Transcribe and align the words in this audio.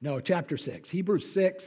No, 0.00 0.20
chapter 0.20 0.56
6. 0.56 0.88
Hebrews 0.88 1.30
6. 1.32 1.64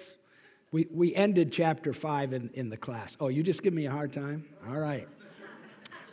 We, 0.71 0.87
we 0.89 1.13
ended 1.15 1.51
chapter 1.51 1.91
5 1.91 2.33
in, 2.33 2.49
in 2.53 2.69
the 2.69 2.77
class. 2.77 3.17
Oh, 3.19 3.27
you 3.27 3.43
just 3.43 3.61
give 3.61 3.73
me 3.73 3.87
a 3.87 3.91
hard 3.91 4.13
time? 4.13 4.45
All 4.69 4.79
right. 4.79 5.07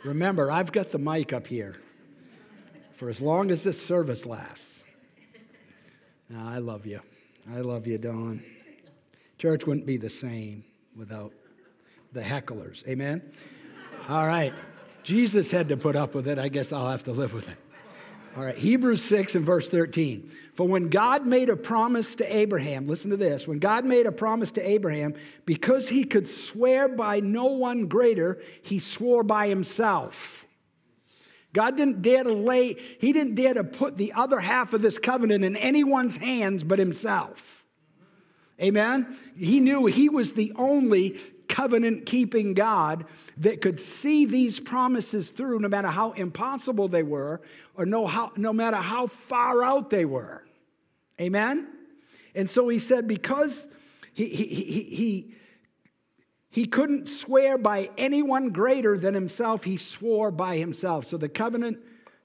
Remember, 0.03 0.51
I've 0.51 0.71
got 0.71 0.91
the 0.91 0.97
mic 0.97 1.31
up 1.33 1.47
here 1.47 1.77
for 2.97 3.09
as 3.09 3.21
long 3.21 3.51
as 3.51 3.63
this 3.63 3.81
service 3.81 4.25
lasts. 4.25 4.83
Now, 6.29 6.47
I 6.47 6.57
love 6.57 6.85
you. 6.85 6.99
I 7.51 7.61
love 7.61 7.87
you, 7.87 7.97
Dawn. 7.97 8.43
Church 9.37 9.65
wouldn't 9.65 9.85
be 9.85 9.97
the 9.97 10.09
same 10.09 10.63
without 10.95 11.31
the 12.11 12.21
hecklers. 12.21 12.85
Amen? 12.87 13.21
All 14.09 14.27
right. 14.27 14.53
Jesus 15.03 15.49
had 15.49 15.69
to 15.69 15.77
put 15.77 15.95
up 15.95 16.13
with 16.13 16.27
it. 16.27 16.37
I 16.37 16.49
guess 16.49 16.73
I'll 16.73 16.89
have 16.89 17.03
to 17.03 17.11
live 17.11 17.33
with 17.33 17.47
it. 17.47 17.57
All 18.37 18.43
right, 18.43 18.57
Hebrews 18.57 19.03
6 19.03 19.35
and 19.35 19.45
verse 19.45 19.67
13. 19.69 20.31
For 20.55 20.67
when 20.67 20.89
God 20.89 21.25
made 21.25 21.49
a 21.49 21.55
promise 21.55 22.15
to 22.15 22.35
Abraham, 22.35 22.87
listen 22.87 23.09
to 23.09 23.17
this. 23.17 23.47
When 23.47 23.59
God 23.59 23.85
made 23.85 24.05
a 24.05 24.11
promise 24.11 24.51
to 24.51 24.67
Abraham, 24.67 25.15
because 25.45 25.89
he 25.89 26.03
could 26.03 26.29
swear 26.29 26.87
by 26.87 27.21
no 27.21 27.45
one 27.45 27.87
greater, 27.87 28.41
he 28.61 28.79
swore 28.79 29.23
by 29.23 29.47
himself. 29.47 30.45
God 31.53 31.75
didn't 31.77 32.03
dare 32.03 32.23
to 32.23 32.33
lay, 32.33 32.75
he 32.99 33.11
didn't 33.11 33.35
dare 33.35 33.55
to 33.55 33.63
put 33.63 33.97
the 33.97 34.13
other 34.13 34.39
half 34.39 34.73
of 34.73 34.81
this 34.83 34.99
covenant 34.99 35.43
in 35.43 35.57
anyone's 35.57 36.15
hands 36.15 36.63
but 36.63 36.77
himself. 36.77 37.41
Amen? 38.61 39.17
He 39.35 39.59
knew 39.59 39.85
he 39.85 40.09
was 40.09 40.33
the 40.33 40.53
only 40.55 41.19
covenant 41.49 42.05
keeping 42.05 42.53
God 42.53 43.05
that 43.37 43.61
could 43.61 43.81
see 43.81 44.25
these 44.25 44.59
promises 44.59 45.31
through 45.31 45.59
no 45.59 45.67
matter 45.67 45.89
how 45.89 46.11
impossible 46.13 46.87
they 46.87 47.03
were 47.03 47.41
or 47.75 47.85
no, 47.85 48.07
how, 48.07 48.31
no 48.37 48.53
matter 48.53 48.77
how 48.77 49.07
far 49.07 49.63
out 49.63 49.89
they 49.89 50.05
were. 50.05 50.45
Amen? 51.19 51.67
And 52.35 52.49
so 52.49 52.69
he 52.69 52.79
said, 52.79 53.07
because 53.07 53.67
he, 54.13 54.29
he, 54.29 54.45
he, 54.45 54.83
he, 54.83 55.33
he 56.51 56.65
couldn't 56.65 57.09
swear 57.09 57.57
by 57.57 57.89
anyone 57.97 58.49
greater 58.49 58.97
than 58.97 59.13
himself, 59.13 59.63
he 59.63 59.77
swore 59.77 60.31
by 60.31 60.57
himself. 60.57 61.07
So 61.07 61.17
the 61.17 61.29
covenant 61.29 61.79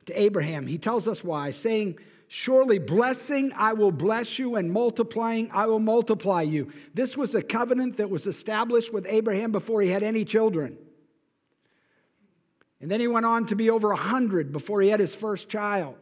to 0.07 0.21
Abraham, 0.21 0.67
he 0.67 0.79
tells 0.79 1.09
us 1.09 1.25
why, 1.25 1.51
saying, 1.51 1.99
Surely 2.29 2.79
blessing 2.79 3.53
I 3.55 3.73
will 3.73 3.93
bless 3.93 4.39
you, 4.39 4.57
and 4.57 4.73
multiplying 4.73 5.51
I 5.53 5.67
will 5.67 5.79
multiply 5.79 6.43
you. 6.43 6.73
This 6.95 7.17
was 7.17 7.35
a 7.35 7.43
covenant 7.43 7.97
that 7.99 8.09
was 8.09 8.27
established 8.27 8.93
with 8.93 9.07
Abraham 9.09 9.53
before 9.53 9.83
he 9.83 9.89
had 9.89 10.03
any 10.03 10.25
children. 10.25 10.77
And 12.81 12.91
then 12.91 13.01
he 13.01 13.09
went 13.09 13.25
on 13.25 13.47
to 13.47 13.57
be 13.57 13.71
over 13.71 13.93
a 13.93 13.97
100 13.97 14.53
before 14.53 14.83
he 14.83 14.89
had 14.89 15.01
his 15.01 15.15
first 15.15 15.49
child. 15.49 15.97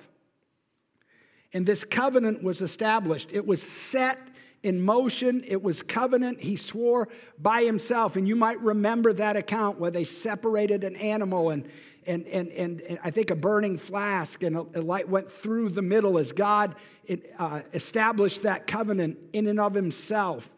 And 1.52 1.66
this 1.66 1.84
covenant 1.84 2.42
was 2.42 2.60
established. 2.60 3.28
It 3.32 3.46
was 3.46 3.62
set 3.62 4.18
in 4.62 4.80
motion. 4.80 5.44
It 5.46 5.62
was 5.62 5.82
covenant. 5.82 6.40
He 6.40 6.56
swore 6.56 7.08
by 7.38 7.62
himself. 7.62 8.16
And 8.16 8.26
you 8.26 8.36
might 8.36 8.60
remember 8.60 9.12
that 9.12 9.36
account 9.36 9.78
where 9.78 9.90
they 9.90 10.04
separated 10.04 10.82
an 10.84 10.96
animal 10.96 11.50
and 11.50 11.68
and, 12.06 12.26
and, 12.26 12.50
and, 12.50 12.80
and, 12.82 12.98
I 13.02 13.10
think 13.10 13.30
a 13.30 13.34
burning 13.34 13.78
flask, 13.78 14.42
and 14.42 14.56
a, 14.56 14.66
a, 14.74 14.80
light 14.80 15.08
went 15.08 15.30
through 15.30 15.70
the 15.70 15.82
middle 15.82 16.18
as 16.18 16.32
God 16.32 16.74
it, 17.04 17.32
uh, 17.38 17.60
established 17.74 18.42
that 18.42 18.66
covenant 18.66 19.18
in 19.32 19.46
and 19.46 19.60
of 19.60 19.74
Himself. 19.74 20.48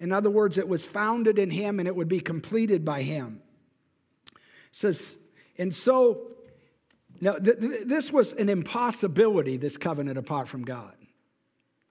In 0.00 0.12
other 0.12 0.30
words, 0.30 0.58
it 0.58 0.68
was 0.68 0.84
founded 0.84 1.38
in 1.38 1.50
Him 1.50 1.78
and 1.78 1.88
it 1.88 1.94
would 1.94 2.08
be 2.08 2.20
completed 2.20 2.84
by 2.84 3.02
Him. 3.02 3.40
It 4.26 4.32
says, 4.72 5.16
and 5.58 5.74
so, 5.74 6.32
now 7.20 7.34
th- 7.34 7.58
th- 7.58 7.86
this 7.86 8.12
was 8.12 8.32
an 8.32 8.48
impossibility, 8.48 9.56
this 9.56 9.76
covenant 9.76 10.18
apart 10.18 10.48
from 10.48 10.64
God, 10.64 10.94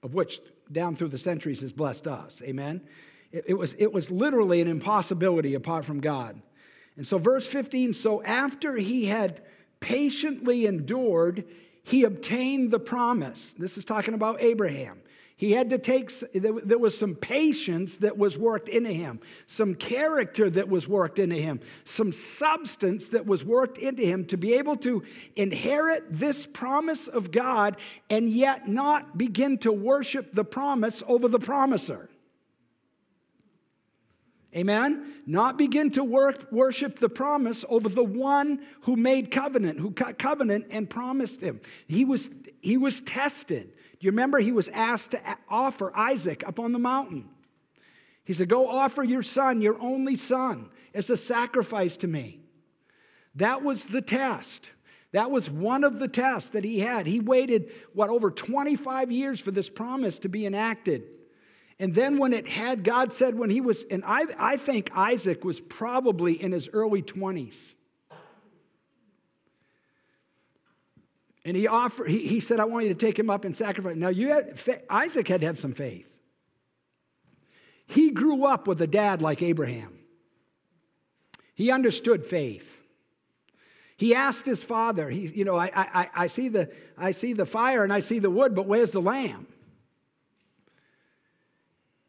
of 0.04 0.14
which 0.14 0.42
down 0.72 0.96
through 0.96 1.10
the 1.10 1.18
centuries 1.18 1.62
has 1.62 1.72
blessed 1.72 2.08
us. 2.08 2.42
Amen? 2.44 2.82
It, 3.32 3.46
it 3.48 3.54
was, 3.54 3.76
it 3.78 3.92
was 3.92 4.10
literally 4.10 4.62
an 4.62 4.68
impossibility 4.68 5.54
apart 5.56 5.86
from 5.86 6.02
God. 6.02 6.42
And 6.98 7.08
so, 7.08 7.18
verse 7.18 7.48
15 7.48 7.94
so 7.94 8.24
after 8.24 8.76
he 8.76 9.06
had 9.06 9.42
patiently 9.80 10.66
endured, 10.66 11.46
he 11.84 12.04
obtained 12.04 12.72
the 12.72 12.80
promise. 12.80 13.54
This 13.58 13.78
is 13.78 13.86
talking 13.86 14.14
about 14.14 14.42
Abraham. 14.42 15.02
He 15.42 15.52
had 15.52 15.72
to 15.72 15.80
take, 15.80 16.12
there 16.36 16.78
was 16.78 16.96
some 16.96 17.16
patience 17.16 17.98
that 17.98 18.16
was 18.16 18.38
worked 18.38 18.70
into 18.70 18.92
him, 18.92 19.20
some 19.48 19.74
character 19.74 20.52
that 20.52 20.70
was 20.70 20.88
worked 20.88 21.18
into 21.18 21.36
him, 21.36 21.62
some 21.84 22.14
substance 22.14 23.10
that 23.10 23.26
was 23.26 23.44
worked 23.44 23.80
into 23.80 24.04
him 24.04 24.24
to 24.26 24.38
be 24.38 24.54
able 24.54 24.78
to 24.78 25.02
inherit 25.36 26.04
this 26.12 26.46
promise 26.46 27.08
of 27.08 27.32
God 27.32 27.78
and 28.12 28.30
yet 28.30 28.68
not 28.68 29.18
begin 29.18 29.58
to 29.58 29.72
worship 29.72 30.32
the 30.36 30.46
promise 30.46 31.02
over 31.08 31.28
the 31.28 31.40
promiser. 31.40 32.11
Amen? 34.56 35.14
Not 35.26 35.58
begin 35.58 35.92
to 35.92 36.04
work, 36.04 36.52
worship 36.52 37.00
the 37.00 37.08
promise 37.08 37.64
over 37.70 37.88
the 37.88 38.04
one 38.04 38.60
who 38.82 38.98
made 38.98 39.32
covenant, 39.32 39.80
who 39.80 39.92
cut 39.92 40.20
covenant 40.20 40.66
and 40.70 40.90
promised 40.90 41.40
him. 41.40 41.62
He 41.88 42.04
was, 42.04 42.30
he 42.60 42.76
was 42.76 43.00
tested. 43.02 43.72
Do 43.74 44.06
you 44.06 44.12
remember 44.12 44.40
he 44.40 44.52
was 44.52 44.68
asked 44.70 45.12
to 45.12 45.22
offer 45.50 45.96
Isaac 45.96 46.44
up 46.46 46.60
on 46.60 46.74
the 46.74 46.80
mountain? 46.80 47.30
He 48.26 48.34
said, 48.34 48.50
Go 48.50 48.68
offer 48.68 49.04
your 49.04 49.24
son, 49.24 49.62
your 49.62 49.80
only 49.80 50.18
son, 50.18 50.70
as 50.94 51.10
a 51.10 51.18
sacrifice 51.18 51.96
to 51.98 52.08
me. 52.08 52.42
That 53.36 53.64
was 53.64 53.86
the 53.86 54.02
test. 54.02 54.70
That 55.14 55.32
was 55.32 55.50
one 55.50 55.84
of 55.84 56.00
the 56.00 56.08
tests 56.08 56.50
that 56.52 56.64
he 56.64 56.80
had. 56.80 57.08
He 57.08 57.20
waited, 57.20 57.72
what, 57.94 58.10
over 58.10 58.32
25 58.32 59.12
years 59.12 59.40
for 59.40 59.52
this 59.52 59.70
promise 59.70 60.20
to 60.20 60.30
be 60.30 60.46
enacted. 60.46 61.04
And 61.82 61.96
then 61.96 62.20
when 62.20 62.32
it 62.32 62.48
had, 62.48 62.84
God 62.84 63.12
said 63.12 63.34
when 63.34 63.50
he 63.50 63.60
was, 63.60 63.86
and 63.90 64.04
I, 64.06 64.26
I 64.38 64.58
think 64.58 64.92
Isaac 64.94 65.44
was 65.44 65.60
probably 65.60 66.40
in 66.40 66.52
his 66.52 66.70
early 66.72 67.02
20s. 67.02 67.56
And 71.44 71.58
he 71.58 71.66
offered, 71.66 72.08
he, 72.08 72.28
he 72.28 72.40
said, 72.40 72.60
I 72.60 72.66
want 72.66 72.86
you 72.86 72.94
to 72.94 73.00
take 73.00 73.18
him 73.18 73.32
up 73.32 73.46
and 73.46 73.58
sacrifice. 73.58 73.96
Now, 73.96 74.10
you 74.10 74.28
had, 74.28 74.60
Isaac 74.92 75.28
had 75.28 75.42
to 75.42 75.48
have 75.48 75.60
some 75.60 75.74
faith. 75.74 76.06
He 77.88 78.12
grew 78.12 78.46
up 78.46 78.68
with 78.68 78.80
a 78.84 78.88
dad 78.88 79.24
like 79.24 79.42
Abraham. 79.42 79.98
He 81.56 81.72
understood 81.72 82.28
faith. 82.28 82.78
He 83.98 84.14
asked 84.14 84.46
his 84.46 84.64
father, 84.64 85.10
he, 85.10 85.30
you 85.30 85.46
know, 85.46 85.58
I, 85.58 85.72
I, 85.74 86.10
I, 86.14 86.28
see 86.28 86.48
the, 86.48 86.70
I 86.96 87.10
see 87.10 87.34
the 87.34 87.48
fire 87.48 87.84
and 87.84 87.92
I 87.92 88.02
see 88.02 88.20
the 88.20 88.30
wood, 88.30 88.54
but 88.54 88.68
where's 88.68 88.92
the 88.92 89.02
lamb? 89.02 89.48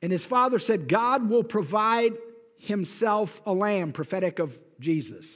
And 0.02 0.10
his 0.10 0.24
father 0.24 0.58
said, 0.58 0.88
God 0.88 1.30
will 1.30 1.44
provide 1.44 2.14
himself 2.58 3.40
a 3.46 3.52
lamb, 3.52 3.92
prophetic 3.92 4.40
of 4.40 4.58
Jesus. 4.80 5.26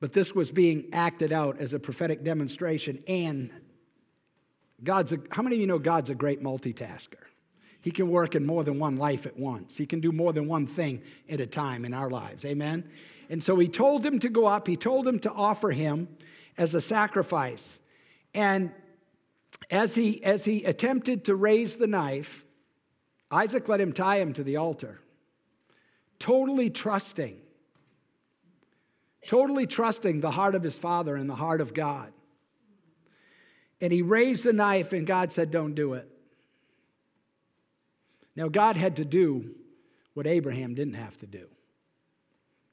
But 0.00 0.12
this 0.12 0.34
was 0.34 0.50
being 0.50 0.90
acted 0.92 1.32
out 1.32 1.58
as 1.58 1.72
a 1.72 1.78
prophetic 1.78 2.22
demonstration. 2.22 3.02
And 3.08 3.50
God's 4.84 5.12
a, 5.12 5.18
how 5.30 5.42
many 5.42 5.56
of 5.56 5.60
you 5.60 5.66
know 5.66 5.78
God's 5.78 6.10
a 6.10 6.14
great 6.14 6.42
multitasker? 6.42 7.24
He 7.80 7.90
can 7.90 8.10
work 8.10 8.34
in 8.34 8.44
more 8.44 8.64
than 8.64 8.78
one 8.78 8.96
life 8.96 9.26
at 9.26 9.36
once. 9.36 9.76
He 9.76 9.86
can 9.86 10.00
do 10.00 10.12
more 10.12 10.32
than 10.32 10.46
one 10.46 10.66
thing 10.66 11.02
at 11.28 11.40
a 11.40 11.46
time 11.46 11.84
in 11.84 11.94
our 11.94 12.10
lives. 12.10 12.44
Amen? 12.44 12.84
And 13.30 13.42
so 13.42 13.58
he 13.58 13.68
told 13.68 14.04
him 14.04 14.18
to 14.20 14.28
go 14.28 14.46
up, 14.46 14.66
he 14.66 14.76
told 14.76 15.06
him 15.06 15.18
to 15.20 15.32
offer 15.32 15.70
him 15.70 16.08
as 16.56 16.74
a 16.74 16.80
sacrifice. 16.80 17.78
And 18.34 18.72
as 19.70 19.94
he, 19.94 20.22
as 20.22 20.44
he 20.44 20.64
attempted 20.64 21.24
to 21.26 21.34
raise 21.34 21.76
the 21.76 21.86
knife, 21.86 22.44
Isaac 23.30 23.68
let 23.68 23.80
him 23.80 23.92
tie 23.92 24.18
him 24.18 24.32
to 24.34 24.42
the 24.42 24.56
altar, 24.56 24.98
totally 26.18 26.70
trusting, 26.70 27.36
totally 29.26 29.66
trusting 29.66 30.20
the 30.20 30.30
heart 30.30 30.54
of 30.54 30.62
his 30.62 30.74
father 30.74 31.14
and 31.14 31.28
the 31.28 31.34
heart 31.34 31.60
of 31.60 31.74
God. 31.74 32.12
And 33.80 33.92
he 33.92 34.02
raised 34.02 34.44
the 34.44 34.52
knife, 34.52 34.92
and 34.92 35.06
God 35.06 35.30
said, 35.30 35.50
Don't 35.50 35.74
do 35.74 35.94
it. 35.94 36.08
Now, 38.34 38.48
God 38.48 38.76
had 38.76 38.96
to 38.96 39.04
do 39.04 39.54
what 40.14 40.26
Abraham 40.26 40.74
didn't 40.74 40.94
have 40.94 41.18
to 41.18 41.26
do, 41.26 41.46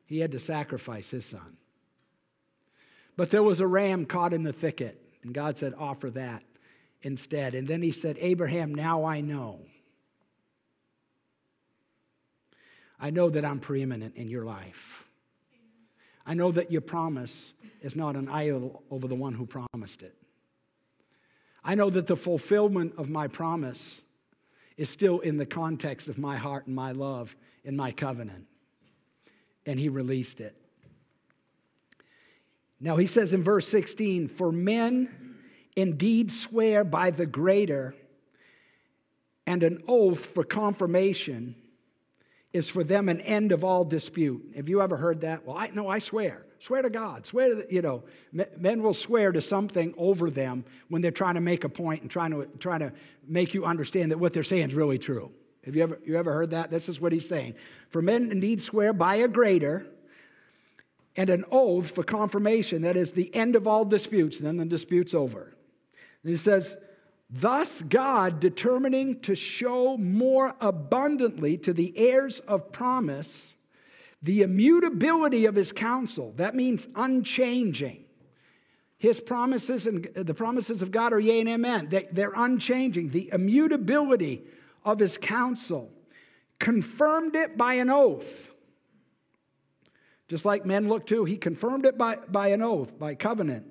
he 0.05 0.19
had 0.19 0.31
to 0.31 0.39
sacrifice 0.39 1.09
his 1.09 1.25
son. 1.25 1.57
But 3.17 3.29
there 3.29 3.43
was 3.43 3.61
a 3.61 3.67
ram 3.67 4.05
caught 4.05 4.33
in 4.33 4.43
the 4.43 4.53
thicket, 4.53 5.01
and 5.23 5.33
God 5.33 5.57
said, 5.57 5.73
Offer 5.77 6.11
that 6.11 6.43
instead. 7.01 7.55
And 7.55 7.67
then 7.67 7.81
he 7.81 7.91
said, 7.91 8.17
Abraham, 8.19 8.73
now 8.73 9.05
I 9.05 9.21
know 9.21 9.59
I 12.99 13.09
know 13.09 13.29
that 13.29 13.43
I'm 13.43 13.59
preeminent 13.59 14.15
in 14.15 14.29
your 14.29 14.45
life. 14.45 15.05
I 16.25 16.33
know 16.33 16.51
that 16.51 16.71
your 16.71 16.81
promise 16.81 17.53
is 17.81 17.95
not 17.95 18.15
an 18.15 18.27
idol 18.27 18.83
over 18.89 19.07
the 19.07 19.15
one 19.15 19.33
who 19.33 19.45
promised 19.45 20.01
it. 20.01 20.15
I 21.63 21.75
know 21.75 21.89
that 21.89 22.07
the 22.07 22.15
fulfillment 22.15 22.93
of 22.97 23.09
my 23.09 23.27
promise 23.27 24.01
is 24.77 24.89
still 24.89 25.19
in 25.19 25.37
the 25.37 25.45
context 25.45 26.07
of 26.07 26.17
my 26.17 26.37
heart 26.37 26.67
and 26.67 26.75
my 26.75 26.91
love 26.91 27.35
and 27.63 27.77
my 27.77 27.91
covenant. 27.91 28.45
And 29.65 29.79
he 29.79 29.89
released 29.89 30.41
it. 30.41 30.55
Now 32.79 32.97
he 32.97 33.07
says 33.07 33.33
in 33.33 33.43
verse 33.43 33.67
16, 33.67 34.27
For 34.29 34.51
men 34.51 35.37
indeed 35.75 36.31
swear 36.31 36.83
by 36.83 37.11
the 37.11 37.25
greater 37.25 37.95
and 39.47 39.63
an 39.63 39.83
oath 39.87 40.25
for 40.25 40.43
confirmation 40.43 41.55
is 42.55 42.69
for 42.69 42.85
them 42.85 43.09
an 43.09 43.19
end 43.21 43.51
of 43.51 43.65
all 43.65 43.83
dispute. 43.83 44.41
Have 44.55 44.69
you 44.69 44.81
ever 44.81 44.95
heard 44.95 45.19
that? 45.19 45.45
Well, 45.45 45.57
I 45.57 45.67
no, 45.73 45.89
I 45.89 45.99
swear. 45.99 46.45
Swear 46.59 46.83
to 46.83 46.89
God. 46.89 47.25
Swear 47.25 47.49
to 47.49 47.55
the, 47.55 47.67
you 47.69 47.81
know, 47.81 48.01
men 48.31 48.81
will 48.81 48.93
swear 48.93 49.33
to 49.33 49.41
something 49.41 49.93
over 49.97 50.31
them 50.31 50.63
when 50.87 51.01
they're 51.01 51.11
trying 51.11 51.35
to 51.35 51.41
make 51.41 51.65
a 51.65 51.69
point 51.69 52.01
and 52.01 52.09
trying 52.09 52.31
to 52.31 52.47
trying 52.59 52.79
to 52.79 52.93
make 53.27 53.53
you 53.53 53.65
understand 53.65 54.09
that 54.09 54.17
what 54.17 54.31
they're 54.33 54.41
saying 54.41 54.69
is 54.69 54.73
really 54.73 54.97
true. 54.97 55.29
Have 55.65 55.75
you 55.75 55.83
ever 55.83 55.99
you 56.05 56.15
ever 56.15 56.31
heard 56.31 56.51
that? 56.51 56.71
This 56.71 56.87
is 56.87 57.01
what 57.01 57.11
he's 57.11 57.27
saying. 57.27 57.55
For 57.89 58.01
men 58.01 58.31
indeed 58.31 58.61
swear 58.61 58.93
by 58.93 59.15
a 59.17 59.27
greater 59.27 59.85
and 61.17 61.29
an 61.29 61.43
oath 61.51 61.91
for 61.91 62.03
confirmation, 62.03 62.83
that 62.83 62.95
is 62.95 63.11
the 63.11 63.35
end 63.35 63.57
of 63.57 63.67
all 63.67 63.83
disputes, 63.83 64.39
then 64.39 64.55
the 64.55 64.65
dispute's 64.65 65.13
over. 65.13 65.53
And 66.23 66.31
he 66.31 66.37
says, 66.37 66.77
Thus, 67.29 67.81
God 67.81 68.39
determining 68.39 69.19
to 69.21 69.35
show 69.35 69.97
more 69.97 70.55
abundantly 70.61 71.57
to 71.59 71.73
the 71.73 71.93
heirs 71.97 72.39
of 72.41 72.71
promise 72.71 73.53
the 74.21 74.41
immutability 74.41 75.45
of 75.45 75.55
his 75.55 75.71
counsel. 75.71 76.33
That 76.37 76.55
means 76.55 76.87
unchanging. 76.95 78.05
His 78.97 79.19
promises 79.19 79.85
and 79.85 80.07
the 80.15 80.33
promises 80.33 80.81
of 80.81 80.91
God 80.91 81.13
are 81.13 81.19
yea 81.19 81.41
and 81.41 81.49
amen. 81.49 81.89
They, 81.89 82.07
they're 82.11 82.33
unchanging. 82.35 83.09
The 83.09 83.29
immutability 83.33 84.43
of 84.83 84.99
his 84.99 85.17
counsel 85.17 85.91
confirmed 86.59 87.35
it 87.35 87.57
by 87.57 87.75
an 87.75 87.89
oath. 87.89 88.25
Just 90.27 90.45
like 90.45 90.65
men 90.65 90.87
look 90.87 91.05
to, 91.07 91.25
he 91.25 91.37
confirmed 91.37 91.85
it 91.85 91.97
by, 91.97 92.15
by 92.15 92.47
an 92.47 92.63
oath, 92.63 92.97
by 92.97 93.13
covenant 93.13 93.65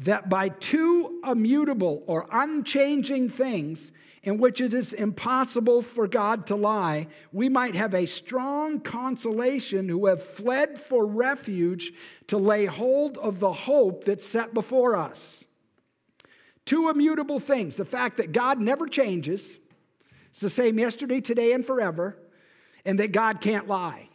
that 0.00 0.28
by 0.28 0.48
two 0.48 1.20
immutable 1.26 2.02
or 2.06 2.26
unchanging 2.32 3.28
things 3.28 3.92
in 4.22 4.38
which 4.38 4.60
it 4.60 4.74
is 4.74 4.92
impossible 4.92 5.82
for 5.82 6.06
God 6.06 6.46
to 6.46 6.56
lie, 6.56 7.06
we 7.32 7.48
might 7.48 7.74
have 7.74 7.94
a 7.94 8.06
strong 8.06 8.80
consolation 8.80 9.88
who 9.88 10.06
have 10.06 10.22
fled 10.22 10.80
for 10.80 11.06
refuge 11.06 11.92
to 12.28 12.36
lay 12.36 12.66
hold 12.66 13.16
of 13.18 13.40
the 13.40 13.52
hope 13.52 14.04
that's 14.04 14.26
set 14.26 14.52
before 14.52 14.96
us. 14.96 15.44
Two 16.64 16.88
immutable 16.88 17.40
things 17.40 17.76
the 17.76 17.84
fact 17.84 18.18
that 18.18 18.32
God 18.32 18.58
never 18.58 18.86
changes, 18.86 19.42
it's 20.30 20.40
the 20.40 20.50
same 20.50 20.78
yesterday, 20.78 21.20
today, 21.20 21.52
and 21.52 21.66
forever, 21.66 22.16
and 22.84 22.98
that 23.00 23.12
God 23.12 23.40
can't 23.40 23.68
lie. 23.68 24.08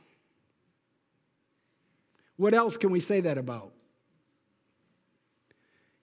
What 2.37 2.53
else 2.53 2.77
can 2.77 2.91
we 2.91 3.01
say 3.01 3.21
that 3.21 3.37
about? 3.37 3.74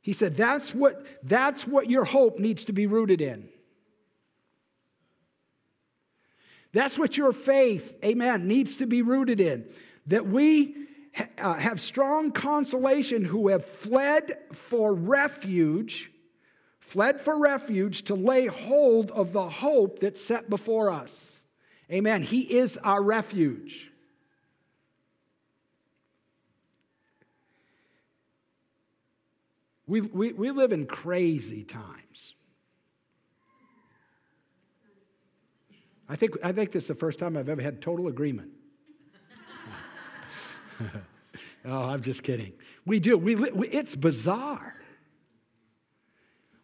He 0.03 0.13
said, 0.13 0.37
that's 0.37 0.75
what, 0.75 1.07
that's 1.23 1.67
what 1.67 1.89
your 1.89 2.05
hope 2.05 2.39
needs 2.39 2.65
to 2.67 2.73
be 2.73 2.87
rooted 2.87 3.21
in. 3.21 3.49
That's 6.73 6.99
what 6.99 7.17
your 7.17 7.33
faith, 7.33 7.95
amen, 8.05 8.49
needs 8.49 8.79
to 8.79 8.87
be 8.87 9.03
rooted 9.03 9.41
in. 9.41 9.67
That 10.09 10.27
we 10.27 10.75
uh, 11.39 11.55
have 11.55 11.81
strong 11.81 12.33
consolation 12.33 13.25
who 13.25 13.49
have 13.49 13.65
fled 13.65 14.39
for 14.53 14.93
refuge, 14.93 16.11
fled 16.81 17.21
for 17.21 17.39
refuge 17.39 18.03
to 18.05 18.15
lay 18.15 18.47
hold 18.47 19.13
of 19.13 19.33
the 19.33 19.49
hope 19.49 20.01
that's 20.01 20.21
set 20.21 20.51
before 20.51 20.91
us. 20.91 21.15
Amen. 21.93 22.23
He 22.23 22.41
is 22.41 22.77
our 22.79 23.03
refuge. 23.03 23.92
We, 29.93 30.01
we, 30.01 30.33
we 30.33 30.51
live 30.51 30.73
in 30.73 30.87
crazy 30.87 31.65
times. 31.65 32.35
I 36.09 36.17
think, 36.17 36.39
I 36.43 36.51
think 36.51 36.73
this 36.73 36.85
is 36.85 36.89
the 36.89 36.95
first 36.95 37.19
time 37.19 37.37
I've 37.37 37.51
ever 37.51 37.61
had 37.61 37.83
total 37.83 38.09
agreement. 38.09 38.53
oh, 41.67 41.83
I'm 41.85 42.01
just 42.01 42.23
kidding. 42.23 42.55
We 42.87 43.01
do. 43.01 43.19
We, 43.19 43.35
we 43.35 43.69
it's 43.69 43.95
bizarre. 43.95 44.77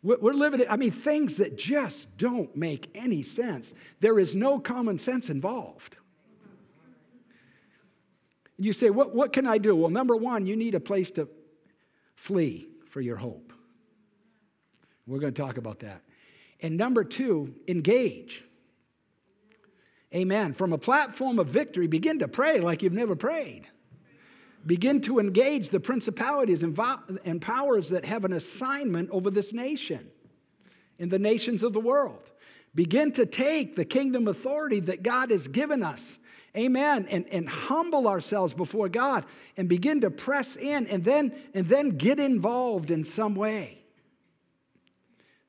We're 0.02 0.32
living, 0.32 0.64
I 0.66 0.78
mean, 0.78 0.92
things 0.92 1.36
that 1.36 1.58
just 1.58 2.08
don't 2.16 2.56
make 2.56 2.88
any 2.94 3.22
sense. 3.22 3.74
There 4.00 4.18
is 4.18 4.34
no 4.34 4.58
common 4.58 4.98
sense 4.98 5.28
involved. 5.28 5.96
You 8.56 8.72
say, 8.72 8.88
what, 8.88 9.14
what 9.14 9.34
can 9.34 9.46
I 9.46 9.58
do? 9.58 9.76
Well, 9.76 9.90
number 9.90 10.16
one, 10.16 10.46
you 10.46 10.56
need 10.56 10.74
a 10.74 10.80
place 10.80 11.10
to 11.10 11.28
flee 12.16 12.68
for 12.90 13.00
your 13.00 13.16
hope. 13.16 13.52
We're 15.06 15.18
going 15.18 15.32
to 15.32 15.40
talk 15.40 15.56
about 15.56 15.80
that. 15.80 16.02
And 16.60 16.76
number 16.76 17.04
two, 17.04 17.54
engage. 17.66 18.44
Amen. 20.14 20.54
From 20.54 20.72
a 20.72 20.78
platform 20.78 21.38
of 21.38 21.48
victory, 21.48 21.86
begin 21.86 22.18
to 22.18 22.28
pray 22.28 22.60
like 22.60 22.82
you've 22.82 22.92
never 22.92 23.14
prayed. 23.14 23.66
Begin 24.66 25.00
to 25.02 25.18
engage 25.18 25.70
the 25.70 25.80
principalities 25.80 26.62
and 26.62 27.40
powers 27.40 27.88
that 27.88 28.04
have 28.04 28.24
an 28.24 28.32
assignment 28.32 29.08
over 29.10 29.30
this 29.30 29.52
nation 29.52 30.10
and 30.98 31.10
the 31.10 31.18
nations 31.18 31.62
of 31.62 31.72
the 31.72 31.80
world. 31.80 32.27
Begin 32.78 33.10
to 33.14 33.26
take 33.26 33.74
the 33.74 33.84
kingdom 33.84 34.28
authority 34.28 34.78
that 34.78 35.02
God 35.02 35.32
has 35.32 35.48
given 35.48 35.82
us. 35.82 36.00
Amen. 36.56 37.08
And, 37.10 37.26
and 37.32 37.48
humble 37.48 38.06
ourselves 38.06 38.54
before 38.54 38.88
god 38.88 39.24
and 39.56 39.68
begin 39.68 40.00
to 40.02 40.12
press 40.12 40.54
in 40.54 40.86
and 40.86 41.02
then 41.02 41.34
and 41.54 41.68
then 41.68 41.96
get 41.98 42.20
involved 42.20 42.92
in 42.92 43.04
some 43.04 43.34
way. 43.34 43.82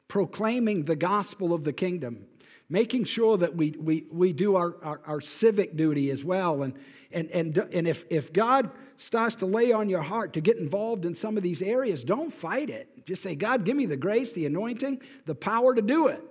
Proclaiming 0.07 0.85
the 0.85 0.95
gospel 0.95 1.53
of 1.53 1.63
the 1.63 1.71
kingdom. 1.71 2.25
Making 2.67 3.03
sure 3.03 3.37
that 3.37 3.55
we, 3.55 3.75
we, 3.79 4.07
we 4.11 4.33
do 4.33 4.55
our, 4.55 4.77
our, 4.81 5.01
our 5.05 5.21
civic 5.21 5.77
duty 5.77 6.09
as 6.09 6.23
well. 6.23 6.63
And, 6.63 6.73
and, 7.11 7.29
and, 7.29 7.55
and 7.71 7.87
if, 7.87 8.05
if 8.09 8.33
god 8.33 8.71
starts 8.97 9.35
to 9.35 9.45
lay 9.45 9.71
on 9.71 9.87
your 9.87 10.01
heart 10.01 10.33
to 10.33 10.41
get 10.41 10.57
involved 10.57 11.05
in 11.05 11.13
some 11.13 11.37
of 11.37 11.43
these 11.43 11.61
areas 11.61 12.03
don't 12.03 12.33
fight 12.33 12.71
it. 12.71 13.05
Just 13.05 13.21
say 13.21 13.35
god 13.35 13.65
give 13.65 13.75
me 13.75 13.85
the 13.85 13.97
grace 13.97 14.33
the 14.33 14.47
anointing 14.47 14.99
the 15.27 15.35
power 15.35 15.75
to 15.75 15.83
do 15.83 16.07
it 16.07 16.23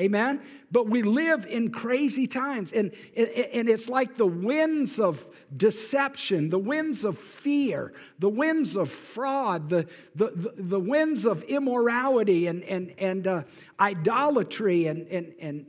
Amen? 0.00 0.40
But 0.70 0.88
we 0.88 1.02
live 1.02 1.46
in 1.46 1.72
crazy 1.72 2.28
times. 2.28 2.72
And, 2.72 2.92
and 3.16 3.68
it's 3.68 3.88
like 3.88 4.16
the 4.16 4.26
winds 4.26 5.00
of 5.00 5.26
deception, 5.56 6.50
the 6.50 6.58
winds 6.58 7.04
of 7.04 7.18
fear, 7.18 7.92
the 8.20 8.28
winds 8.28 8.76
of 8.76 8.90
fraud, 8.90 9.68
the, 9.68 9.88
the, 10.14 10.54
the, 10.56 10.78
winds 10.78 11.26
of 11.26 11.42
immorality 11.44 12.46
and, 12.46 12.62
and, 12.64 12.94
and 12.98 13.26
uh, 13.26 13.42
idolatry 13.80 14.86
and, 14.86 15.08
and, 15.08 15.34
and, 15.40 15.66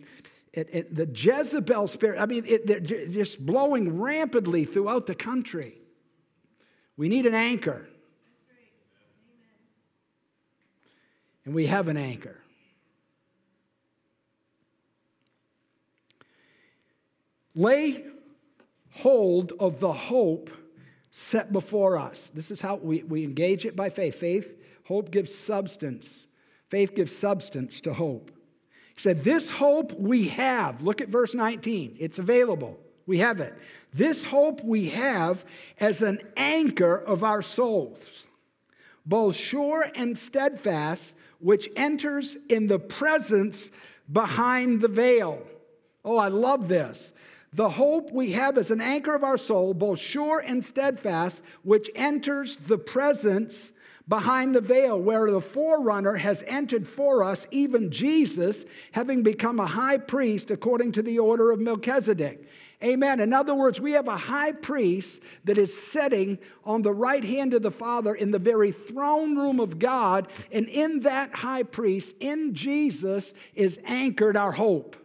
and, 0.53 0.85
the 0.91 1.09
Jezebel 1.11 1.87
spirit. 1.87 2.19
I 2.19 2.27
mean, 2.27 2.45
it, 2.45 2.67
they're 2.67 2.79
just 2.79 3.43
blowing 3.43 3.99
rampantly 3.99 4.65
throughout 4.65 5.07
the 5.07 5.15
country. 5.15 5.75
We 6.97 7.09
need 7.09 7.25
an 7.25 7.33
anchor. 7.33 7.87
And 11.45 11.55
we 11.55 11.65
have 11.65 11.87
an 11.87 11.97
anchor. 11.97 12.38
Lay 17.59 18.05
hold 18.89 19.51
of 19.59 19.81
the 19.81 19.91
hope 19.91 20.49
set 21.11 21.51
before 21.51 21.97
us. 21.97 22.31
This 22.33 22.51
is 22.51 22.61
how 22.61 22.77
we, 22.77 23.03
we 23.03 23.25
engage 23.25 23.65
it 23.65 23.75
by 23.75 23.89
faith. 23.89 24.15
Faith, 24.15 24.55
hope 24.85 25.11
gives 25.11 25.35
substance. 25.35 26.27
Faith 26.69 26.95
gives 26.95 27.13
substance 27.13 27.81
to 27.81 27.93
hope. 27.93 28.31
He 28.95 29.01
said, 29.01 29.25
This 29.25 29.49
hope 29.49 29.91
we 29.99 30.29
have. 30.29 30.81
Look 30.81 31.01
at 31.01 31.09
verse 31.09 31.33
19. 31.33 31.97
It's 31.99 32.17
available. 32.17 32.79
We 33.07 33.17
have 33.17 33.41
it. 33.41 33.53
This 33.93 34.23
hope 34.23 34.63
we 34.63 34.87
have 34.91 35.43
as 35.81 36.01
an 36.01 36.19
anchor 36.37 36.95
of 36.95 37.25
our 37.25 37.41
souls, 37.41 37.99
both 39.05 39.35
sure 39.35 39.91
and 39.95 40.17
steadfast, 40.17 41.13
which 41.39 41.67
enters 41.75 42.37
in 42.47 42.67
the 42.67 42.79
presence 42.79 43.69
behind 44.13 44.79
the 44.79 44.87
veil. 44.87 45.45
Oh, 46.05 46.15
I 46.15 46.29
love 46.29 46.69
this. 46.69 47.11
The 47.53 47.69
hope 47.69 48.11
we 48.11 48.31
have 48.33 48.57
is 48.57 48.69
an 48.69 48.81
anchor 48.81 49.15
of 49.15 49.23
our 49.23 49.37
soul, 49.37 49.73
both 49.73 49.99
sure 49.99 50.39
and 50.39 50.63
steadfast, 50.63 51.41
which 51.63 51.89
enters 51.95 52.57
the 52.57 52.77
presence 52.77 53.71
behind 54.07 54.55
the 54.55 54.61
veil, 54.61 54.99
where 54.99 55.29
the 55.31 55.41
forerunner 55.41 56.15
has 56.15 56.43
entered 56.47 56.87
for 56.87 57.23
us, 57.23 57.47
even 57.51 57.91
Jesus, 57.91 58.65
having 58.91 59.23
become 59.23 59.59
a 59.59 59.67
high 59.67 59.97
priest 59.97 60.51
according 60.51 60.91
to 60.93 61.01
the 61.01 61.19
order 61.19 61.51
of 61.51 61.59
Melchizedek. 61.59 62.47
Amen. 62.83 63.19
In 63.19 63.33
other 63.33 63.53
words, 63.53 63.81
we 63.81 63.91
have 63.91 64.07
a 64.07 64.17
high 64.17 64.53
priest 64.53 65.19
that 65.43 65.57
is 65.57 65.75
sitting 65.91 66.39
on 66.63 66.81
the 66.81 66.93
right 66.93 67.23
hand 67.23 67.53
of 67.53 67.61
the 67.61 67.71
Father 67.71 68.15
in 68.15 68.31
the 68.31 68.39
very 68.39 68.71
throne 68.71 69.37
room 69.37 69.59
of 69.59 69.79
God. 69.79 70.29
And 70.51 70.67
in 70.69 71.01
that 71.01 71.35
high 71.35 71.63
priest, 71.63 72.15
in 72.19 72.53
Jesus, 72.53 73.33
is 73.53 73.79
anchored 73.85 74.37
our 74.37 74.51
hope. 74.51 74.95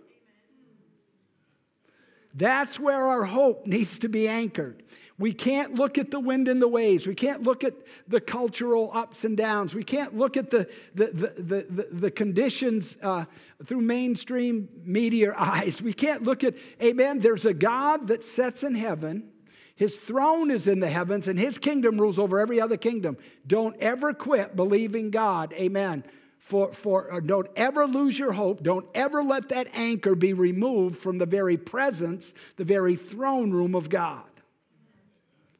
That's 2.35 2.81
where 2.81 3.07
our 3.07 3.25
hope 3.25 3.67
needs 3.67 3.99
to 4.01 4.09
be 4.09 4.27
anchored. 4.29 4.83
We 5.17 5.33
can't 5.33 5.75
look 5.75 5.97
at 5.97 6.11
the 6.11 6.19
wind 6.19 6.49
and 6.49 6.61
the 6.61 6.67
waves. 6.67 7.07
We 7.07 7.15
can't 7.15 7.45
look 7.45 7.63
at 7.63 7.75
the 8.09 8.21
cultural 8.21 8.91
ups 8.93 9.23
and 9.23 9.37
downs. 9.37 9.73
We 9.73 9.85
can't 9.85 10.17
look 10.17 10.37
at 10.37 10.51
the, 10.51 10.69
the, 10.97 11.07
the, 11.07 11.67
the, 11.71 11.89
the 11.93 12.11
conditions 12.11 12.97
uh, 13.01 13.25
through 13.65 13.83
mainstream 13.83 14.69
media 14.85 15.33
eyes. 15.39 15.81
We 15.81 15.93
can't 15.93 16.25
look 16.25 16.43
at, 16.43 16.55
amen, 16.83 17.21
there's 17.21 17.45
a 17.45 17.55
God 17.55 18.09
that 18.09 18.25
sits 18.25 18.65
in 18.65 18.75
heaven. 18.75 19.31
His 19.77 19.97
throne 19.97 20.51
is 20.51 20.67
in 20.67 20.81
the 20.81 20.89
heavens, 20.89 21.29
and 21.29 21.39
his 21.39 21.59
kingdom 21.59 22.01
rules 22.01 22.19
over 22.19 22.41
every 22.41 22.61
other 22.61 22.77
kingdom. 22.77 23.17
Don't 23.47 23.77
ever 23.79 24.13
quit 24.15 24.57
believing 24.57 25.11
God. 25.11 25.53
Amen. 25.53 26.05
For, 26.45 26.75
for 26.75 27.11
uh, 27.11 27.21
don't 27.21 27.49
ever 27.57 27.87
lose 27.87 28.19
your 28.19 28.33
hope. 28.33 28.63
Don't 28.63 28.87
ever 28.95 29.23
let 29.23 29.49
that 29.49 29.69
anchor 29.73 30.15
be 30.15 30.35
removed 30.35 30.99
from 30.99 31.17
the 31.17 31.25
very 31.27 31.57
presence, 31.57 32.35
the 32.57 32.65
very 32.65 32.97
throne 32.97 33.51
room 33.51 33.75
of 33.75 33.89
God. 33.89 34.25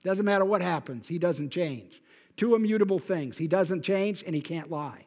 Doesn't 0.05 0.27
matter 0.27 0.45
what 0.45 0.61
happens, 0.61 1.09
he 1.09 1.19
doesn't 1.19 1.51
change. 1.51 2.03
Two 2.37 2.55
immutable 2.55 2.99
things. 2.99 3.39
He 3.39 3.49
doesn't 3.49 3.83
change 3.83 4.23
and 4.27 4.35
he 4.35 4.43
can't 4.43 4.71
lie. 4.71 5.07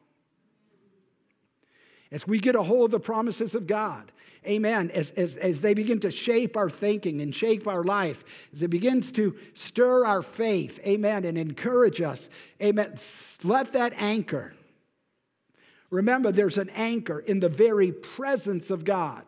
As 2.12 2.26
we 2.26 2.40
get 2.40 2.56
a 2.56 2.64
hold 2.64 2.86
of 2.86 2.92
the 2.92 3.00
promises 3.00 3.54
of 3.54 3.68
God, 3.68 4.12
amen, 4.48 4.90
as, 4.92 5.12
as, 5.12 5.36
as 5.36 5.60
they 5.60 5.74
begin 5.76 6.00
to 6.00 6.10
shape 6.10 6.58
our 6.58 6.70
thinking 6.70 7.22
and 7.22 7.36
shape 7.36 7.68
our 7.68 7.84
life, 7.84 8.24
as 8.54 8.64
it 8.64 8.70
begins 8.70 9.12
to 9.12 9.36
stir 9.54 10.06
our 10.06 10.22
faith, 10.24 10.80
amen, 10.80 11.26
and 11.26 11.38
encourage 11.38 12.02
us, 12.02 12.30
amen, 12.64 12.98
let 13.44 13.74
that 13.74 13.94
anchor. 13.98 14.54
Remember, 15.90 16.32
there's 16.32 16.58
an 16.58 16.70
anchor 16.72 17.20
in 17.20 17.40
the 17.40 17.50
very 17.50 17.92
presence 17.92 18.70
of 18.70 18.84
God. 18.84 19.24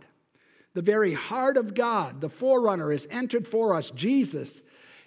The 0.74 0.82
very 0.82 1.14
heart 1.14 1.58
of 1.58 1.74
God, 1.74 2.22
the 2.22 2.30
forerunner, 2.30 2.92
is 2.92 3.08
entered 3.10 3.48
for 3.48 3.76
us, 3.76 3.92
Jesus 3.92 4.62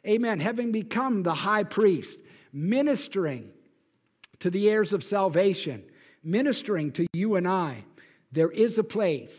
amen, 0.07 0.41
having 0.41 0.73
become 0.73 1.23
the 1.23 1.35
high 1.35 1.65
priest, 1.65 2.19
ministering 2.53 3.51
to 4.41 4.51
the 4.51 4.69
heirs 4.69 4.93
of 4.93 5.05
salvation, 5.05 5.83
ministering 6.23 6.93
to 6.93 7.07
you 7.13 7.37
and 7.37 7.47
I, 7.47 7.85
there 8.33 8.51
is 8.51 8.79
a 8.79 8.85
place 8.85 9.35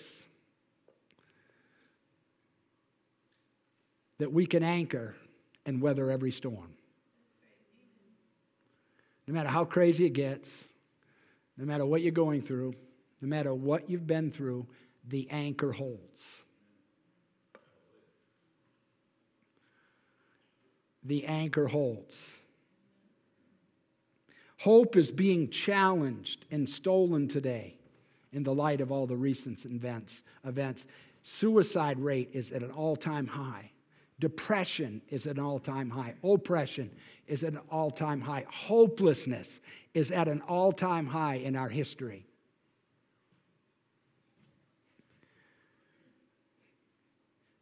that 4.20 4.32
we 4.32 4.46
can 4.46 4.64
anchor 4.64 5.16
and 5.66 5.82
weather 5.82 6.12
every 6.12 6.32
storm. 6.32 6.74
No 9.28 9.34
matter 9.34 9.50
how 9.50 9.66
crazy 9.66 10.06
it 10.06 10.14
gets, 10.14 10.50
no 11.58 11.66
matter 11.66 11.86
what 11.86 12.02
you're 12.02 12.12
going 12.12 12.42
through, 12.42 12.74
no 13.22 13.28
matter 13.28 13.54
what 13.54 13.90
you've 13.90 14.08
been 14.08 14.32
through, 14.32 14.66
the 15.10 15.28
anchor 15.30 15.72
holds. 15.72 16.44
the 21.06 21.26
anchor 21.26 21.68
holds. 21.68 22.18
Hope 24.58 24.96
is 24.96 25.12
being 25.12 25.50
challenged 25.50 26.46
and 26.52 26.70
stolen 26.70 27.28
today 27.28 27.76
in 28.32 28.44
the 28.44 28.54
light 28.54 28.82
of 28.82 28.92
all 28.92 29.06
the 29.06 29.16
recent 29.16 29.66
events. 29.66 30.24
events. 30.46 30.86
Suicide 31.24 32.00
rate 32.00 32.30
is 32.34 32.52
at 32.52 32.64
an 32.64 32.72
all 32.72 32.96
time 32.96 33.28
high. 33.28 33.70
Depression 34.20 35.02
is 35.10 35.28
at 35.28 35.38
an 35.38 35.44
all 35.44 35.60
time 35.60 35.90
high. 35.90 36.14
Oppression 36.24 36.90
is 37.28 37.44
at 37.44 37.54
an 37.54 37.60
all 37.70 37.92
time 37.92 38.22
high. 38.22 38.46
Hopelessness 38.50 39.60
is 39.94 40.12
at 40.12 40.28
an 40.28 40.42
all 40.48 40.72
time 40.72 41.06
high 41.06 41.36
in 41.36 41.56
our 41.56 41.70
history. 41.70 42.26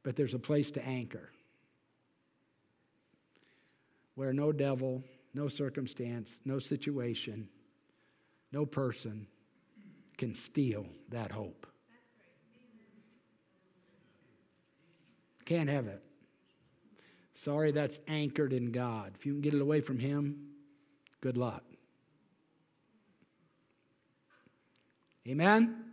But 0.04 0.16
there's 0.16 0.34
a 0.34 0.40
place 0.40 0.72
to 0.72 0.86
anchor 0.86 1.30
where 4.16 4.34
no 4.34 4.52
devil, 4.52 5.04
no 5.34 5.48
circumstance, 5.48 6.40
no 6.46 6.60
situation, 6.60 7.48
no 8.52 8.66
person 8.66 9.28
can 10.18 10.34
steal 10.34 10.86
that 11.10 11.32
hope. 11.32 11.66
Can't 15.46 15.70
have 15.70 15.88
it. 15.88 16.02
Sorry, 17.36 17.72
that's 17.72 18.00
anchored 18.08 18.54
in 18.54 18.72
God. 18.72 19.14
If 19.18 19.26
you 19.26 19.34
can 19.34 19.42
get 19.42 19.54
it 19.54 19.62
away 19.62 19.82
from 19.82 19.98
Him, 19.98 20.50
good 21.22 21.38
luck. 21.38 21.64
Amen? 25.28 25.86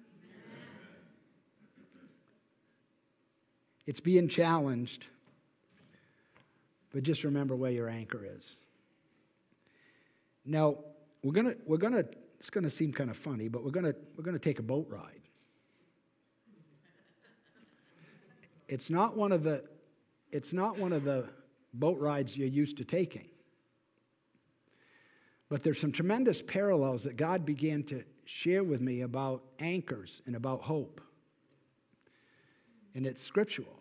It's 3.86 4.00
being 4.00 4.28
challenged 4.28 5.06
but 6.92 7.02
just 7.02 7.24
remember 7.24 7.54
where 7.54 7.70
your 7.70 7.88
anchor 7.88 8.24
is. 8.24 8.56
Now, 10.44 10.76
we're 11.22 11.32
going 11.32 11.46
to, 11.46 11.56
we're 11.66 11.76
going 11.76 11.92
to, 11.92 12.06
it's 12.38 12.50
going 12.50 12.64
to 12.64 12.70
seem 12.70 12.92
kind 12.92 13.10
of 13.10 13.16
funny, 13.16 13.48
but 13.48 13.64
we're 13.64 13.70
going 13.70 13.86
to, 13.86 13.94
we're 14.16 14.24
going 14.24 14.38
to 14.38 14.42
take 14.42 14.58
a 14.58 14.62
boat 14.62 14.86
ride. 14.88 15.20
It's 18.68 18.90
not 18.90 19.16
one 19.16 19.32
of 19.32 19.42
the, 19.42 19.64
it's 20.32 20.52
not 20.52 20.78
one 20.78 20.92
of 20.92 21.04
the 21.04 21.28
boat 21.74 21.98
rides 21.98 22.36
you're 22.36 22.48
used 22.48 22.78
to 22.78 22.84
taking. 22.84 23.28
But 25.48 25.62
there's 25.62 25.80
some 25.80 25.92
tremendous 25.92 26.42
parallels 26.46 27.04
that 27.04 27.16
God 27.16 27.46
began 27.46 27.82
to 27.84 28.02
share 28.28 28.62
with 28.62 28.82
me 28.82 29.00
about 29.00 29.42
anchors 29.58 30.20
and 30.26 30.36
about 30.36 30.60
hope. 30.60 31.00
And 32.94 33.06
it's 33.06 33.22
scriptural. 33.22 33.72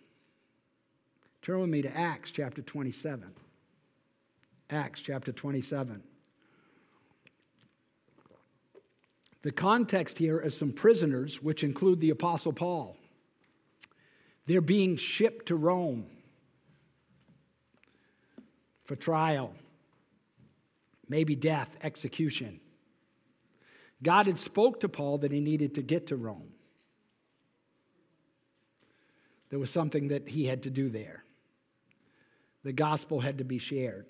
Turn 1.41 1.59
with 1.59 1.69
me 1.69 1.81
to 1.81 1.97
Acts 1.97 2.31
chapter 2.31 2.61
27. 2.61 3.29
Acts 4.69 5.01
chapter 5.01 5.33
27. 5.33 6.01
The 9.41 9.51
context 9.51 10.17
here 10.17 10.39
is 10.39 10.55
some 10.55 10.71
prisoners, 10.71 11.43
which 11.43 11.65
include 11.65 11.99
the 11.99 12.11
Apostle 12.11 12.53
Paul. 12.53 12.95
They're 14.45 14.61
being 14.61 14.95
shipped 14.95 15.47
to 15.47 15.57
Rome 15.57 16.05
for 18.85 18.95
trial, 18.95 19.53
maybe 21.09 21.35
death, 21.35 21.69
execution. 21.83 22.61
God 24.03 24.27
had 24.27 24.39
spoke 24.39 24.81
to 24.81 24.89
Paul 24.89 25.19
that 25.19 25.31
he 25.31 25.39
needed 25.39 25.75
to 25.75 25.81
get 25.81 26.07
to 26.07 26.15
Rome. 26.15 26.51
There 29.49 29.59
was 29.59 29.69
something 29.69 30.09
that 30.09 30.27
he 30.27 30.45
had 30.45 30.63
to 30.63 30.69
do 30.69 30.89
there 30.89 31.23
the 32.67 32.73
gospel 32.73 33.21
had 33.21 33.37
to 33.37 33.45
be 33.45 33.59
shared. 33.59 34.05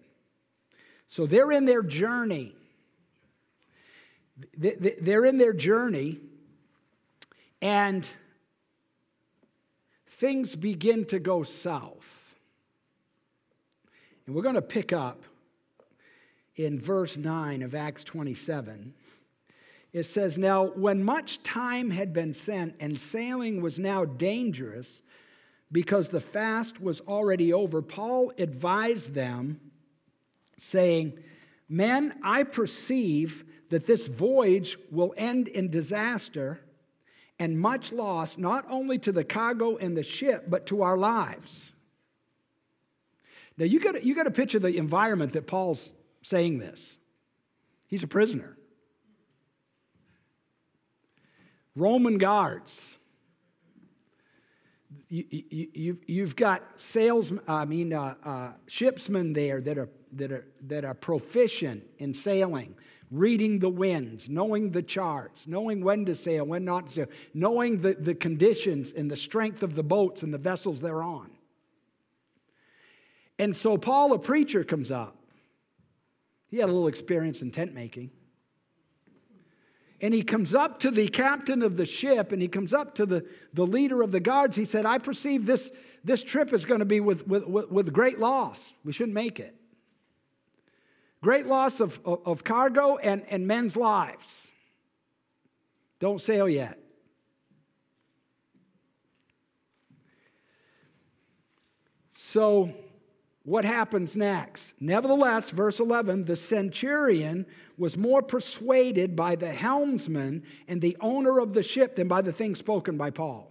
So 1.09 1.27
they're 1.27 1.51
in 1.51 1.65
their 1.65 1.83
journey. 1.83 2.55
They're 4.57 5.25
in 5.25 5.37
their 5.37 5.53
journey, 5.53 6.19
and 7.61 8.07
things 10.19 10.55
begin 10.55 11.05
to 11.05 11.19
go 11.19 11.43
south. 11.43 12.05
And 14.25 14.35
we're 14.35 14.41
going 14.41 14.55
to 14.55 14.61
pick 14.63 14.91
up 14.91 15.21
in 16.55 16.81
verse 16.81 17.15
9 17.15 17.61
of 17.61 17.75
Acts 17.75 18.03
27. 18.03 18.91
It 19.93 20.03
says, 20.03 20.37
Now, 20.37 20.65
when 20.65 21.03
much 21.03 21.41
time 21.43 21.89
had 21.89 22.13
been 22.13 22.33
spent 22.33 22.75
and 22.79 22.99
sailing 22.99 23.61
was 23.61 23.79
now 23.79 24.05
dangerous, 24.05 25.01
because 25.71 26.09
the 26.09 26.21
fast 26.21 26.81
was 26.81 27.01
already 27.01 27.53
over, 27.53 27.81
Paul 27.81 28.31
advised 28.37 29.13
them, 29.13 29.59
saying, 30.57 31.19
Men, 31.69 32.19
I 32.23 32.43
perceive 32.43 33.43
that 33.69 33.85
this 33.85 34.07
voyage 34.07 34.77
will 34.91 35.13
end 35.17 35.49
in 35.49 35.69
disaster 35.69 36.61
and 37.39 37.59
much 37.59 37.91
loss, 37.91 38.37
not 38.37 38.65
only 38.69 38.97
to 38.99 39.11
the 39.11 39.23
cargo 39.23 39.77
and 39.77 39.95
the 39.95 40.03
ship, 40.03 40.45
but 40.49 40.65
to 40.67 40.81
our 40.81 40.97
lives. 40.97 41.51
Now, 43.57 43.65
you 43.65 43.79
got 43.79 44.03
you 44.03 44.15
got 44.15 44.23
to 44.23 44.31
picture 44.31 44.59
the 44.59 44.77
environment 44.77 45.33
that 45.33 45.47
Paul's 45.47 45.89
saying 46.21 46.59
this. 46.59 46.79
He's 47.87 48.03
a 48.03 48.07
prisoner. 48.07 48.57
Roman 51.77 52.17
guards 52.17 52.97
you, 55.09 55.97
have 56.19 56.35
got 56.35 56.63
sales, 56.77 57.31
I 57.47 57.65
mean, 57.65 57.93
uh, 57.93 58.15
uh, 58.23 58.51
shipsmen 58.67 59.33
there 59.33 59.61
that 59.61 59.77
are, 59.77 59.89
that, 60.13 60.31
are, 60.31 60.47
that 60.63 60.85
are 60.85 60.93
proficient 60.93 61.83
in 61.99 62.13
sailing, 62.13 62.75
reading 63.11 63.59
the 63.59 63.69
winds, 63.69 64.27
knowing 64.27 64.71
the 64.71 64.81
charts, 64.81 65.47
knowing 65.47 65.83
when 65.83 66.05
to 66.05 66.15
sail, 66.15 66.45
when 66.45 66.65
not 66.65 66.87
to 66.87 66.93
sail, 66.93 67.05
knowing 67.33 67.77
the, 67.77 67.93
the 67.93 68.15
conditions 68.15 68.91
and 68.95 69.09
the 69.09 69.17
strength 69.17 69.63
of 69.63 69.75
the 69.75 69.83
boats 69.83 70.23
and 70.23 70.33
the 70.33 70.37
vessels 70.37 70.81
they're 70.81 71.03
on. 71.03 71.31
And 73.39 73.55
so 73.55 73.77
Paul, 73.77 74.13
a 74.13 74.19
preacher, 74.19 74.63
comes 74.63 74.91
up. 74.91 75.15
He 76.49 76.57
had 76.57 76.69
a 76.69 76.71
little 76.71 76.87
experience 76.87 77.41
in 77.41 77.51
tent 77.51 77.73
making. 77.73 78.09
And 80.01 80.13
he 80.13 80.21
comes 80.21 80.53
up 80.53 80.79
to 80.81 80.91
the 80.91 81.07
captain 81.07 81.63
of 81.63 81.75
the 81.75 81.85
ship 81.85 82.31
and 82.31 82.41
he 82.41 82.47
comes 82.47 82.73
up 82.73 82.93
to 82.95 83.05
the, 83.05 83.25
the 83.53 83.65
leader 83.65 84.03
of 84.03 84.11
the 84.11 84.19
guards. 84.19 84.55
He 84.55 84.65
said, 84.65 84.85
I 84.85 84.99
perceive 84.99 85.45
this, 85.45 85.71
this 86.03 86.23
trip 86.23 86.53
is 86.53 86.65
going 86.65 86.79
to 86.79 86.85
be 86.85 86.99
with, 86.99 87.25
with, 87.27 87.45
with, 87.47 87.91
great 87.91 88.19
loss. 88.19 88.59
We 88.85 88.93
shouldn't 88.93 89.15
make 89.15 89.39
it. 89.39 89.55
Great 91.21 91.47
loss 91.47 91.79
of, 91.79 91.99
of, 92.05 92.19
of 92.25 92.43
cargo 92.43 92.97
and, 92.97 93.23
and 93.29 93.47
men's 93.47 93.75
lives. 93.75 94.25
Don't 95.99 96.21
sail 96.21 96.47
yet. 96.47 96.77
So, 102.13 102.71
what 103.47 103.63
happens 103.63 104.17
next? 104.17 104.73
Nevertheless, 104.81 105.51
verse 105.51 105.79
11, 105.79 106.25
the 106.25 106.35
centurion 106.35 107.45
was 107.77 107.95
more 107.95 108.21
persuaded 108.21 109.15
by 109.15 109.37
the 109.37 109.49
helmsman 109.49 110.43
and 110.67 110.81
the 110.81 110.97
owner 110.99 111.39
of 111.39 111.53
the 111.53 111.63
ship 111.63 111.95
than 111.95 112.09
by 112.09 112.21
the 112.21 112.33
things 112.33 112.59
spoken 112.59 112.97
by 112.97 113.09
Paul. 113.09 113.49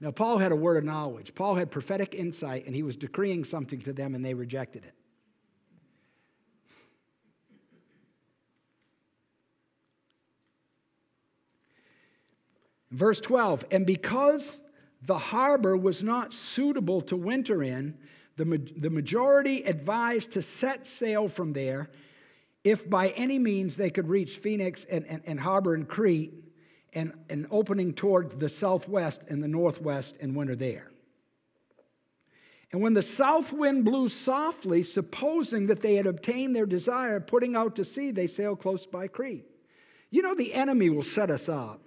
Now, 0.00 0.12
Paul 0.12 0.38
had 0.38 0.52
a 0.52 0.56
word 0.56 0.76
of 0.76 0.84
knowledge. 0.84 1.34
Paul 1.34 1.56
had 1.56 1.68
prophetic 1.68 2.14
insight, 2.14 2.66
and 2.66 2.76
he 2.76 2.84
was 2.84 2.94
decreeing 2.94 3.42
something 3.42 3.80
to 3.80 3.92
them, 3.92 4.14
and 4.14 4.24
they 4.24 4.34
rejected 4.34 4.84
it. 4.84 4.94
Verse 12.92 13.18
12, 13.18 13.64
and 13.72 13.84
because 13.84 14.60
the 15.06 15.18
harbor 15.18 15.76
was 15.76 16.04
not 16.04 16.32
suitable 16.32 17.00
to 17.00 17.16
winter 17.16 17.64
in, 17.64 17.98
the, 18.38 18.72
the 18.76 18.90
majority 18.90 19.64
advised 19.64 20.32
to 20.32 20.42
set 20.42 20.86
sail 20.86 21.28
from 21.28 21.52
there 21.52 21.90
if 22.64 22.88
by 22.88 23.10
any 23.10 23.38
means 23.38 23.76
they 23.76 23.90
could 23.90 24.08
reach 24.08 24.38
Phoenix 24.38 24.86
and, 24.90 25.04
and, 25.06 25.22
and 25.26 25.40
harbor 25.40 25.74
in 25.74 25.84
Crete 25.84 26.32
and 26.92 27.12
an 27.28 27.46
opening 27.50 27.92
toward 27.92 28.40
the 28.40 28.48
southwest 28.48 29.22
and 29.28 29.42
the 29.42 29.48
northwest 29.48 30.16
and 30.20 30.34
winter 30.34 30.56
there. 30.56 30.90
And 32.72 32.82
when 32.82 32.92
the 32.92 33.02
south 33.02 33.52
wind 33.52 33.84
blew 33.84 34.08
softly, 34.08 34.82
supposing 34.82 35.66
that 35.68 35.80
they 35.80 35.94
had 35.94 36.06
obtained 36.06 36.54
their 36.54 36.66
desire, 36.66 37.18
putting 37.18 37.56
out 37.56 37.76
to 37.76 37.84
sea, 37.84 38.10
they 38.10 38.26
sailed 38.26 38.60
close 38.60 38.84
by 38.84 39.08
Crete. 39.08 39.46
You 40.10 40.22
know, 40.22 40.34
the 40.34 40.52
enemy 40.52 40.90
will 40.90 41.02
set 41.02 41.30
us 41.30 41.48
up 41.48 41.80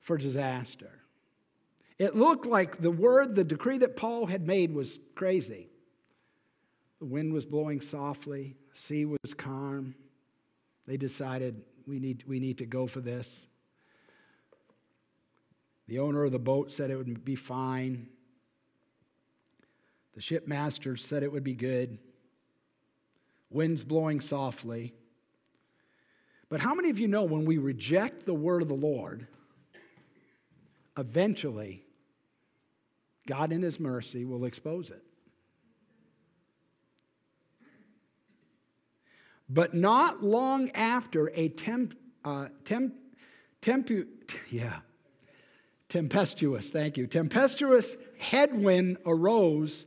for 0.00 0.16
disaster. 0.16 0.97
It 1.98 2.14
looked 2.14 2.46
like 2.46 2.80
the 2.80 2.90
word, 2.90 3.34
the 3.34 3.44
decree 3.44 3.78
that 3.78 3.96
Paul 3.96 4.26
had 4.26 4.46
made 4.46 4.72
was 4.72 5.00
crazy. 5.14 5.68
The 7.00 7.06
wind 7.06 7.32
was 7.32 7.44
blowing 7.44 7.80
softly, 7.80 8.56
the 8.72 8.78
sea 8.78 9.04
was 9.04 9.34
calm. 9.34 9.94
They 10.86 10.96
decided 10.96 11.62
we 11.86 11.98
need, 11.98 12.24
we 12.26 12.40
need 12.40 12.58
to 12.58 12.66
go 12.66 12.86
for 12.86 13.00
this. 13.00 13.46
The 15.86 15.98
owner 15.98 16.24
of 16.24 16.32
the 16.32 16.38
boat 16.38 16.70
said 16.70 16.90
it 16.90 16.96
would 16.96 17.24
be 17.24 17.34
fine. 17.34 18.08
The 20.14 20.20
shipmaster 20.20 20.96
said 20.96 21.22
it 21.22 21.32
would 21.32 21.44
be 21.44 21.54
good. 21.54 21.98
Winds 23.50 23.82
blowing 23.82 24.20
softly. 24.20 24.92
But 26.48 26.60
how 26.60 26.74
many 26.74 26.90
of 26.90 26.98
you 26.98 27.08
know 27.08 27.24
when 27.24 27.44
we 27.44 27.58
reject 27.58 28.24
the 28.24 28.34
word 28.34 28.62
of 28.62 28.68
the 28.68 28.74
Lord, 28.74 29.26
eventually, 30.96 31.84
God 33.28 33.52
in 33.52 33.62
His 33.62 33.78
mercy 33.78 34.24
will 34.24 34.46
expose 34.46 34.90
it. 34.90 35.02
But 39.50 39.74
not 39.74 40.24
long 40.24 40.70
after 40.70 41.30
a 41.34 41.50
temp, 41.50 41.94
uh, 42.24 42.46
temp, 42.64 42.94
tempu, 43.62 44.06
yeah, 44.50 44.78
tempestuous, 45.90 46.70
thank 46.70 46.96
you, 46.96 47.06
tempestuous 47.06 47.96
headwind 48.18 48.96
arose 49.04 49.84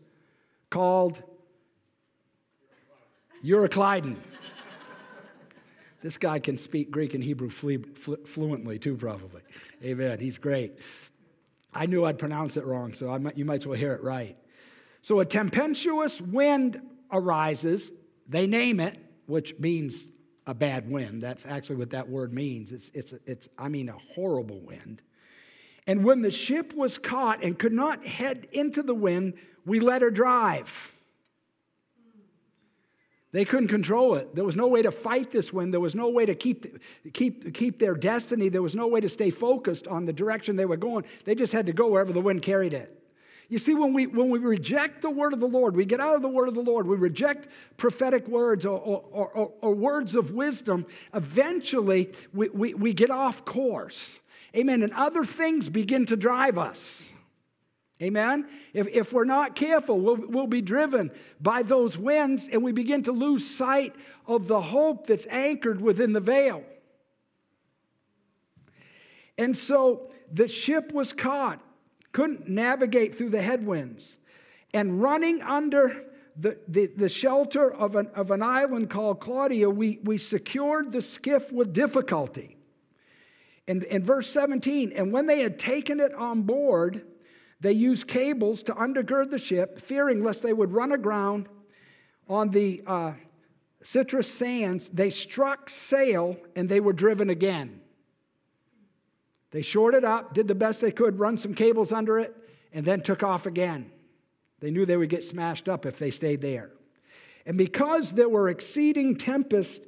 called 0.70 1.22
Euroclydon. 3.44 4.18
This 6.04 6.18
guy 6.18 6.40
can 6.40 6.58
speak 6.58 6.90
Greek 6.90 7.16
and 7.16 7.24
Hebrew 7.24 7.50
fluently 7.50 8.80
too, 8.80 8.96
probably. 8.98 9.42
Amen. 9.84 10.20
He's 10.20 10.38
great. 10.38 10.74
I 11.74 11.86
knew 11.86 12.06
I'd 12.06 12.20
pronounce 12.20 12.58
it 12.58 12.66
wrong, 12.66 12.94
so 12.94 13.18
might, 13.18 13.38
you 13.38 13.46
might 13.46 13.62
as 13.62 13.68
well 13.68 13.78
hear 13.78 13.94
it 13.94 14.04
right. 14.04 14.38
So 15.02 15.20
a 15.20 15.26
tempestuous 15.26 16.22
wind 16.22 16.82
arises. 17.12 17.92
They 18.28 18.46
name 18.46 18.80
it, 18.80 19.00
which 19.26 19.58
means 19.60 20.06
a 20.48 20.54
bad 20.54 20.90
wind. 20.90 21.24
That's 21.24 21.44
actually 21.46 21.78
what 21.78 21.90
that 21.92 22.08
word 22.08 22.34
means. 22.34 22.72
It's, 22.72 22.92
it's, 22.94 23.14
it's 23.26 23.50
I 23.58 23.70
mean, 23.70 23.90
a 23.90 23.98
horrible 24.14 24.60
wind. 24.62 25.02
And 25.88 26.04
when 26.04 26.22
the 26.22 26.32
ship 26.32 26.74
was 26.74 26.98
caught 26.98 27.44
and 27.44 27.58
could 27.58 27.74
not 27.74 28.06
head 28.06 28.48
into 28.52 28.84
the 28.84 28.94
wind, 28.94 29.34
we 29.66 29.80
let 29.80 30.02
her 30.02 30.12
drive. 30.12 30.72
They 33.32 33.46
couldn't 33.46 33.70
control 33.70 34.16
it. 34.16 34.36
There 34.36 34.44
was 34.44 34.58
no 34.58 34.68
way 34.68 34.82
to 34.82 34.92
fight 34.92 35.32
this 35.32 35.54
wind. 35.54 35.74
There 35.74 35.80
was 35.80 35.96
no 35.96 36.10
way 36.10 36.26
to 36.26 36.36
keep, 36.36 36.78
keep, 37.14 37.54
keep 37.54 37.80
their 37.80 37.96
destiny. 37.96 38.50
There 38.50 38.62
was 38.62 38.76
no 38.76 38.88
way 38.88 39.00
to 39.00 39.08
stay 39.08 39.30
focused 39.30 39.88
on 39.88 40.06
the 40.06 40.12
direction 40.12 40.58
they 40.58 40.66
were 40.66 40.78
going. 40.78 41.06
They 41.24 41.36
just 41.36 41.54
had 41.54 41.66
to 41.68 41.74
go 41.74 41.88
wherever 41.88 42.12
the 42.12 42.20
wind 42.20 42.42
carried 42.42 42.74
it. 42.74 42.98
You 43.48 43.60
see, 43.60 43.74
when 43.74 43.94
we, 43.94 44.08
when 44.08 44.30
we 44.30 44.40
reject 44.40 45.02
the 45.02 45.10
word 45.10 45.34
of 45.34 45.42
the 45.42 45.48
Lord, 45.48 45.76
we 45.76 45.84
get 45.84 46.00
out 46.00 46.16
of 46.16 46.22
the 46.22 46.30
word 46.30 46.48
of 46.48 46.56
the 46.56 46.62
Lord, 46.62 46.88
we 46.88 46.96
reject 46.96 47.50
prophetic 47.76 48.26
words 48.30 48.66
or, 48.66 48.80
or, 48.80 49.28
or, 49.28 49.52
or 49.60 49.76
words 49.76 50.16
of 50.16 50.32
wisdom, 50.32 50.86
eventually 51.14 52.14
we, 52.34 52.48
we, 52.50 52.74
we 52.74 52.94
get 52.94 53.12
off 53.12 53.44
course. 53.44 54.20
Amen. 54.56 54.84
And 54.84 54.94
other 54.94 55.26
things 55.26 55.68
begin 55.68 56.06
to 56.06 56.16
drive 56.16 56.58
us. 56.58 56.80
Amen? 58.02 58.48
If, 58.74 58.88
if 58.88 59.14
we're 59.14 59.26
not 59.26 59.56
careful, 59.56 60.00
we'll, 60.00 60.18
we'll 60.28 60.48
be 60.48 60.62
driven 60.62 61.12
by 61.40 61.62
those 61.62 61.98
winds 61.98 62.50
and 62.52 62.64
we 62.64 62.72
begin 62.72 63.04
to 63.04 63.12
lose 63.12 63.48
sight 63.48 63.96
of 64.28 64.48
the 64.48 64.62
hope 64.62 65.06
that's 65.06 65.28
anchored 65.30 65.80
within 65.80 66.12
the 66.12 66.20
veil. 66.20 66.64
And 69.38 69.56
so 69.56 70.12
the 70.32 70.48
ship 70.48 70.94
was 70.94 71.14
caught, 71.14 71.62
couldn't 72.12 72.50
navigate 72.50 73.16
through 73.16 73.30
the 73.30 73.42
headwinds, 73.42 74.18
and 74.74 75.02
running 75.02 75.42
under 75.42 76.06
the, 76.38 76.58
the, 76.70 76.88
the 76.88 77.10
shelter 77.10 77.74
of 77.74 77.96
an, 77.96 78.10
of 78.16 78.32
an 78.32 78.42
island 78.42 78.90
called 78.90 79.20
Claudia, 79.20 79.70
we, 79.70 80.00
we 80.04 80.18
secured 80.18 80.92
the 80.92 81.02
skiff 81.02 81.52
with 81.52 81.74
difficulty. 81.74 82.58
And 83.68 83.84
in 83.84 84.04
verse 84.04 84.30
17, 84.30 84.94
and 84.96 85.12
when 85.12 85.28
they 85.28 85.42
had 85.42 85.60
taken 85.60 86.00
it 86.00 86.14
on 86.14 86.42
board, 86.44 87.06
they 87.62 87.72
used 87.72 88.08
cables 88.08 88.64
to 88.64 88.74
undergird 88.74 89.30
the 89.30 89.38
ship, 89.38 89.80
fearing 89.80 90.24
lest 90.24 90.42
they 90.42 90.54
would 90.54 90.72
run 90.74 90.92
aground 90.92 91.48
on 92.28 92.50
the 92.50 92.82
uh, 92.88 93.14
Syrtis 93.84 94.32
sands. 94.32 94.90
They 94.90 95.12
struck 95.12 95.70
sail 95.70 96.38
and 96.56 96.68
they 96.68 96.80
were 96.80 96.94
driven 96.94 97.30
again. 97.30 97.80
They 99.52 99.62
shorted 99.62 100.04
up, 100.04 100.34
did 100.34 100.48
the 100.48 100.56
best 100.56 100.82
they 100.82 100.92
could, 100.92 101.20
run 101.20 101.38
some 101.38 101.54
cables 101.54 101.92
under 101.92 102.18
it, 102.18 102.36
and 102.74 102.84
then 102.84 103.02
took 103.02 103.22
off 103.22 103.46
again. 103.46 103.92
They 104.60 104.72
knew 104.72 104.86
they 104.86 104.98
would 104.98 105.10
get 105.10 105.26
smashed 105.26 105.70
up 105.70 105.86
if 105.86 106.00
they 106.00 106.10
stayed 106.10 106.42
there. 106.42 106.72
And 107.46 107.58
because 107.58 108.12
there 108.12 108.30
were 108.30 108.50
exceeding 108.50 109.18
tempest, 109.18 109.82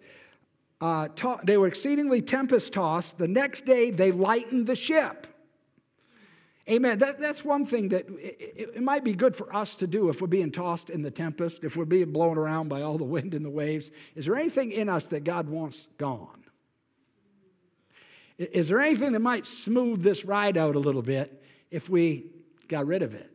uh, 0.82 1.08
to- 1.16 1.40
they 1.44 1.58
were 1.58 1.68
exceedingly 1.68 2.22
tempest 2.22 2.74
tossed, 2.74 3.18
the 3.18 3.28
next 3.28 3.66
day 3.66 3.90
they 3.90 4.12
lightened 4.12 4.68
the 4.68 4.76
ship. 4.76 5.28
Amen. 6.70 6.98
That, 7.00 7.20
that's 7.20 7.44
one 7.44 7.66
thing 7.66 7.90
that 7.90 8.08
it, 8.10 8.72
it, 8.76 8.82
might 8.82 9.04
be 9.04 9.14
good 9.14 9.36
for 9.36 9.54
us 9.54 9.76
to 9.76 9.88
do 9.88 10.10
if 10.10 10.22
we're 10.22 10.28
being 10.28 10.52
tossed 10.52 10.90
in 10.90 11.02
the 11.02 11.12
tempest, 11.12 11.66
if 11.66 11.76
we're 11.76 11.84
being 11.84 12.14
blown 12.14 12.38
around 12.38 12.70
by 12.70 12.82
all 12.82 12.98
the 12.98 13.04
wind 13.04 13.34
and 13.34 13.44
the 13.44 13.50
waves. 13.50 13.92
Is 14.16 14.26
there 14.26 14.38
anything 14.38 14.72
in 14.72 14.88
us 14.88 15.06
that 15.08 15.26
God 15.26 15.50
wants 15.50 15.88
gone? 15.98 16.44
Is 18.38 18.70
there 18.70 18.80
anything 18.80 19.12
that 19.12 19.20
might 19.20 19.46
smooth 19.46 20.02
this 20.02 20.24
ride 20.24 20.58
out 20.58 20.76
a 20.76 20.80
little 20.80 21.02
bit 21.02 21.44
if 21.70 21.90
we 21.90 22.28
got 22.70 22.88
rid 22.88 23.02
of 23.02 23.14
it? 23.14 23.30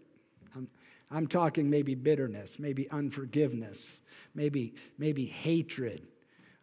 I'm, 0.56 0.66
I'm 1.10 1.26
talking 1.26 1.68
maybe 1.68 1.94
bitterness, 1.94 2.56
maybe 2.58 2.90
unforgiveness, 2.90 4.00
maybe, 4.34 4.74
maybe 4.96 5.26
hatred, 5.26 6.06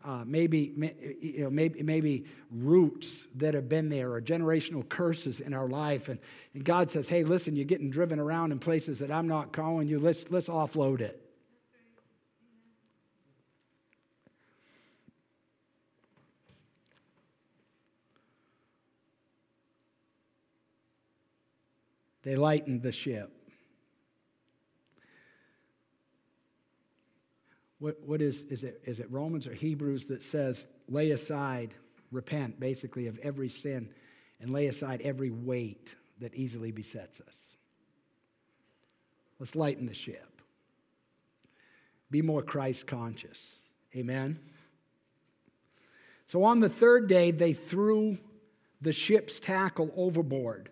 uh, 0.05 0.23
maybe, 0.25 0.71
you 1.19 1.43
know, 1.43 1.49
maybe, 1.49 1.81
maybe 1.81 2.25
roots 2.51 3.11
that 3.35 3.55
have 3.55 3.67
been 3.67 3.89
there 3.89 4.11
or 4.13 4.21
generational 4.21 4.87
curses 4.87 5.39
in 5.39 5.53
our 5.53 5.67
life. 5.67 6.09
And, 6.09 6.19
and 6.53 6.63
God 6.63 6.91
says, 6.91 7.07
hey, 7.07 7.23
listen, 7.23 7.55
you're 7.55 7.65
getting 7.65 7.89
driven 7.89 8.19
around 8.19 8.51
in 8.51 8.59
places 8.59 8.99
that 8.99 9.11
I'm 9.11 9.27
not 9.27 9.51
calling 9.51 9.87
you. 9.87 9.99
Let's, 9.99 10.25
let's 10.29 10.47
offload 10.47 11.01
it. 11.01 11.21
They 22.21 22.35
lightened 22.35 22.81
the 22.81 22.91
ship. 22.91 23.34
What, 27.79 27.97
what 28.05 28.21
is, 28.21 28.43
is 28.49 28.63
it, 28.63 28.81
is 28.85 28.99
it 28.99 29.11
Romans 29.11 29.47
or 29.47 29.53
Hebrews 29.53 30.05
that 30.05 30.23
says, 30.23 30.65
lay 30.89 31.11
aside, 31.11 31.73
repent, 32.11 32.59
basically, 32.59 33.07
of 33.07 33.17
every 33.19 33.49
sin 33.49 33.89
and 34.39 34.51
lay 34.51 34.67
aside 34.67 35.01
every 35.01 35.31
weight 35.31 35.89
that 36.21 36.33
easily 36.35 36.71
besets 36.71 37.19
us? 37.21 37.37
Let's 39.39 39.55
lighten 39.55 39.85
the 39.85 39.93
ship. 39.93 40.41
Be 42.11 42.21
more 42.21 42.41
Christ 42.41 42.87
conscious. 42.87 43.39
Amen. 43.95 44.39
So 46.27 46.43
on 46.43 46.59
the 46.59 46.69
third 46.69 47.07
day, 47.07 47.31
they 47.31 47.53
threw 47.53 48.17
the 48.81 48.93
ship's 48.93 49.39
tackle 49.39 49.91
overboard 49.95 50.69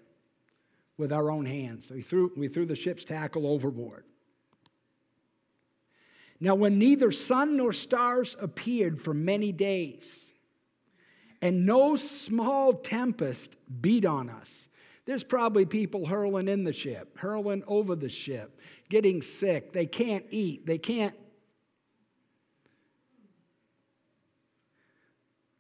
with 0.97 1.11
our 1.11 1.31
own 1.31 1.45
hands. 1.45 1.87
So 1.87 1.95
we 1.95 2.01
threw, 2.01 2.31
we 2.37 2.47
threw 2.47 2.65
the 2.65 2.75
ship's 2.75 3.03
tackle 3.03 3.47
overboard. 3.47 4.05
Now, 6.39 6.55
when 6.55 6.77
neither 6.77 7.11
sun 7.11 7.57
nor 7.57 7.73
stars 7.73 8.35
appeared 8.39 9.01
for 9.01 9.13
many 9.13 9.51
days, 9.51 10.03
and 11.41 11.65
no 11.65 11.95
small 11.95 12.73
tempest 12.73 13.55
beat 13.81 14.05
on 14.05 14.29
us, 14.29 14.69
there's 15.05 15.23
probably 15.23 15.65
people 15.65 16.05
hurling 16.05 16.47
in 16.47 16.63
the 16.63 16.71
ship, 16.71 17.17
hurling 17.17 17.63
over 17.67 17.95
the 17.95 18.09
ship, 18.09 18.59
getting 18.89 19.21
sick. 19.21 19.73
They 19.73 19.85
can't 19.85 20.25
eat. 20.31 20.65
They 20.65 20.77
can't. 20.77 21.15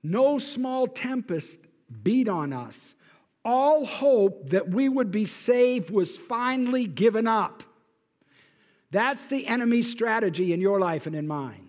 No 0.01 0.39
small 0.39 0.87
tempest 0.87 1.59
beat 2.03 2.29
on 2.29 2.53
us. 2.53 2.95
All 3.45 3.85
hope 3.85 4.49
that 4.49 4.69
we 4.69 4.87
would 4.87 5.11
be 5.11 5.25
saved 5.25 5.89
was 5.89 6.15
finally 6.15 6.85
given 6.85 7.27
up. 7.27 7.63
That's 8.93 9.25
the 9.25 9.47
enemy's 9.47 9.89
strategy 9.89 10.53
in 10.53 10.61
your 10.61 10.79
life 10.79 11.07
and 11.07 11.15
in 11.15 11.27
mine. 11.27 11.67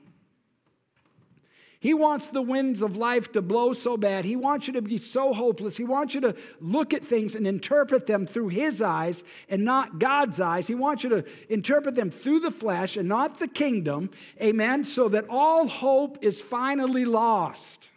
He 1.80 1.94
wants 1.94 2.28
the 2.28 2.42
winds 2.42 2.82
of 2.82 2.96
life 2.96 3.32
to 3.32 3.40
blow 3.40 3.72
so 3.72 3.96
bad. 3.96 4.26
He 4.26 4.36
wants 4.36 4.66
you 4.66 4.74
to 4.74 4.82
be 4.82 4.98
so 4.98 5.32
hopeless. 5.32 5.74
He 5.74 5.84
wants 5.84 6.14
you 6.14 6.20
to 6.20 6.36
look 6.60 6.92
at 6.92 7.04
things 7.04 7.34
and 7.34 7.46
interpret 7.46 8.06
them 8.06 8.26
through 8.26 8.48
his 8.48 8.82
eyes 8.82 9.22
and 9.48 9.64
not 9.64 9.98
God's 9.98 10.38
eyes. 10.38 10.66
He 10.66 10.74
wants 10.74 11.02
you 11.02 11.10
to 11.10 11.24
interpret 11.48 11.94
them 11.94 12.10
through 12.10 12.40
the 12.40 12.50
flesh 12.50 12.98
and 12.98 13.08
not 13.08 13.38
the 13.38 13.48
kingdom. 13.48 14.10
Amen. 14.40 14.84
So 14.84 15.08
that 15.08 15.24
all 15.30 15.66
hope 15.66 16.18
is 16.20 16.40
finally 16.40 17.06
lost. 17.06 17.88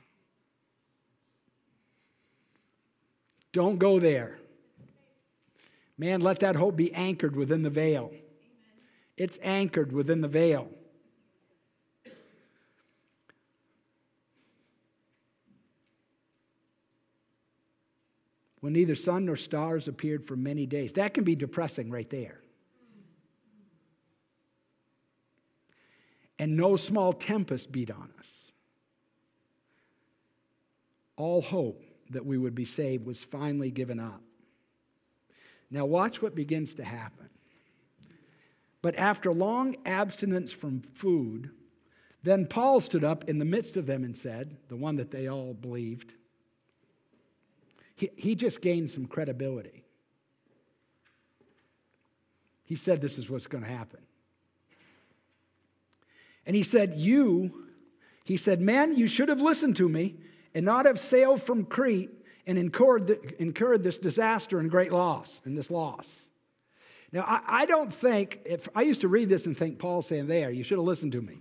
Don't 3.51 3.77
go 3.77 3.99
there. 3.99 4.37
Man, 5.97 6.21
let 6.21 6.39
that 6.39 6.55
hope 6.55 6.77
be 6.77 6.93
anchored 6.93 7.35
within 7.35 7.63
the 7.63 7.69
veil. 7.69 8.11
It's 9.17 9.39
anchored 9.41 9.91
within 9.91 10.21
the 10.21 10.27
veil. 10.27 10.69
When 18.59 18.73
neither 18.73 18.95
sun 18.95 19.25
nor 19.25 19.35
stars 19.35 19.87
appeared 19.87 20.27
for 20.27 20.35
many 20.35 20.65
days. 20.65 20.93
That 20.93 21.13
can 21.13 21.23
be 21.23 21.35
depressing 21.35 21.89
right 21.89 22.09
there. 22.09 22.39
And 26.39 26.55
no 26.55 26.75
small 26.75 27.13
tempest 27.13 27.71
beat 27.71 27.89
on 27.89 28.09
us. 28.19 28.27
All 31.15 31.41
hope 31.41 31.83
that 32.11 32.25
we 32.25 32.37
would 32.37 32.53
be 32.53 32.65
saved 32.65 33.05
was 33.05 33.23
finally 33.23 33.71
given 33.71 33.99
up. 33.99 34.21
Now, 35.71 35.85
watch 35.85 36.21
what 36.21 36.35
begins 36.35 36.75
to 36.75 36.83
happen. 36.83 37.29
But 38.87 38.95
after 38.95 39.33
long 39.33 39.75
abstinence 39.85 40.53
from 40.53 40.81
food, 40.93 41.49
then 42.23 42.45
Paul 42.45 42.79
stood 42.79 43.03
up 43.03 43.27
in 43.27 43.37
the 43.37 43.43
midst 43.43 43.75
of 43.75 43.85
them 43.85 44.05
and 44.05 44.17
said, 44.17 44.55
the 44.69 44.77
one 44.77 44.95
that 44.95 45.11
they 45.11 45.27
all 45.27 45.53
believed, 45.53 46.13
he, 47.97 48.09
he 48.15 48.33
just 48.33 48.61
gained 48.61 48.89
some 48.89 49.05
credibility. 49.05 49.83
He 52.63 52.77
said, 52.77 53.01
This 53.01 53.17
is 53.17 53.29
what's 53.29 53.45
going 53.45 53.65
to 53.65 53.69
happen. 53.69 53.99
And 56.45 56.55
he 56.55 56.63
said, 56.63 56.93
You, 56.95 57.65
he 58.23 58.37
said, 58.37 58.61
Men, 58.61 58.95
you 58.95 59.07
should 59.07 59.27
have 59.27 59.41
listened 59.41 59.75
to 59.75 59.89
me 59.89 60.15
and 60.55 60.65
not 60.65 60.85
have 60.85 61.01
sailed 61.01 61.43
from 61.43 61.65
Crete 61.65 62.11
and 62.45 62.57
incurred, 62.57 63.07
the, 63.07 63.41
incurred 63.41 63.83
this 63.83 63.97
disaster 63.97 64.59
and 64.59 64.71
great 64.71 64.93
loss 64.93 65.41
and 65.43 65.57
this 65.57 65.69
loss. 65.69 66.07
Now, 67.11 67.21
I, 67.21 67.61
I, 67.61 67.65
don't 67.65 67.93
think, 67.93 68.41
if 68.45 68.67
I 68.75 68.81
used 68.81 69.01
to 69.01 69.07
read 69.07 69.29
this 69.29 69.45
and 69.45 69.57
think 69.57 69.79
Paul 69.79 70.01
saying, 70.01 70.27
There, 70.27 70.51
you 70.51 70.63
should 70.63 70.77
have 70.77 70.85
listened 70.85 71.13
to 71.13 71.21
me. 71.21 71.37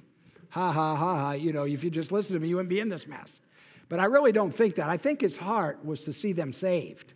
Ha, 0.50 0.72
ha, 0.72 0.96
ha, 0.96 1.18
ha. 1.18 1.32
You 1.32 1.52
know, 1.52 1.64
if 1.64 1.82
you 1.82 1.90
just 1.90 2.12
listened 2.12 2.34
to 2.34 2.40
me, 2.40 2.48
you 2.48 2.56
wouldn't 2.56 2.70
be 2.70 2.80
in 2.80 2.88
this 2.88 3.06
mess. 3.06 3.40
But 3.88 4.00
I 4.00 4.04
really 4.04 4.32
don't 4.32 4.54
think 4.54 4.76
that. 4.76 4.88
I 4.88 4.96
think 4.96 5.20
his 5.20 5.36
heart 5.36 5.84
was 5.84 6.02
to 6.04 6.12
see 6.12 6.32
them 6.32 6.52
saved. 6.52 7.12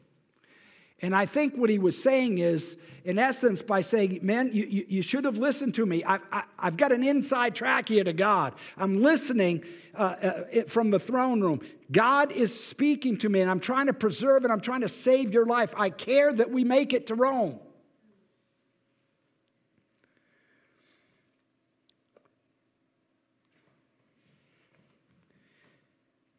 And 1.02 1.14
I 1.14 1.24
think 1.26 1.56
what 1.56 1.70
he 1.70 1.78
was 1.78 2.00
saying 2.00 2.38
is, 2.38 2.76
in 3.04 3.18
essence, 3.18 3.62
by 3.62 3.80
saying, 3.80 4.18
Man, 4.22 4.50
you, 4.52 4.66
you, 4.66 4.86
you 4.88 5.02
should 5.02 5.24
have 5.24 5.36
listened 5.36 5.74
to 5.76 5.86
me. 5.86 6.04
I, 6.04 6.18
have 6.58 6.76
got 6.76 6.92
an 6.92 7.02
inside 7.02 7.54
track 7.54 7.88
here 7.88 8.04
to 8.04 8.12
God. 8.12 8.54
I'm 8.76 9.00
listening 9.00 9.64
uh, 9.94 10.02
uh, 10.02 10.62
from 10.68 10.90
the 10.90 11.00
throne 11.00 11.40
room. 11.40 11.60
God 11.92 12.32
is 12.32 12.52
speaking 12.52 13.16
to 13.18 13.28
me, 13.28 13.40
and 13.40 13.50
I'm 13.50 13.60
trying 13.60 13.86
to 13.86 13.94
preserve 13.94 14.44
and 14.44 14.52
I'm 14.52 14.60
trying 14.60 14.82
to 14.82 14.88
save 14.88 15.32
your 15.32 15.46
life. 15.46 15.72
I 15.76 15.88
care 15.88 16.32
that 16.32 16.50
we 16.50 16.64
make 16.64 16.92
it 16.92 17.06
to 17.06 17.14
Rome. 17.14 17.58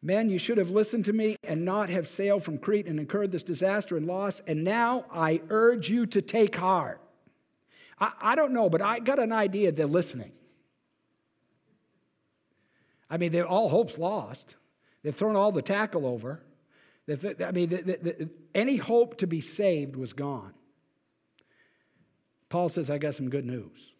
Men, 0.02 0.28
you 0.28 0.38
should 0.38 0.58
have 0.58 0.70
listened 0.70 1.04
to 1.04 1.12
me 1.12 1.36
and 1.44 1.64
not 1.64 1.88
have 1.88 2.08
sailed 2.08 2.42
from 2.42 2.58
Crete 2.58 2.86
and 2.86 2.98
incurred 2.98 3.30
this 3.30 3.44
disaster 3.44 3.96
and 3.96 4.06
loss. 4.06 4.42
And 4.48 4.64
now 4.64 5.04
I 5.12 5.40
urge 5.48 5.88
you 5.88 6.06
to 6.06 6.20
take 6.20 6.56
heart. 6.56 7.00
I, 8.00 8.12
I 8.20 8.34
don't 8.34 8.52
know, 8.52 8.68
but 8.68 8.82
I 8.82 8.98
got 8.98 9.20
an 9.20 9.30
idea 9.30 9.70
they're 9.70 9.86
listening. 9.86 10.32
I 13.08 13.16
mean, 13.16 13.30
they're 13.30 13.46
all 13.46 13.68
hope's 13.68 13.96
lost. 13.96 14.56
They've 15.04 15.14
thrown 15.14 15.36
all 15.36 15.52
the 15.52 15.62
tackle 15.62 16.06
over. 16.06 16.40
I 17.08 17.52
mean, 17.52 17.68
the, 17.68 17.82
the, 17.82 17.98
the, 18.02 18.30
any 18.54 18.76
hope 18.76 19.18
to 19.18 19.26
be 19.26 19.40
saved 19.40 19.94
was 19.94 20.12
gone. 20.12 20.52
Paul 22.48 22.70
says, 22.70 22.90
I 22.90 22.98
got 22.98 23.14
some 23.14 23.28
good 23.28 23.44
news. 23.44 23.91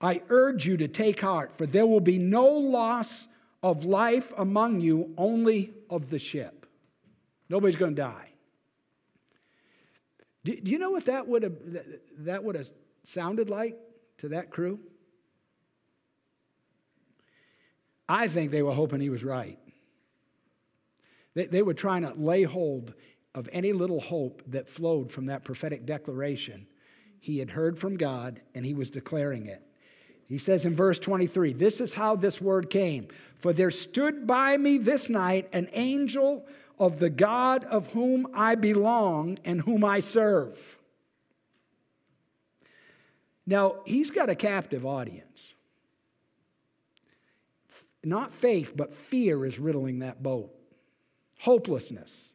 I 0.00 0.22
urge 0.28 0.66
you 0.66 0.76
to 0.76 0.88
take 0.88 1.20
heart, 1.20 1.52
for 1.58 1.66
there 1.66 1.86
will 1.86 2.00
be 2.00 2.18
no 2.18 2.46
loss 2.46 3.26
of 3.62 3.84
life 3.84 4.32
among 4.36 4.80
you, 4.80 5.12
only 5.18 5.72
of 5.90 6.10
the 6.10 6.18
ship. 6.18 6.66
Nobody's 7.48 7.76
going 7.76 7.96
to 7.96 8.02
die. 8.02 8.28
Do, 10.44 10.56
you 10.62 10.78
know 10.78 10.90
what 10.90 11.06
that 11.06 11.26
would 11.26 11.42
have 11.42 11.56
that 12.18 12.44
would 12.44 12.54
have 12.54 12.68
sounded 13.04 13.50
like 13.50 13.76
to 14.18 14.28
that 14.28 14.50
crew? 14.50 14.78
I 18.08 18.28
think 18.28 18.50
they 18.50 18.62
were 18.62 18.72
hoping 18.72 19.00
he 19.00 19.10
was 19.10 19.24
right. 19.24 19.58
They, 21.34 21.46
they 21.46 21.62
were 21.62 21.74
trying 21.74 22.02
to 22.02 22.14
lay 22.16 22.44
hold 22.44 22.94
of 23.34 23.48
any 23.52 23.72
little 23.72 24.00
hope 24.00 24.42
that 24.46 24.68
flowed 24.68 25.12
from 25.12 25.26
that 25.26 25.44
prophetic 25.44 25.84
declaration. 25.84 26.66
He 27.20 27.38
had 27.38 27.50
heard 27.50 27.78
from 27.78 27.96
God 27.96 28.40
and 28.54 28.64
he 28.64 28.74
was 28.74 28.90
declaring 28.90 29.46
it. 29.46 29.62
He 30.28 30.38
says 30.38 30.64
in 30.64 30.76
verse 30.76 30.98
23 30.98 31.54
This 31.54 31.80
is 31.80 31.94
how 31.94 32.16
this 32.16 32.40
word 32.40 32.70
came. 32.70 33.08
For 33.40 33.52
there 33.52 33.70
stood 33.70 34.26
by 34.26 34.56
me 34.56 34.78
this 34.78 35.08
night 35.08 35.48
an 35.52 35.68
angel 35.72 36.44
of 36.78 36.98
the 36.98 37.10
God 37.10 37.64
of 37.64 37.86
whom 37.88 38.28
I 38.34 38.54
belong 38.54 39.38
and 39.44 39.60
whom 39.60 39.84
I 39.84 40.00
serve. 40.00 40.58
Now, 43.46 43.76
he's 43.86 44.10
got 44.10 44.28
a 44.28 44.34
captive 44.34 44.84
audience. 44.84 45.24
Not 48.04 48.34
faith, 48.34 48.72
but 48.76 48.94
fear 48.94 49.46
is 49.46 49.58
riddling 49.58 50.00
that 50.00 50.22
boat. 50.22 50.54
Hopelessness. 51.38 52.34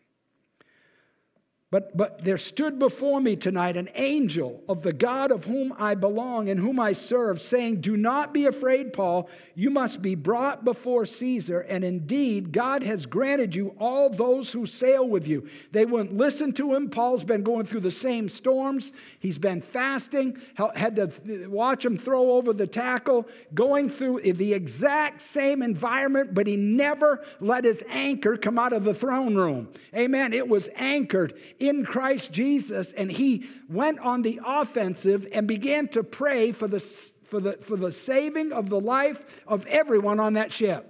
But, 1.74 1.98
but 1.98 2.24
there 2.24 2.38
stood 2.38 2.78
before 2.78 3.20
me 3.20 3.36
tonight 3.36 3.78
an 3.78 3.90
angel 3.96 4.62
of 4.70 4.84
the 4.84 4.94
God 4.94 5.32
of 5.32 5.44
whom 5.44 5.74
I 5.80 5.96
belong 5.96 6.50
and 6.50 6.60
whom 6.60 6.80
I 6.80 6.94
serve, 6.94 7.42
saying, 7.42 7.82
Do 7.82 7.98
not 7.98 8.32
be 8.32 8.46
afraid, 8.46 8.94
Paul. 8.94 9.28
You 9.56 9.72
must 9.72 10.00
be 10.00 10.14
brought 10.14 10.64
before 10.64 11.08
Caesar. 11.08 11.62
And 11.62 11.84
indeed, 11.84 12.52
God 12.52 12.84
has 12.84 13.08
granted 13.08 13.56
you 13.56 13.74
all 13.80 14.12
those 14.12 14.54
who 14.54 14.68
sail 14.68 15.08
with 15.08 15.28
you. 15.28 15.50
They 15.72 15.86
wouldn't 15.86 16.16
listen 16.16 16.54
to 16.54 16.76
him. 16.76 16.92
Paul's 16.92 17.24
been 17.24 17.42
going 17.42 17.66
through 17.66 17.80
the 17.80 17.90
same 17.90 18.30
storms. 18.30 18.92
He's 19.20 19.40
been 19.40 19.60
fasting, 19.60 20.38
had 20.76 20.96
to 20.98 21.48
watch 21.48 21.84
him 21.84 21.98
throw 21.98 22.34
over 22.34 22.54
the 22.54 22.68
tackle, 22.68 23.28
going 23.56 23.90
through 23.90 24.22
the 24.22 24.54
exact 24.54 25.24
same 25.24 25.64
environment, 25.64 26.36
but 26.36 26.46
he 26.46 26.56
never 26.56 27.26
let 27.40 27.64
his 27.64 27.84
anchor 27.90 28.38
come 28.38 28.60
out 28.60 28.74
of 28.74 28.84
the 28.84 28.94
throne 28.94 29.36
room. 29.36 29.70
Amen. 29.96 30.34
It 30.34 30.48
was 30.48 30.70
anchored 30.76 31.34
in 31.70 31.86
Christ 31.86 32.32
Jesus, 32.32 32.92
and 32.98 33.10
he 33.10 33.48
went 33.70 34.00
on 34.00 34.22
the 34.22 34.42
offensive 34.46 35.26
and 35.32 35.48
began 35.48 35.88
to 35.90 36.04
pray 36.04 36.52
for 36.52 36.68
the, 36.68 36.80
for 36.80 37.40
the, 37.40 37.54
for 37.62 37.78
the 37.78 37.92
saving 37.92 38.52
of 38.52 38.70
the 38.70 38.80
life 38.80 39.24
of 39.48 39.66
everyone 39.68 40.20
on 40.20 40.34
that 40.34 40.52
ship. 40.52 40.90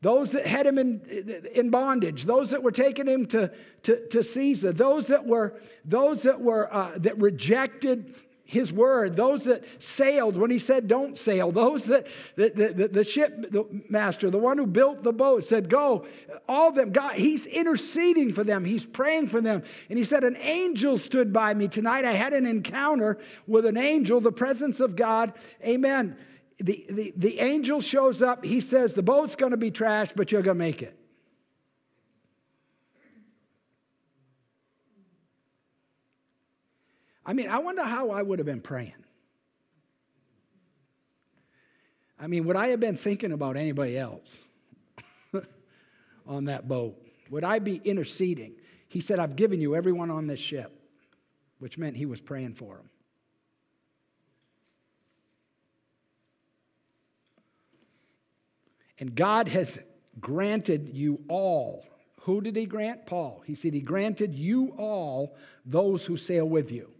Those 0.00 0.32
that 0.32 0.46
had 0.46 0.66
him 0.66 0.78
in, 0.78 1.46
in 1.54 1.70
bondage, 1.70 2.24
those 2.24 2.50
that 2.50 2.62
were 2.62 2.72
taking 2.72 3.06
him 3.06 3.26
to, 3.26 3.50
to, 3.84 4.08
to 4.08 4.22
Caesar, 4.22 4.72
those 4.72 5.06
that 5.08 5.26
were, 5.26 5.60
those 5.84 6.22
that 6.22 6.40
were 6.40 6.72
uh, 6.72 6.92
that 6.96 7.18
rejected 7.18 8.14
his 8.46 8.72
word, 8.72 9.16
those 9.16 9.44
that 9.44 9.64
sailed 9.80 10.36
when 10.36 10.50
he 10.50 10.58
said 10.58 10.86
don't 10.86 11.18
sail, 11.18 11.50
those 11.50 11.82
that, 11.84 12.06
the, 12.36 12.90
the 12.92 13.02
ship 13.02 13.52
master, 13.88 14.30
the 14.30 14.38
one 14.38 14.58
who 14.58 14.66
built 14.66 15.02
the 15.02 15.12
boat 15.12 15.46
said 15.46 15.70
go, 15.70 16.06
all 16.46 16.68
of 16.68 16.74
them, 16.74 16.92
God, 16.92 17.14
he's 17.14 17.46
interceding 17.46 18.34
for 18.34 18.44
them, 18.44 18.64
he's 18.64 18.84
praying 18.84 19.28
for 19.28 19.40
them. 19.40 19.62
And 19.88 19.98
he 19.98 20.04
said, 20.04 20.24
An 20.24 20.36
angel 20.36 20.98
stood 20.98 21.32
by 21.32 21.54
me 21.54 21.68
tonight. 21.68 22.04
I 22.04 22.12
had 22.12 22.34
an 22.34 22.44
encounter 22.44 23.18
with 23.46 23.64
an 23.64 23.78
angel, 23.78 24.20
the 24.20 24.32
presence 24.32 24.78
of 24.80 24.94
God. 24.94 25.32
Amen. 25.64 26.16
The, 26.58 26.86
the, 26.90 27.14
the 27.16 27.40
angel 27.40 27.80
shows 27.80 28.20
up, 28.20 28.44
he 28.44 28.60
says, 28.60 28.92
The 28.92 29.02
boat's 29.02 29.36
going 29.36 29.52
to 29.52 29.56
be 29.56 29.70
trashed, 29.70 30.12
but 30.16 30.30
you're 30.30 30.42
going 30.42 30.58
to 30.58 30.64
make 30.64 30.82
it. 30.82 30.98
I 37.26 37.32
mean, 37.32 37.48
I 37.48 37.58
wonder 37.58 37.82
how 37.82 38.10
I 38.10 38.22
would 38.22 38.38
have 38.38 38.46
been 38.46 38.60
praying. 38.60 38.92
I 42.18 42.26
mean, 42.26 42.44
would 42.44 42.56
I 42.56 42.68
have 42.68 42.80
been 42.80 42.96
thinking 42.96 43.32
about 43.32 43.56
anybody 43.56 43.98
else 43.98 44.28
on 46.26 46.44
that 46.46 46.68
boat? 46.68 46.96
Would 47.30 47.44
I 47.44 47.58
be 47.58 47.80
interceding? 47.84 48.54
He 48.88 49.00
said, 49.00 49.18
I've 49.18 49.36
given 49.36 49.60
you 49.60 49.74
everyone 49.74 50.10
on 50.10 50.26
this 50.26 50.40
ship, 50.40 50.72
which 51.58 51.78
meant 51.78 51.96
he 51.96 52.06
was 52.06 52.20
praying 52.20 52.54
for 52.54 52.76
them. 52.76 52.88
And 58.98 59.14
God 59.14 59.48
has 59.48 59.78
granted 60.20 60.90
you 60.92 61.20
all. 61.28 61.84
Who 62.20 62.40
did 62.40 62.56
he 62.56 62.64
grant? 62.64 63.06
Paul. 63.06 63.42
He 63.44 63.54
said, 63.54 63.74
He 63.74 63.80
granted 63.80 64.34
you 64.34 64.72
all 64.78 65.36
those 65.66 66.06
who 66.06 66.16
sail 66.16 66.48
with 66.48 66.70
you. 66.70 66.93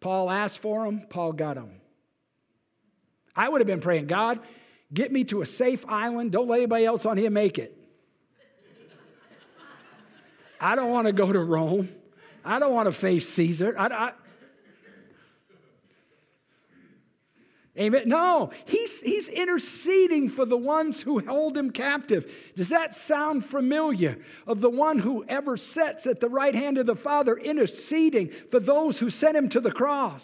Paul 0.00 0.30
asked 0.30 0.58
for 0.58 0.84
them, 0.84 1.06
Paul 1.08 1.32
got 1.32 1.56
them. 1.56 1.80
I 3.36 3.48
would 3.48 3.60
have 3.60 3.68
been 3.68 3.80
praying, 3.80 4.06
God, 4.06 4.40
get 4.92 5.12
me 5.12 5.24
to 5.24 5.42
a 5.42 5.46
safe 5.46 5.84
island. 5.86 6.32
Don't 6.32 6.48
let 6.48 6.56
anybody 6.56 6.84
else 6.84 7.06
on 7.06 7.16
here 7.16 7.30
make 7.30 7.58
it. 7.58 7.76
I 10.60 10.74
don't 10.74 10.90
want 10.90 11.06
to 11.06 11.12
go 11.12 11.32
to 11.32 11.40
Rome. 11.40 11.88
I 12.44 12.58
don't 12.58 12.74
want 12.74 12.86
to 12.86 12.92
face 12.92 13.28
Caesar. 13.30 13.74
I, 13.78 13.86
I, 13.86 14.12
Amen. 17.80 18.02
No, 18.04 18.50
he's, 18.66 19.00
he's 19.00 19.28
interceding 19.28 20.28
for 20.28 20.44
the 20.44 20.56
ones 20.56 21.00
who 21.02 21.18
hold 21.20 21.56
him 21.56 21.70
captive. 21.70 22.30
Does 22.54 22.68
that 22.68 22.94
sound 22.94 23.42
familiar? 23.42 24.18
Of 24.46 24.60
the 24.60 24.68
one 24.68 24.98
who 24.98 25.24
ever 25.28 25.56
sits 25.56 26.06
at 26.06 26.20
the 26.20 26.28
right 26.28 26.54
hand 26.54 26.76
of 26.76 26.84
the 26.84 26.94
Father, 26.94 27.38
interceding 27.38 28.32
for 28.50 28.60
those 28.60 28.98
who 28.98 29.08
sent 29.08 29.34
him 29.34 29.48
to 29.50 29.60
the 29.60 29.72
cross. 29.72 30.22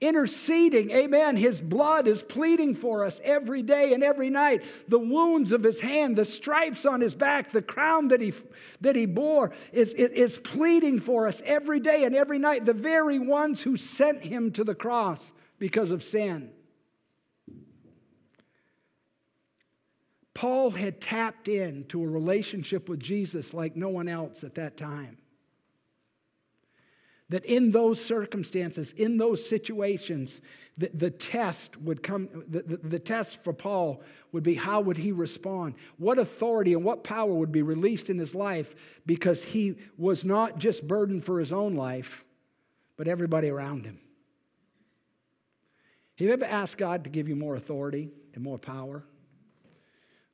Interceding, 0.00 0.90
amen. 0.90 1.36
His 1.36 1.60
blood 1.60 2.08
is 2.08 2.22
pleading 2.22 2.74
for 2.74 3.04
us 3.04 3.20
every 3.22 3.62
day 3.62 3.92
and 3.92 4.02
every 4.02 4.30
night. 4.30 4.62
The 4.88 4.98
wounds 4.98 5.52
of 5.52 5.62
his 5.62 5.78
hand, 5.78 6.16
the 6.16 6.24
stripes 6.24 6.86
on 6.86 7.00
his 7.00 7.14
back, 7.14 7.52
the 7.52 7.62
crown 7.62 8.08
that 8.08 8.22
he, 8.22 8.32
that 8.80 8.96
he 8.96 9.04
bore 9.04 9.52
is, 9.70 9.92
is 9.92 10.38
pleading 10.38 10.98
for 10.98 11.28
us 11.28 11.42
every 11.44 11.78
day 11.78 12.04
and 12.04 12.16
every 12.16 12.38
night. 12.38 12.64
The 12.64 12.72
very 12.72 13.18
ones 13.18 13.62
who 13.62 13.76
sent 13.76 14.22
him 14.22 14.50
to 14.52 14.64
the 14.64 14.74
cross 14.74 15.20
because 15.62 15.92
of 15.92 16.02
sin. 16.02 16.50
Paul 20.34 20.72
had 20.72 21.00
tapped 21.00 21.46
into 21.46 22.02
a 22.02 22.08
relationship 22.08 22.88
with 22.88 22.98
Jesus 22.98 23.54
like 23.54 23.76
no 23.76 23.88
one 23.88 24.08
else 24.08 24.42
at 24.42 24.56
that 24.56 24.76
time. 24.76 25.18
That 27.28 27.44
in 27.44 27.70
those 27.70 28.04
circumstances, 28.04 28.92
in 28.96 29.16
those 29.16 29.48
situations, 29.48 30.40
the, 30.78 30.90
the 30.94 31.10
test 31.12 31.76
would 31.76 32.02
come, 32.02 32.28
the, 32.48 32.62
the, 32.62 32.76
the 32.78 32.98
test 32.98 33.38
for 33.44 33.52
Paul 33.52 34.02
would 34.32 34.42
be 34.42 34.56
how 34.56 34.80
would 34.80 34.96
he 34.96 35.12
respond? 35.12 35.76
What 35.96 36.18
authority 36.18 36.72
and 36.72 36.82
what 36.82 37.04
power 37.04 37.32
would 37.32 37.52
be 37.52 37.62
released 37.62 38.10
in 38.10 38.18
his 38.18 38.34
life 38.34 38.74
because 39.06 39.44
he 39.44 39.76
was 39.96 40.24
not 40.24 40.58
just 40.58 40.88
burdened 40.88 41.24
for 41.24 41.38
his 41.38 41.52
own 41.52 41.76
life, 41.76 42.24
but 42.96 43.06
everybody 43.06 43.48
around 43.48 43.84
him. 43.84 44.00
Have 46.22 46.28
you 46.28 46.34
ever 46.34 46.44
asked 46.44 46.76
God 46.76 47.02
to 47.02 47.10
give 47.10 47.28
you 47.28 47.34
more 47.34 47.56
authority 47.56 48.08
and 48.36 48.44
more 48.44 48.56
power? 48.56 49.02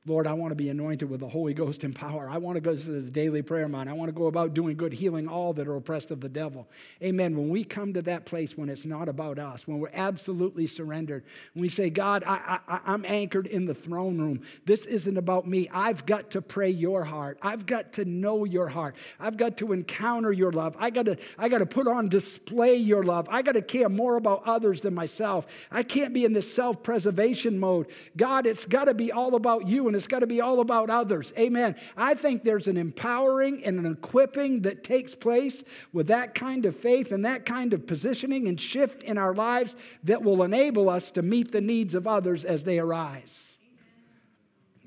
Lord, 0.05 0.27
I 0.27 0.33
want 0.33 0.51
to 0.51 0.55
be 0.55 0.69
anointed 0.69 1.09
with 1.09 1.19
the 1.19 1.27
Holy 1.27 1.53
Ghost 1.53 1.83
and 1.83 1.93
power. 1.93 2.29
I 2.29 2.37
want 2.37 2.55
to 2.55 2.61
go 2.61 2.73
to 2.73 3.01
the 3.01 3.11
daily 3.11 3.41
prayer 3.41 3.67
mind. 3.67 3.89
I 3.89 3.93
want 3.93 4.07
to 4.07 4.13
go 4.13 4.27
about 4.27 4.53
doing 4.53 4.77
good, 4.77 4.93
healing 4.93 5.27
all 5.27 5.51
that 5.53 5.67
are 5.67 5.75
oppressed 5.75 6.09
of 6.09 6.21
the 6.21 6.29
devil. 6.29 6.69
Amen. 7.03 7.35
When 7.35 7.49
we 7.49 7.65
come 7.65 7.93
to 7.93 8.01
that 8.03 8.25
place 8.25 8.57
when 8.57 8.69
it's 8.69 8.85
not 8.85 9.09
about 9.09 9.39
us, 9.39 9.67
when 9.67 9.77
we're 9.77 9.91
absolutely 9.93 10.67
surrendered, 10.67 11.25
when 11.53 11.63
we 11.63 11.67
say, 11.67 11.89
God, 11.89 12.23
I, 12.25 12.59
I, 12.69 12.79
I'm 12.85 13.03
anchored 13.05 13.47
in 13.47 13.65
the 13.65 13.73
throne 13.73 14.17
room. 14.17 14.41
This 14.65 14.85
isn't 14.85 15.17
about 15.17 15.49
me. 15.49 15.69
I've 15.73 16.05
got 16.05 16.31
to 16.31 16.41
pray 16.41 16.69
your 16.69 17.03
heart. 17.03 17.37
I've 17.41 17.65
got 17.65 17.91
to 17.93 18.05
know 18.05 18.45
your 18.45 18.69
heart. 18.69 18.95
I've 19.19 19.35
got 19.35 19.57
to 19.57 19.73
encounter 19.73 20.31
your 20.31 20.53
love. 20.53 20.77
I 20.79 20.91
got 20.91 21.07
to, 21.07 21.17
I 21.37 21.49
got 21.49 21.59
to 21.59 21.65
put 21.65 21.87
on 21.89 22.07
display 22.07 22.77
your 22.77 23.03
love. 23.03 23.27
I 23.29 23.41
got 23.41 23.51
to 23.51 23.61
care 23.61 23.89
more 23.89 24.15
about 24.15 24.43
others 24.45 24.79
than 24.79 24.93
myself. 24.93 25.45
I 25.71 25.83
can't 25.83 26.13
be 26.13 26.23
in 26.23 26.31
this 26.31 26.51
self 26.51 26.81
preservation 26.81 27.59
mode. 27.59 27.87
God, 28.15 28.47
it's 28.47 28.63
got 28.63 28.85
to 28.85 28.93
be 28.93 29.11
all 29.11 29.35
about 29.35 29.67
you 29.67 29.88
and 29.89 29.97
it's 29.97 30.07
got 30.07 30.19
to 30.19 30.27
be 30.27 30.39
all 30.39 30.61
about 30.61 30.89
others. 30.89 31.33
Amen. 31.37 31.75
I 31.97 32.13
think 32.13 32.43
there's 32.43 32.67
an 32.67 32.77
empowering 32.77 33.63
and 33.65 33.77
an 33.77 33.91
equipping 33.91 34.61
that 34.61 34.83
takes 34.83 35.13
place 35.13 35.63
with 35.91 36.07
that 36.07 36.33
kind 36.33 36.65
of 36.65 36.77
faith 36.77 37.11
and 37.11 37.25
that 37.25 37.45
kind 37.45 37.73
of 37.73 37.85
positioning 37.85 38.47
and 38.47 38.59
shift 38.59 39.03
in 39.03 39.17
our 39.17 39.35
lives 39.35 39.75
that 40.03 40.21
will 40.23 40.43
enable 40.43 40.89
us 40.89 41.11
to 41.11 41.21
meet 41.21 41.51
the 41.51 41.59
needs 41.59 41.95
of 41.95 42.07
others 42.07 42.45
as 42.45 42.63
they 42.63 42.79
arise. 42.79 43.41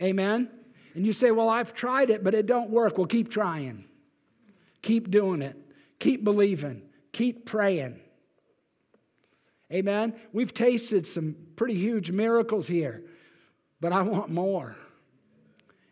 Amen. 0.01 0.49
And 0.95 1.07
you 1.07 1.13
say, 1.13 1.31
"Well, 1.31 1.49
I've 1.49 1.75
tried 1.75 2.11
it, 2.11 2.25
but 2.25 2.35
it 2.35 2.47
don't 2.47 2.71
work." 2.71 2.97
Well, 2.97 3.07
keep 3.07 3.31
trying. 3.31 3.85
Keep 4.83 5.11
doing 5.11 5.43
it. 5.43 5.57
Keep 5.99 6.25
believing. 6.25 6.83
Keep 7.13 7.47
praying. 7.47 8.01
Amen. 9.73 10.15
We've 10.33 10.53
tasted 10.53 11.07
some 11.07 11.35
pretty 11.57 11.75
huge 11.75 12.11
miracles 12.11 12.67
here, 12.67 13.05
but 13.81 13.93
I 13.93 14.03
want 14.03 14.31
more. 14.31 14.77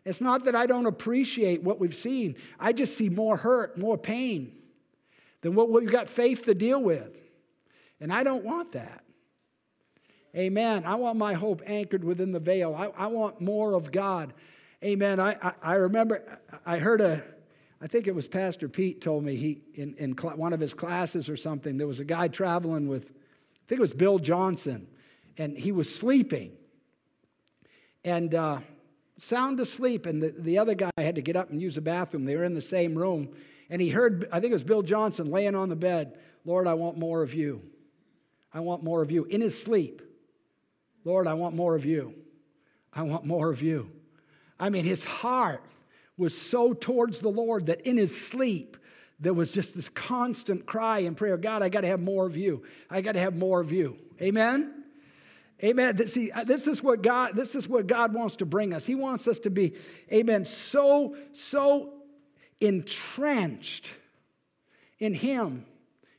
It's 0.05 0.21
not 0.21 0.45
that 0.45 0.55
I 0.55 0.65
don't 0.65 0.87
appreciate 0.87 1.61
what 1.61 1.79
we've 1.79 1.95
seen, 1.95 2.35
I 2.59 2.73
just 2.73 2.97
see 2.97 3.09
more 3.09 3.37
hurt, 3.37 3.77
more 3.77 3.97
pain 3.97 4.53
than 5.41 5.55
what 5.55 5.69
we've 5.69 5.91
got 5.91 6.09
faith 6.09 6.43
to 6.45 6.53
deal 6.53 6.81
with. 6.81 7.17
And 7.99 8.11
I 8.11 8.23
don't 8.23 8.43
want 8.43 8.71
that. 8.71 9.03
Amen. 10.35 10.85
I 10.85 10.95
want 10.95 11.17
my 11.17 11.33
hope 11.33 11.61
anchored 11.65 12.03
within 12.03 12.31
the 12.31 12.39
veil. 12.39 12.73
I, 12.73 12.87
I 13.03 13.07
want 13.07 13.41
more 13.41 13.73
of 13.73 13.91
God. 13.91 14.33
Amen. 14.83 15.19
I, 15.19 15.35
I, 15.41 15.51
I, 15.61 15.73
remember 15.75 16.39
I 16.65 16.79
heard 16.79 17.01
a, 17.01 17.21
I 17.81 17.87
think 17.87 18.07
it 18.07 18.15
was 18.15 18.27
Pastor 18.27 18.69
Pete 18.69 19.01
told 19.01 19.23
me 19.23 19.35
he 19.35 19.61
in, 19.75 19.93
in 19.97 20.17
cl- 20.17 20.37
one 20.37 20.53
of 20.53 20.59
his 20.59 20.73
classes 20.73 21.27
or 21.27 21.35
something, 21.35 21.77
there 21.77 21.87
was 21.87 21.99
a 21.99 22.05
guy 22.05 22.27
traveling 22.27 22.87
with, 22.87 23.03
I 23.03 23.67
think 23.67 23.79
it 23.79 23.81
was 23.81 23.93
Bill 23.93 24.19
Johnson, 24.19 24.87
and 25.37 25.57
he 25.57 25.71
was 25.71 25.93
sleeping. 25.93 26.53
And 28.03 28.33
uh, 28.33 28.59
sound 29.21 29.59
asleep, 29.59 30.05
and 30.05 30.21
the, 30.21 30.33
the 30.37 30.57
other 30.57 30.73
guy 30.73 30.89
had 30.97 31.15
to 31.15 31.21
get 31.21 31.35
up 31.35 31.51
and 31.51 31.61
use 31.61 31.75
the 31.75 31.81
bathroom. 31.81 32.25
They 32.25 32.35
were 32.35 32.43
in 32.43 32.53
the 32.53 32.61
same 32.61 32.97
room. 32.97 33.29
And 33.69 33.81
he 33.81 33.89
heard, 33.89 34.27
I 34.31 34.39
think 34.39 34.51
it 34.51 34.55
was 34.55 34.63
Bill 34.63 34.81
Johnson 34.81 35.31
laying 35.31 35.55
on 35.55 35.69
the 35.69 35.75
bed, 35.75 36.17
Lord, 36.43 36.67
I 36.67 36.73
want 36.73 36.97
more 36.97 37.21
of 37.21 37.33
you. 37.33 37.61
I 38.53 38.59
want 38.59 38.83
more 38.83 39.01
of 39.01 39.11
you. 39.11 39.25
In 39.25 39.39
his 39.39 39.61
sleep, 39.61 40.01
Lord, 41.05 41.27
I 41.27 41.35
want 41.35 41.55
more 41.55 41.75
of 41.75 41.85
you. 41.85 42.13
I 42.93 43.03
want 43.03 43.25
more 43.25 43.49
of 43.49 43.61
you. 43.61 43.89
I 44.59 44.69
mean, 44.69 44.83
his 44.83 45.05
heart 45.05 45.63
was 46.17 46.37
so 46.37 46.73
towards 46.73 47.19
the 47.19 47.29
Lord 47.29 47.67
that 47.67 47.81
in 47.81 47.97
his 47.97 48.15
sleep, 48.27 48.75
there 49.19 49.33
was 49.33 49.51
just 49.51 49.75
this 49.75 49.87
constant 49.89 50.65
cry 50.65 50.99
and 50.99 51.15
prayer 51.15 51.37
God, 51.37 51.61
I 51.61 51.69
got 51.69 51.81
to 51.81 51.87
have 51.87 52.01
more 52.01 52.25
of 52.25 52.35
you. 52.35 52.63
I 52.89 53.01
got 53.01 53.13
to 53.13 53.19
have 53.19 53.35
more 53.35 53.61
of 53.61 53.71
you. 53.71 53.97
Amen? 54.21 54.80
Amen. 55.63 56.07
See, 56.07 56.31
uh, 56.31 56.43
this 56.43 56.65
is 56.65 56.81
what 56.81 57.03
God, 57.03 57.35
this 57.35 57.53
is 57.53 57.67
what 57.67 57.85
God 57.85 58.13
wants 58.13 58.35
to 58.37 58.45
bring 58.45 58.73
us. 58.73 58.83
He 58.83 58.95
wants 58.95 59.27
us 59.27 59.37
to 59.39 59.49
be, 59.51 59.75
amen, 60.11 60.43
so, 60.43 61.15
so 61.33 61.93
entrenched 62.59 63.87
in 64.99 65.13
Him, 65.13 65.65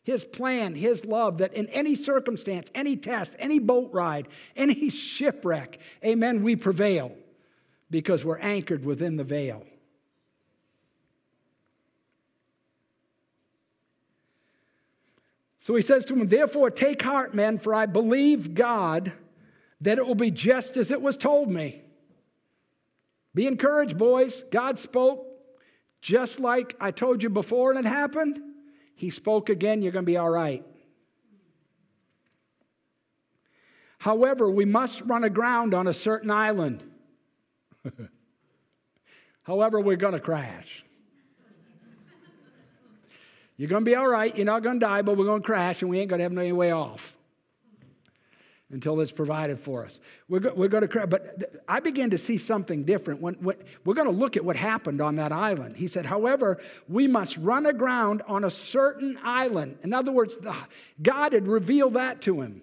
His 0.05 0.25
plan, 0.25 0.77
His 0.77 1.05
love, 1.05 1.39
that 1.39 1.55
in 1.55 1.67
any 1.69 1.97
circumstance, 1.97 2.71
any 2.75 2.97
test, 2.97 3.35
any 3.41 3.59
boat 3.59 3.91
ride, 3.93 4.29
any 4.55 4.91
shipwreck, 4.91 5.81
amen, 6.05 6.45
we 6.45 6.55
prevail 6.55 7.13
because 7.91 8.25
we're 8.25 8.39
anchored 8.39 8.85
within 8.85 9.17
the 9.17 9.25
veil. 9.25 9.65
So 15.61 15.77
he 15.77 15.83
says 15.83 16.05
to 16.07 16.15
him, 16.15 16.29
Therefore, 16.29 16.71
take 16.71 17.03
heart, 17.03 17.35
men, 17.35 17.59
for 17.59 17.73
I 17.73 17.87
believe 17.87 18.55
God 18.55 19.13
that 19.83 19.99
it 19.99 20.07
will 20.07 20.15
be 20.15 20.31
just 20.31 20.77
as 20.77 20.91
it 20.91 21.03
was 21.03 21.17
told 21.17 21.51
me. 21.51 21.83
Be 23.35 23.47
encouraged, 23.47 23.99
boys. 23.99 24.45
God 24.51 24.79
spoke 24.79 25.27
just 26.01 26.41
like 26.41 26.77
I 26.81 26.91
told 26.91 27.23
you 27.23 27.29
before 27.29 27.73
and 27.73 27.85
it 27.85 27.89
happened. 27.89 28.41
He 28.95 29.11
spoke 29.11 29.49
again, 29.49 29.83
you're 29.83 29.93
going 29.93 30.05
to 30.05 30.11
be 30.11 30.17
all 30.17 30.31
right. 30.31 30.65
However, 33.99 34.51
we 34.51 34.65
must 34.65 35.01
run 35.03 35.25
aground 35.25 35.75
on 35.75 35.89
a 35.89 35.95
certain 35.95 36.31
island. 36.31 36.83
However, 39.43 39.81
we're 39.81 39.97
going 39.97 40.15
to 40.15 40.21
crash. 40.21 40.85
You're 43.57 43.69
going 43.69 43.85
to 43.85 43.91
be 43.91 43.97
all 43.97 44.09
right. 44.09 44.35
You're 44.37 44.47
not 44.47 44.63
going 44.63 44.81
to 44.81 44.87
die, 44.87 45.03
but 45.03 45.17
we're 45.17 45.25
going 45.25 45.43
to 45.43 45.47
crash 45.47 45.83
and 45.83 45.91
we 45.91 46.01
ain't 46.01 46.09
going 46.09 46.19
to 46.19 46.25
have 46.25 46.33
no 46.33 46.55
way 46.55 46.71
off 46.71 47.17
until 48.73 49.01
it's 49.01 49.13
provided 49.13 49.61
for 49.61 49.85
us. 49.85 50.01
We're, 50.29 50.41
go, 50.41 50.53
we're 50.55 50.69
going 50.69 50.89
to. 50.89 51.07
But 51.07 51.63
I 51.69 51.79
began 51.79 52.11
to 52.11 52.19
see 52.19 52.39
something 52.39 52.85
different. 52.85 53.21
When, 53.21 53.35
when, 53.35 53.57
we're 53.85 53.95
going 53.95 54.09
to 54.09 54.13
look 54.13 54.37
at 54.37 54.45
what 54.45 54.57
happened 54.57 55.01
on 55.01 55.17
that 55.17 55.31
island. 55.31 55.77
He 55.77 55.87
said, 55.87 56.07
however, 56.07 56.59
we 56.89 57.07
must 57.07 57.37
run 57.37 57.67
aground 57.67 58.23
on 58.27 58.45
a 58.45 58.51
certain 58.51 59.19
island. 59.23 59.79
In 59.85 59.93
other 59.93 60.11
words, 60.11 60.37
the, 60.39 60.57
God 61.03 61.35
had 61.35 61.47
revealed 61.47 61.95
that 61.95 62.23
to 62.23 62.41
him. 62.41 62.63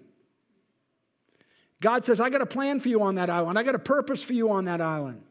God 1.80 2.04
says, 2.04 2.20
I 2.20 2.28
got 2.28 2.42
a 2.42 2.46
plan 2.46 2.80
for 2.80 2.88
you 2.88 3.02
on 3.02 3.14
that 3.14 3.30
island. 3.30 3.58
I 3.58 3.62
got 3.62 3.74
a 3.74 3.78
purpose 3.80 4.22
for 4.22 4.34
you 4.34 4.50
on 4.50 4.66
that 4.66 4.80
island. 4.80 5.22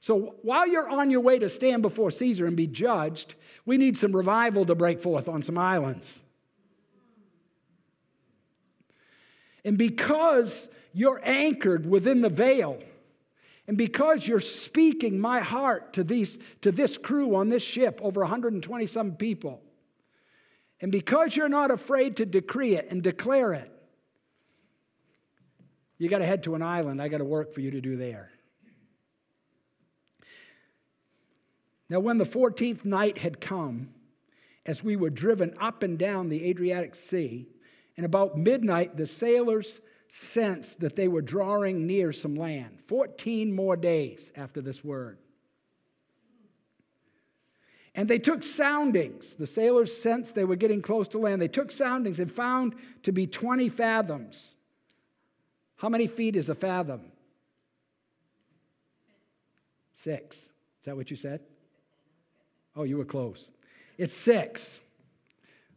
So 0.00 0.34
while 0.42 0.66
you're 0.66 0.88
on 0.88 1.10
your 1.10 1.20
way 1.20 1.38
to 1.38 1.48
stand 1.48 1.82
before 1.82 2.10
Caesar 2.10 2.46
and 2.46 2.56
be 2.56 2.66
judged, 2.66 3.34
we 3.64 3.76
need 3.76 3.96
some 3.96 4.14
revival 4.14 4.64
to 4.64 4.74
break 4.74 5.02
forth 5.02 5.28
on 5.28 5.42
some 5.42 5.58
islands. 5.58 6.20
And 9.64 9.76
because 9.76 10.68
you're 10.92 11.20
anchored 11.24 11.86
within 11.86 12.20
the 12.20 12.28
veil, 12.28 12.78
and 13.68 13.76
because 13.76 14.26
you're 14.26 14.40
speaking 14.40 15.18
my 15.18 15.40
heart 15.40 15.94
to, 15.94 16.04
these, 16.04 16.38
to 16.62 16.70
this 16.70 16.96
crew 16.96 17.34
on 17.34 17.48
this 17.48 17.62
ship, 17.62 18.00
over 18.02 18.20
127 18.20 19.16
people, 19.16 19.60
and 20.80 20.92
because 20.92 21.34
you're 21.34 21.48
not 21.48 21.70
afraid 21.70 22.16
to 22.18 22.26
decree 22.26 22.76
it 22.76 22.88
and 22.90 23.02
declare 23.02 23.54
it, 23.54 23.72
you 25.98 26.08
got 26.08 26.18
to 26.18 26.26
head 26.26 26.42
to 26.44 26.54
an 26.54 26.62
island. 26.62 27.00
I 27.00 27.08
got 27.08 27.18
to 27.18 27.24
work 27.24 27.54
for 27.54 27.60
you 27.60 27.70
to 27.72 27.80
do 27.80 27.96
there. 27.96 28.30
Now, 31.88 32.00
when 32.00 32.18
the 32.18 32.26
14th 32.26 32.84
night 32.84 33.16
had 33.16 33.40
come, 33.40 33.90
as 34.66 34.82
we 34.82 34.96
were 34.96 35.10
driven 35.10 35.54
up 35.60 35.82
and 35.82 35.98
down 35.98 36.28
the 36.28 36.44
Adriatic 36.48 36.94
Sea, 36.94 37.48
and 37.96 38.04
about 38.04 38.36
midnight 38.36 38.96
the 38.96 39.06
sailors 39.06 39.80
sensed 40.08 40.80
that 40.80 40.96
they 40.96 41.08
were 41.08 41.22
drawing 41.22 41.86
near 41.86 42.12
some 42.12 42.34
land. 42.34 42.78
14 42.86 43.54
more 43.54 43.76
days 43.76 44.30
after 44.36 44.60
this 44.60 44.84
word. 44.84 45.18
And 47.94 48.08
they 48.08 48.18
took 48.18 48.42
soundings. 48.42 49.34
The 49.38 49.46
sailors 49.46 49.94
sensed 49.96 50.34
they 50.34 50.44
were 50.44 50.56
getting 50.56 50.82
close 50.82 51.08
to 51.08 51.18
land. 51.18 51.40
They 51.40 51.48
took 51.48 51.72
soundings 51.72 52.20
and 52.20 52.30
found 52.30 52.74
to 53.04 53.12
be 53.12 53.26
20 53.26 53.70
fathoms. 53.70 54.42
How 55.76 55.88
many 55.88 56.06
feet 56.06 56.36
is 56.36 56.50
a 56.50 56.54
fathom? 56.54 57.00
Six. 59.94 60.36
Is 60.36 60.44
that 60.84 60.96
what 60.96 61.10
you 61.10 61.16
said? 61.16 61.40
Oh, 62.76 62.82
you 62.82 62.98
were 62.98 63.06
close. 63.06 63.48
It's 63.96 64.14
six. 64.14 64.68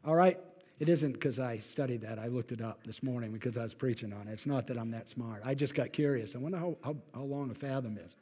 All 0.03 0.15
right? 0.15 0.37
It 0.79 0.87
isn't 0.87 1.11
because 1.11 1.39
I 1.39 1.59
studied 1.59 2.01
that. 2.01 2.17
I 2.17 2.27
looked 2.27 2.53
it 2.53 2.61
up 2.61 2.79
this 2.85 3.03
morning 3.03 3.31
because 3.33 3.57
I 3.57 3.63
was 3.63 3.73
preaching 3.73 4.13
on 4.13 4.29
it. 4.29 4.31
It's 4.31 4.45
not 4.45 4.65
that 4.67 4.77
I'm 4.77 4.91
that 4.91 5.09
smart. 5.09 5.41
I 5.43 5.53
just 5.53 5.75
got 5.75 5.91
curious. 5.91 6.35
I 6.35 6.37
wonder 6.37 6.57
how, 6.57 6.77
how, 6.83 6.95
how 7.13 7.23
long 7.23 7.51
a 7.51 7.53
fathom 7.53 7.97
is. 7.97 8.13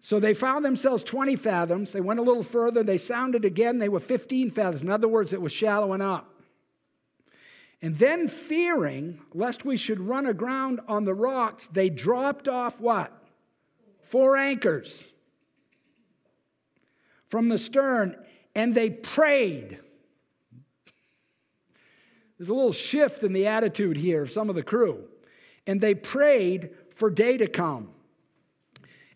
So 0.00 0.18
they 0.18 0.32
found 0.32 0.64
themselves 0.64 1.04
20 1.04 1.36
fathoms. 1.36 1.92
They 1.92 2.00
went 2.00 2.18
a 2.18 2.22
little 2.22 2.42
further. 2.42 2.82
They 2.82 2.98
sounded 2.98 3.44
again. 3.44 3.78
They 3.78 3.90
were 3.90 4.00
15 4.00 4.50
fathoms. 4.50 4.82
In 4.82 4.90
other 4.90 5.06
words, 5.06 5.32
it 5.32 5.40
was 5.40 5.52
shallowing 5.52 6.00
up. 6.00 6.28
And 7.82 7.98
then, 7.98 8.28
fearing 8.28 9.20
lest 9.34 9.64
we 9.64 9.76
should 9.76 10.00
run 10.00 10.26
aground 10.26 10.80
on 10.88 11.04
the 11.04 11.14
rocks, 11.14 11.68
they 11.72 11.90
dropped 11.90 12.48
off 12.48 12.80
what? 12.80 13.12
Four 14.08 14.36
anchors 14.36 15.04
from 17.28 17.48
the 17.48 17.58
stern 17.58 18.16
and 18.54 18.74
they 18.74 18.90
prayed. 18.90 19.80
There's 22.42 22.50
a 22.50 22.54
little 22.54 22.72
shift 22.72 23.22
in 23.22 23.32
the 23.32 23.46
attitude 23.46 23.96
here 23.96 24.22
of 24.22 24.32
some 24.32 24.50
of 24.50 24.56
the 24.56 24.64
crew. 24.64 25.04
And 25.68 25.80
they 25.80 25.94
prayed 25.94 26.70
for 26.96 27.08
day 27.08 27.36
to 27.36 27.46
come. 27.46 27.90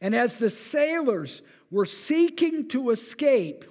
And 0.01 0.15
as 0.15 0.37
the 0.37 0.49
sailors 0.49 1.43
were 1.73 1.87
seeking 1.87 2.69
to 2.69 2.91
escape 2.91 3.65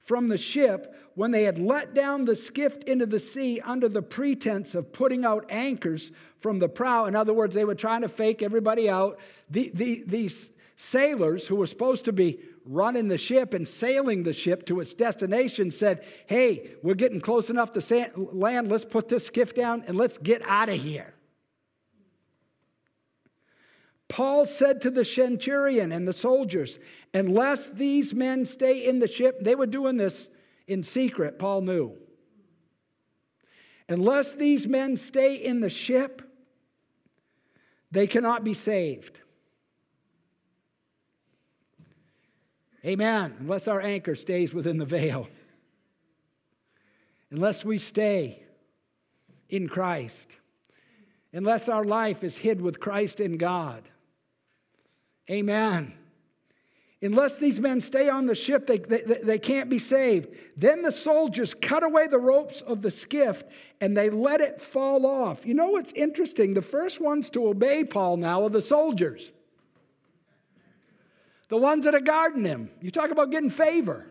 from 0.00 0.26
the 0.26 0.36
ship, 0.36 0.96
when 1.14 1.30
they 1.30 1.44
had 1.44 1.60
let 1.60 1.94
down 1.94 2.24
the 2.24 2.34
skiff 2.34 2.76
into 2.88 3.06
the 3.06 3.20
sea 3.20 3.60
under 3.60 3.88
the 3.88 4.02
pretense 4.02 4.74
of 4.74 4.92
putting 4.92 5.24
out 5.24 5.46
anchors 5.48 6.10
from 6.40 6.58
the 6.58 6.68
prow, 6.68 7.04
in 7.04 7.14
other 7.14 7.32
words, 7.32 7.54
they 7.54 7.64
were 7.64 7.76
trying 7.76 8.02
to 8.02 8.08
fake 8.08 8.42
everybody 8.42 8.90
out, 8.90 9.20
the, 9.50 9.70
the, 9.74 10.02
these 10.08 10.50
sailors 10.76 11.46
who 11.46 11.54
were 11.54 11.68
supposed 11.68 12.04
to 12.06 12.12
be 12.12 12.40
running 12.64 13.08
the 13.08 13.18
ship 13.18 13.54
and 13.54 13.68
sailing 13.68 14.22
the 14.22 14.32
ship 14.32 14.66
to 14.66 14.80
its 14.80 14.94
destination 14.94 15.70
said, 15.70 16.04
Hey, 16.26 16.72
we're 16.82 16.94
getting 16.94 17.20
close 17.20 17.50
enough 17.50 17.72
to 17.74 18.10
land. 18.32 18.70
Let's 18.70 18.84
put 18.84 19.08
this 19.08 19.26
skiff 19.26 19.54
down 19.54 19.84
and 19.86 19.96
let's 19.96 20.18
get 20.18 20.42
out 20.46 20.68
of 20.68 20.80
here. 20.80 21.14
Paul 24.08 24.46
said 24.46 24.80
to 24.82 24.90
the 24.90 25.04
centurion 25.04 25.92
and 25.92 26.06
the 26.06 26.12
soldiers, 26.12 26.78
Unless 27.12 27.70
these 27.70 28.14
men 28.14 28.46
stay 28.46 28.86
in 28.86 28.98
the 28.98 29.08
ship, 29.08 29.42
they 29.42 29.54
were 29.54 29.66
doing 29.66 29.96
this 29.96 30.28
in 30.66 30.82
secret, 30.82 31.38
Paul 31.38 31.62
knew. 31.62 31.96
Unless 33.88 34.34
these 34.34 34.66
men 34.66 34.96
stay 34.96 35.36
in 35.36 35.60
the 35.60 35.68
ship, 35.68 36.22
they 37.90 38.06
cannot 38.06 38.44
be 38.44 38.54
saved. 38.54 39.20
Amen. 42.84 43.34
Unless 43.40 43.66
our 43.66 43.80
anchor 43.80 44.14
stays 44.14 44.52
within 44.52 44.76
the 44.76 44.84
veil. 44.84 45.26
Unless 47.30 47.64
we 47.64 47.78
stay 47.78 48.42
in 49.48 49.68
Christ. 49.68 50.36
Unless 51.32 51.68
our 51.68 51.84
life 51.84 52.22
is 52.22 52.36
hid 52.36 52.60
with 52.60 52.78
Christ 52.78 53.20
in 53.20 53.38
God. 53.38 53.88
Amen. 55.30 55.94
Unless 57.00 57.38
these 57.38 57.60
men 57.60 57.80
stay 57.80 58.08
on 58.08 58.26
the 58.26 58.34
ship, 58.34 58.66
they, 58.66 58.78
they, 58.78 59.18
they 59.22 59.38
can't 59.38 59.68
be 59.68 59.78
saved. 59.78 60.28
Then 60.56 60.82
the 60.82 60.92
soldiers 60.92 61.54
cut 61.54 61.82
away 61.82 62.06
the 62.06 62.18
ropes 62.18 62.60
of 62.62 62.82
the 62.82 62.90
skiff 62.90 63.44
and 63.80 63.96
they 63.96 64.10
let 64.10 64.40
it 64.40 64.60
fall 64.60 65.06
off. 65.06 65.44
You 65.44 65.54
know 65.54 65.68
what's 65.68 65.92
interesting? 65.92 66.54
The 66.54 66.62
first 66.62 67.00
ones 67.00 67.28
to 67.30 67.48
obey 67.48 67.84
Paul 67.84 68.18
now 68.18 68.44
are 68.44 68.50
the 68.50 68.62
soldiers 68.62 69.32
the 71.48 71.56
ones 71.56 71.84
that 71.84 71.94
are 71.94 72.00
guarding 72.00 72.44
him. 72.44 72.70
You 72.80 72.90
talk 72.90 73.10
about 73.10 73.30
getting 73.30 73.50
favor. 73.50 74.06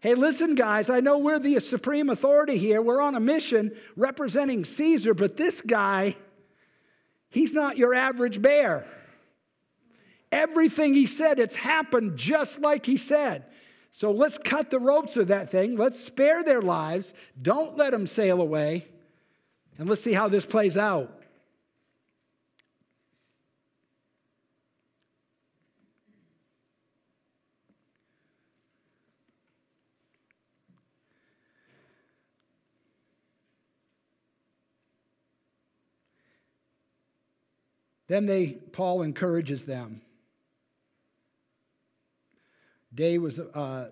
Hey, 0.00 0.14
listen, 0.14 0.54
guys, 0.54 0.88
I 0.88 1.00
know 1.00 1.18
we're 1.18 1.38
the 1.38 1.60
supreme 1.60 2.08
authority 2.08 2.56
here. 2.56 2.80
We're 2.80 3.02
on 3.02 3.14
a 3.14 3.20
mission 3.20 3.76
representing 3.96 4.64
Caesar, 4.64 5.12
but 5.12 5.36
this 5.36 5.60
guy, 5.60 6.16
he's 7.28 7.52
not 7.52 7.76
your 7.76 7.94
average 7.94 8.40
bear. 8.40 8.86
Everything 10.32 10.94
he 10.94 11.06
said, 11.06 11.38
it's 11.38 11.56
happened 11.56 12.16
just 12.16 12.60
like 12.60 12.86
he 12.86 12.96
said. 12.96 13.44
So 13.92 14.12
let's 14.12 14.38
cut 14.38 14.70
the 14.70 14.78
ropes 14.78 15.16
of 15.16 15.28
that 15.28 15.50
thing. 15.50 15.76
Let's 15.76 16.02
spare 16.02 16.44
their 16.44 16.62
lives. 16.62 17.12
Don't 17.42 17.76
let 17.76 17.90
them 17.90 18.06
sail 18.06 18.40
away. 18.40 18.86
And 19.78 19.88
let's 19.88 20.02
see 20.02 20.12
how 20.12 20.28
this 20.28 20.46
plays 20.46 20.76
out. 20.76 21.19
Then 38.10 38.26
they, 38.26 38.48
Paul 38.72 39.02
encourages 39.02 39.62
them. 39.62 40.00
Day 42.92 43.18
was, 43.18 43.38
uh, 43.38 43.90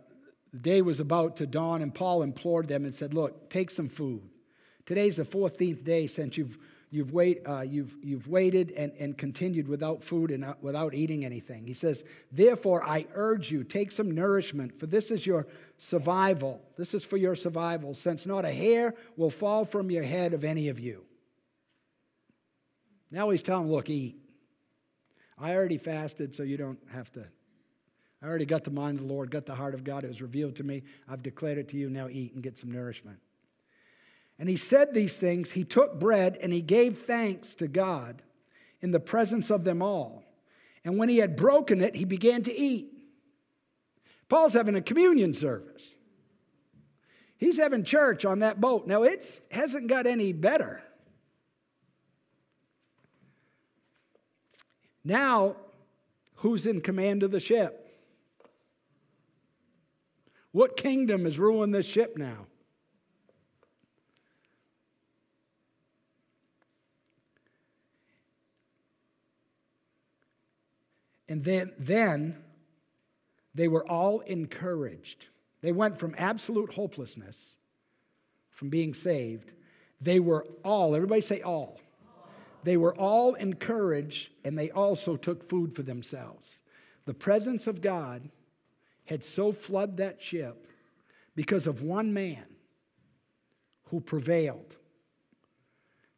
the 0.52 0.58
day 0.58 0.82
was 0.82 0.98
about 0.98 1.36
to 1.36 1.46
dawn, 1.46 1.82
and 1.82 1.94
Paul 1.94 2.24
implored 2.24 2.66
them 2.66 2.84
and 2.84 2.92
said, 2.92 3.14
Look, 3.14 3.48
take 3.48 3.70
some 3.70 3.88
food. 3.88 4.22
Today's 4.86 5.18
the 5.18 5.24
14th 5.24 5.84
day 5.84 6.08
since 6.08 6.36
you've, 6.36 6.58
you've, 6.90 7.12
wait, 7.12 7.42
uh, 7.48 7.60
you've, 7.60 7.96
you've 8.02 8.26
waited 8.26 8.72
and, 8.72 8.90
and 8.98 9.16
continued 9.16 9.68
without 9.68 10.02
food 10.02 10.32
and 10.32 10.44
uh, 10.44 10.54
without 10.62 10.94
eating 10.94 11.24
anything. 11.24 11.64
He 11.64 11.74
says, 11.74 12.02
Therefore, 12.32 12.84
I 12.84 13.06
urge 13.14 13.52
you, 13.52 13.62
take 13.62 13.92
some 13.92 14.10
nourishment, 14.10 14.80
for 14.80 14.86
this 14.86 15.12
is 15.12 15.24
your 15.26 15.46
survival. 15.76 16.60
This 16.76 16.92
is 16.92 17.04
for 17.04 17.18
your 17.18 17.36
survival, 17.36 17.94
since 17.94 18.26
not 18.26 18.44
a 18.44 18.52
hair 18.52 18.94
will 19.16 19.30
fall 19.30 19.64
from 19.64 19.92
your 19.92 20.02
head 20.02 20.34
of 20.34 20.42
any 20.42 20.70
of 20.70 20.80
you. 20.80 21.04
Now 23.10 23.30
he's 23.30 23.42
telling, 23.42 23.70
Look, 23.70 23.88
eat. 23.88 24.16
I 25.38 25.54
already 25.54 25.78
fasted, 25.78 26.34
so 26.34 26.42
you 26.42 26.56
don't 26.56 26.78
have 26.92 27.12
to. 27.12 27.24
I 28.22 28.26
already 28.26 28.46
got 28.46 28.64
the 28.64 28.70
mind 28.70 28.98
of 28.98 29.06
the 29.06 29.12
Lord, 29.12 29.30
got 29.30 29.46
the 29.46 29.54
heart 29.54 29.74
of 29.74 29.84
God. 29.84 30.02
It 30.02 30.08
was 30.08 30.20
revealed 30.20 30.56
to 30.56 30.64
me. 30.64 30.82
I've 31.08 31.22
declared 31.22 31.58
it 31.58 31.68
to 31.68 31.76
you. 31.76 31.88
Now 31.88 32.08
eat 32.08 32.34
and 32.34 32.42
get 32.42 32.58
some 32.58 32.72
nourishment. 32.72 33.18
And 34.40 34.48
he 34.48 34.56
said 34.56 34.92
these 34.92 35.12
things. 35.12 35.50
He 35.50 35.64
took 35.64 36.00
bread 36.00 36.38
and 36.42 36.52
he 36.52 36.60
gave 36.60 37.02
thanks 37.06 37.54
to 37.56 37.68
God 37.68 38.22
in 38.82 38.90
the 38.90 39.00
presence 39.00 39.50
of 39.50 39.64
them 39.64 39.82
all. 39.82 40.24
And 40.84 40.98
when 40.98 41.08
he 41.08 41.18
had 41.18 41.36
broken 41.36 41.80
it, 41.80 41.94
he 41.94 42.04
began 42.04 42.42
to 42.44 42.56
eat. 42.56 42.92
Paul's 44.28 44.52
having 44.52 44.76
a 44.76 44.82
communion 44.82 45.34
service. 45.34 45.82
He's 47.36 47.56
having 47.56 47.84
church 47.84 48.24
on 48.24 48.40
that 48.40 48.60
boat. 48.60 48.86
Now, 48.86 49.04
it 49.04 49.40
hasn't 49.50 49.86
got 49.86 50.06
any 50.06 50.32
better. 50.32 50.82
Now, 55.04 55.56
who's 56.36 56.66
in 56.66 56.80
command 56.80 57.22
of 57.22 57.30
the 57.30 57.40
ship? 57.40 57.84
What 60.52 60.76
kingdom 60.76 61.26
is 61.26 61.38
ruling 61.38 61.70
this 61.70 61.86
ship 61.86 62.16
now? 62.16 62.46
And 71.28 71.44
then, 71.44 71.72
then 71.78 72.36
they 73.54 73.68
were 73.68 73.86
all 73.86 74.20
encouraged. 74.20 75.26
They 75.60 75.72
went 75.72 75.98
from 75.98 76.14
absolute 76.16 76.72
hopelessness, 76.72 77.36
from 78.50 78.70
being 78.70 78.94
saved. 78.94 79.52
They 80.00 80.20
were 80.20 80.46
all, 80.64 80.94
everybody 80.94 81.20
say 81.20 81.42
all. 81.42 81.80
They 82.64 82.76
were 82.76 82.94
all 82.96 83.34
encouraged, 83.34 84.30
and 84.44 84.56
they 84.56 84.70
also 84.70 85.16
took 85.16 85.48
food 85.48 85.74
for 85.74 85.82
themselves. 85.82 86.62
The 87.06 87.14
presence 87.14 87.66
of 87.66 87.80
God 87.80 88.28
had 89.04 89.24
so 89.24 89.52
flooded 89.52 89.96
that 89.98 90.22
ship 90.22 90.66
because 91.34 91.66
of 91.66 91.82
one 91.82 92.12
man 92.12 92.44
who 93.84 94.00
prevailed 94.00 94.74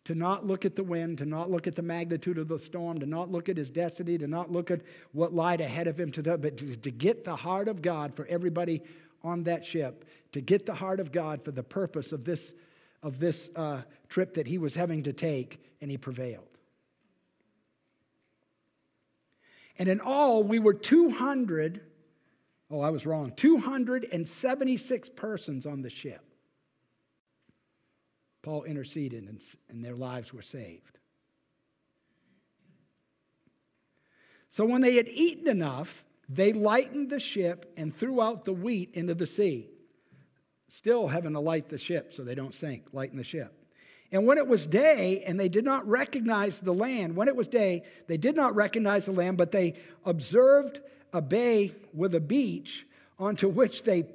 to 0.05 0.14
not 0.14 0.47
look 0.47 0.64
at 0.64 0.74
the 0.74 0.82
wind, 0.82 1.18
to 1.18 1.26
not 1.26 1.51
look 1.51 1.66
at 1.66 1.76
the 1.76 1.82
magnitude 1.82 2.38
of 2.38 2.49
the 2.49 2.59
storm, 2.59 2.99
to 2.99 3.07
not 3.07 3.30
look 3.30 3.49
at 3.49 3.57
his 3.57 3.70
destiny, 3.70 4.18
to 4.18 4.26
not 4.26 4.51
look 4.51 4.70
at 4.70 4.80
what 5.12 5.32
lied 5.34 5.61
ahead 5.61 5.86
of 5.86 6.01
him, 6.01 6.11
to 6.11 6.22
but 6.22 6.57
to, 6.57 6.74
to 6.74 6.91
get 6.91 7.22
the 7.22 7.36
heart 7.36 7.68
of 7.68 7.82
God 7.82 8.16
for 8.16 8.26
everybody 8.26 8.82
on 9.22 9.45
that 9.45 9.64
ship, 9.64 10.05
to 10.32 10.41
get 10.41 10.66
the 10.66 10.74
heart 10.74 10.99
of 10.99 11.12
God 11.12 11.45
for 11.45 11.51
the 11.51 11.62
purpose 11.62 12.12
of 12.12 12.24
this, 12.24 12.55
of 13.03 13.20
this 13.20 13.51
uh, 13.55 13.82
trip 14.09 14.34
that 14.34 14.47
he 14.47 14.59
was 14.59 14.74
having 14.74 15.03
to 15.03 15.12
take, 15.12 15.62
and 15.80 15.90
he 15.90 15.96
prevailed. 15.96 16.44
And 19.78 19.88
in 19.88 20.00
all, 20.00 20.42
we 20.42 20.58
were 20.58 20.74
200, 20.74 21.80
oh, 22.70 22.80
I 22.80 22.90
was 22.90 23.06
wrong, 23.06 23.32
276 23.36 25.08
persons 25.16 25.64
on 25.64 25.80
the 25.80 25.90
ship. 25.90 26.22
Paul 28.42 28.64
interceded 28.64 29.24
and, 29.24 29.40
and 29.68 29.84
their 29.84 29.94
lives 29.94 30.32
were 30.32 30.42
saved. 30.42 30.98
So 34.50 34.64
when 34.64 34.80
they 34.80 34.96
had 34.96 35.08
eaten 35.08 35.48
enough, 35.48 36.04
they 36.28 36.52
lightened 36.52 37.10
the 37.10 37.20
ship 37.20 37.72
and 37.76 37.96
threw 37.96 38.20
out 38.20 38.44
the 38.44 38.52
wheat 38.52 38.90
into 38.94 39.14
the 39.14 39.26
sea. 39.26 39.68
Still 40.68 41.08
having 41.08 41.32
to 41.32 41.40
light 41.40 41.68
the 41.68 41.78
ship 41.78 42.12
so 42.14 42.22
they 42.22 42.34
don't 42.34 42.54
sink, 42.54 42.86
lighten 42.92 43.16
the 43.16 43.24
ship. 43.24 43.52
And 44.12 44.26
when 44.26 44.38
it 44.38 44.46
was 44.46 44.66
day, 44.66 45.22
and 45.24 45.38
they 45.38 45.48
did 45.48 45.64
not 45.64 45.86
recognize 45.86 46.61
the 46.61 46.74
land, 46.74 47.14
when 47.14 47.28
it 47.28 47.36
was 47.36 47.46
day, 47.46 47.84
they 48.08 48.16
did 48.16 48.34
not 48.34 48.54
recognize 48.56 49.04
the 49.04 49.12
land, 49.12 49.36
but 49.36 49.52
they 49.52 49.74
observed 50.04 50.80
a 51.12 51.22
bay 51.22 51.72
with 51.94 52.14
a 52.14 52.20
beach 52.20 52.86
onto 53.18 53.48
which 53.48 53.84
they 53.84 54.06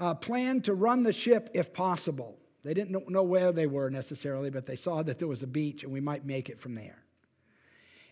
uh, 0.00 0.14
planned 0.14 0.64
to 0.64 0.74
run 0.74 1.02
the 1.02 1.12
ship 1.12 1.50
if 1.54 1.72
possible. 1.72 2.36
They 2.62 2.74
didn't 2.74 3.08
know 3.08 3.22
where 3.22 3.52
they 3.52 3.66
were 3.66 3.88
necessarily, 3.88 4.50
but 4.50 4.66
they 4.66 4.76
saw 4.76 5.02
that 5.02 5.18
there 5.18 5.28
was 5.28 5.42
a 5.42 5.46
beach 5.46 5.82
and 5.82 5.92
we 5.92 6.00
might 6.00 6.26
make 6.26 6.50
it 6.50 6.60
from 6.60 6.74
there. 6.74 7.02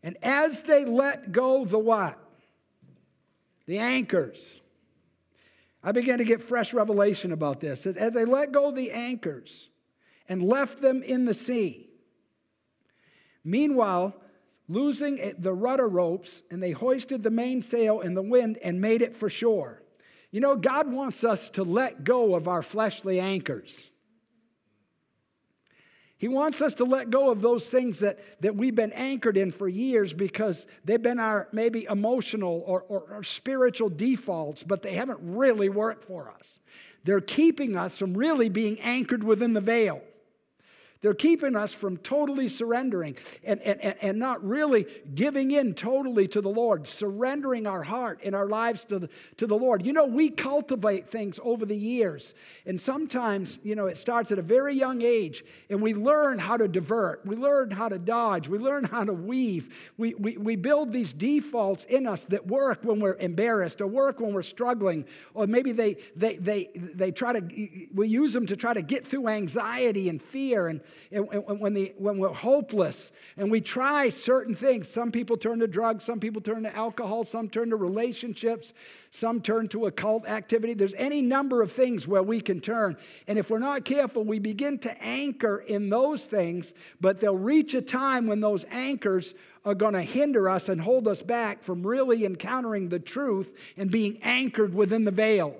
And 0.02 0.16
as 0.22 0.62
they 0.62 0.84
let 0.84 1.32
go 1.32 1.64
the 1.64 1.78
what? 1.78 2.18
The 3.66 3.78
anchors. 3.78 4.60
I 5.82 5.92
began 5.92 6.18
to 6.18 6.24
get 6.24 6.42
fresh 6.42 6.72
revelation 6.72 7.32
about 7.32 7.60
this. 7.60 7.84
As 7.84 8.12
they 8.12 8.24
let 8.24 8.52
go 8.52 8.70
the 8.70 8.92
anchors 8.92 9.68
and 10.28 10.42
left 10.42 10.80
them 10.80 11.02
in 11.02 11.24
the 11.24 11.34
sea. 11.34 11.88
Meanwhile, 13.44 14.14
losing 14.68 15.34
the 15.38 15.52
rudder 15.52 15.88
ropes, 15.88 16.42
and 16.50 16.62
they 16.62 16.72
hoisted 16.72 17.22
the 17.22 17.30
mainsail 17.30 18.00
in 18.00 18.14
the 18.14 18.22
wind 18.22 18.58
and 18.62 18.80
made 18.80 19.02
it 19.02 19.16
for 19.16 19.30
shore. 19.30 19.82
You 20.32 20.40
know, 20.40 20.56
God 20.56 20.90
wants 20.90 21.24
us 21.24 21.48
to 21.50 21.62
let 21.62 22.04
go 22.04 22.34
of 22.34 22.48
our 22.48 22.62
fleshly 22.62 23.20
anchors. 23.20 23.72
He 26.18 26.28
wants 26.28 26.62
us 26.62 26.74
to 26.74 26.84
let 26.84 27.10
go 27.10 27.30
of 27.30 27.42
those 27.42 27.66
things 27.68 27.98
that, 27.98 28.18
that 28.40 28.56
we've 28.56 28.74
been 28.74 28.92
anchored 28.92 29.36
in 29.36 29.52
for 29.52 29.68
years 29.68 30.14
because 30.14 30.66
they've 30.84 31.00
been 31.00 31.20
our 31.20 31.46
maybe 31.52 31.84
emotional 31.84 32.64
or, 32.66 32.82
or, 32.88 33.02
or 33.10 33.22
spiritual 33.22 33.90
defaults, 33.90 34.62
but 34.62 34.82
they 34.82 34.94
haven't 34.94 35.20
really 35.22 35.68
worked 35.68 36.04
for 36.04 36.30
us. 36.30 36.44
They're 37.04 37.20
keeping 37.20 37.76
us 37.76 37.98
from 37.98 38.14
really 38.14 38.48
being 38.48 38.80
anchored 38.80 39.22
within 39.22 39.52
the 39.52 39.60
veil. 39.60 40.00
They're 41.02 41.14
keeping 41.14 41.56
us 41.56 41.72
from 41.72 41.98
totally 41.98 42.48
surrendering 42.48 43.16
and, 43.44 43.60
and, 43.60 43.94
and 44.00 44.18
not 44.18 44.42
really 44.42 44.86
giving 45.14 45.52
in 45.52 45.74
totally 45.74 46.26
to 46.28 46.40
the 46.40 46.48
Lord, 46.48 46.88
surrendering 46.88 47.66
our 47.66 47.82
heart 47.82 48.20
and 48.24 48.34
our 48.34 48.46
lives 48.46 48.84
to 48.86 48.98
the, 49.00 49.08
to 49.36 49.46
the 49.46 49.56
Lord. 49.56 49.84
You 49.84 49.92
know, 49.92 50.06
we 50.06 50.30
cultivate 50.30 51.10
things 51.10 51.38
over 51.42 51.66
the 51.66 51.76
years, 51.76 52.34
and 52.64 52.80
sometimes, 52.80 53.58
you 53.62 53.74
know, 53.74 53.86
it 53.86 53.98
starts 53.98 54.32
at 54.32 54.38
a 54.38 54.42
very 54.42 54.74
young 54.74 55.02
age, 55.02 55.44
and 55.68 55.82
we 55.82 55.92
learn 55.92 56.38
how 56.38 56.56
to 56.56 56.66
divert, 56.66 57.24
we 57.26 57.36
learn 57.36 57.70
how 57.70 57.88
to 57.88 57.98
dodge, 57.98 58.48
we 58.48 58.58
learn 58.58 58.84
how 58.84 59.04
to 59.04 59.12
weave. 59.12 59.72
We, 59.98 60.14
we, 60.14 60.38
we 60.38 60.56
build 60.56 60.92
these 60.92 61.12
defaults 61.12 61.84
in 61.84 62.06
us 62.06 62.24
that 62.26 62.46
work 62.46 62.80
when 62.82 63.00
we're 63.00 63.16
embarrassed 63.16 63.80
or 63.80 63.86
work 63.86 64.20
when 64.20 64.32
we're 64.32 64.42
struggling, 64.42 65.04
or 65.34 65.46
maybe 65.46 65.72
they, 65.72 65.96
they, 66.16 66.36
they, 66.36 66.70
they 66.74 67.12
try 67.12 67.38
to, 67.38 67.40
we 67.94 68.08
use 68.08 68.32
them 68.32 68.46
to 68.46 68.56
try 68.56 68.72
to 68.72 68.82
get 68.82 69.06
through 69.06 69.28
anxiety 69.28 70.08
and 70.08 70.22
fear 70.22 70.68
and 70.68 70.80
and, 71.12 71.28
and 71.28 71.60
when, 71.60 71.74
the, 71.74 71.92
when 71.98 72.18
we're 72.18 72.32
hopeless 72.32 73.12
and 73.36 73.50
we 73.50 73.60
try 73.60 74.10
certain 74.10 74.54
things. 74.54 74.88
Some 74.88 75.12
people 75.12 75.36
turn 75.36 75.58
to 75.60 75.66
drugs, 75.66 76.04
some 76.04 76.20
people 76.20 76.40
turn 76.40 76.62
to 76.64 76.74
alcohol, 76.74 77.24
some 77.24 77.48
turn 77.48 77.70
to 77.70 77.76
relationships, 77.76 78.72
some 79.10 79.40
turn 79.40 79.68
to 79.68 79.86
occult 79.86 80.26
activity. 80.26 80.74
There's 80.74 80.94
any 80.96 81.22
number 81.22 81.62
of 81.62 81.72
things 81.72 82.06
where 82.06 82.22
we 82.22 82.40
can 82.40 82.60
turn. 82.60 82.96
And 83.28 83.38
if 83.38 83.50
we're 83.50 83.58
not 83.58 83.84
careful, 83.84 84.24
we 84.24 84.38
begin 84.38 84.78
to 84.80 85.02
anchor 85.02 85.58
in 85.58 85.88
those 85.88 86.22
things, 86.22 86.72
but 87.00 87.20
they'll 87.20 87.36
reach 87.36 87.74
a 87.74 87.82
time 87.82 88.26
when 88.26 88.40
those 88.40 88.64
anchors 88.70 89.34
are 89.64 89.74
going 89.74 89.94
to 89.94 90.02
hinder 90.02 90.48
us 90.48 90.68
and 90.68 90.80
hold 90.80 91.08
us 91.08 91.22
back 91.22 91.64
from 91.64 91.86
really 91.86 92.24
encountering 92.24 92.88
the 92.88 93.00
truth 93.00 93.52
and 93.76 93.90
being 93.90 94.18
anchored 94.22 94.74
within 94.74 95.04
the 95.04 95.10
veil. 95.10 95.56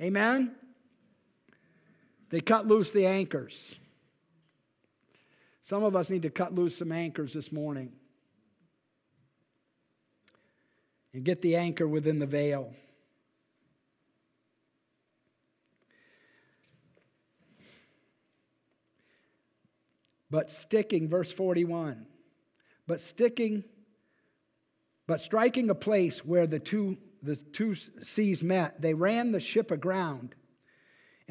Amen? 0.00 0.54
They 2.30 2.40
cut 2.40 2.66
loose 2.66 2.90
the 2.90 3.06
anchors. 3.06 3.74
Some 5.72 5.84
of 5.84 5.96
us 5.96 6.10
need 6.10 6.20
to 6.20 6.28
cut 6.28 6.54
loose 6.54 6.76
some 6.76 6.92
anchors 6.92 7.32
this 7.32 7.50
morning 7.50 7.92
and 11.14 11.24
get 11.24 11.40
the 11.40 11.56
anchor 11.56 11.88
within 11.88 12.18
the 12.18 12.26
veil. 12.26 12.74
But 20.28 20.50
sticking, 20.50 21.08
verse 21.08 21.32
41, 21.32 22.04
but 22.86 23.00
sticking, 23.00 23.64
but 25.06 25.22
striking 25.22 25.70
a 25.70 25.74
place 25.74 26.22
where 26.22 26.46
the 26.46 26.58
two, 26.58 26.98
the 27.22 27.36
two 27.36 27.74
seas 28.02 28.42
met, 28.42 28.82
they 28.82 28.92
ran 28.92 29.32
the 29.32 29.40
ship 29.40 29.70
aground 29.70 30.34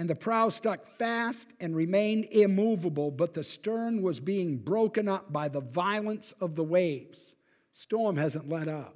and 0.02 0.10
the 0.10 0.16
prow 0.16 0.50
stuck 0.50 0.98
fast 0.98 1.50
and 1.60 1.76
remained 1.76 2.26
immovable, 2.32 3.12
but 3.12 3.36
the 3.36 3.44
stern 3.44 4.02
was 4.02 4.20
being 4.20 4.58
broken 4.58 5.08
up 5.08 5.32
by 5.32 5.48
the 5.48 5.60
violence 5.60 6.34
of 6.42 6.56
the 6.56 6.64
waves. 6.64 7.36
Storm 7.72 8.18
hasn't 8.18 8.50
let 8.50 8.68
up. 8.68 8.96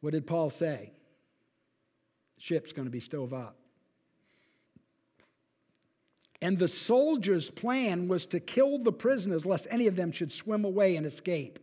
What 0.00 0.14
did 0.14 0.26
Paul 0.26 0.48
say? 0.48 0.92
The 2.38 2.42
ship's 2.42 2.72
going 2.72 2.86
to 2.86 2.90
be 2.90 3.00
stove 3.00 3.34
up. 3.34 3.54
And 6.40 6.58
the 6.58 6.66
soldiers' 6.66 7.50
plan 7.50 8.08
was 8.08 8.24
to 8.24 8.40
kill 8.40 8.78
the 8.78 8.92
prisoners, 8.92 9.44
lest 9.44 9.66
any 9.68 9.88
of 9.88 9.94
them 9.94 10.10
should 10.10 10.32
swim 10.32 10.64
away 10.64 10.96
and 10.96 11.04
escape. 11.04 11.58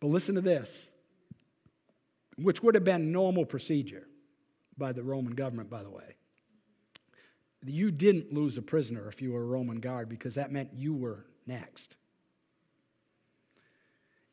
But 0.00 0.08
listen 0.08 0.34
to 0.34 0.40
this, 0.40 0.68
which 2.38 2.60
would 2.60 2.74
have 2.74 2.82
been 2.82 3.12
normal 3.12 3.44
procedure 3.44 4.08
by 4.76 4.90
the 4.90 5.04
Roman 5.04 5.36
government, 5.36 5.70
by 5.70 5.84
the 5.84 5.90
way. 5.90 6.16
You 7.66 7.90
didn't 7.90 8.32
lose 8.32 8.58
a 8.58 8.62
prisoner 8.62 9.08
if 9.08 9.22
you 9.22 9.32
were 9.32 9.42
a 9.42 9.46
Roman 9.46 9.80
guard 9.80 10.08
because 10.08 10.34
that 10.34 10.52
meant 10.52 10.70
you 10.74 10.94
were 10.94 11.24
next. 11.46 11.96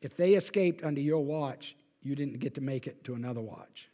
If 0.02 0.16
they 0.16 0.34
escaped 0.34 0.84
under 0.84 1.00
your 1.00 1.24
watch, 1.24 1.76
you 2.02 2.14
didn't 2.14 2.40
get 2.40 2.54
to 2.56 2.60
make 2.60 2.86
it 2.86 3.04
to 3.04 3.14
another 3.14 3.40
watch. 3.40 3.88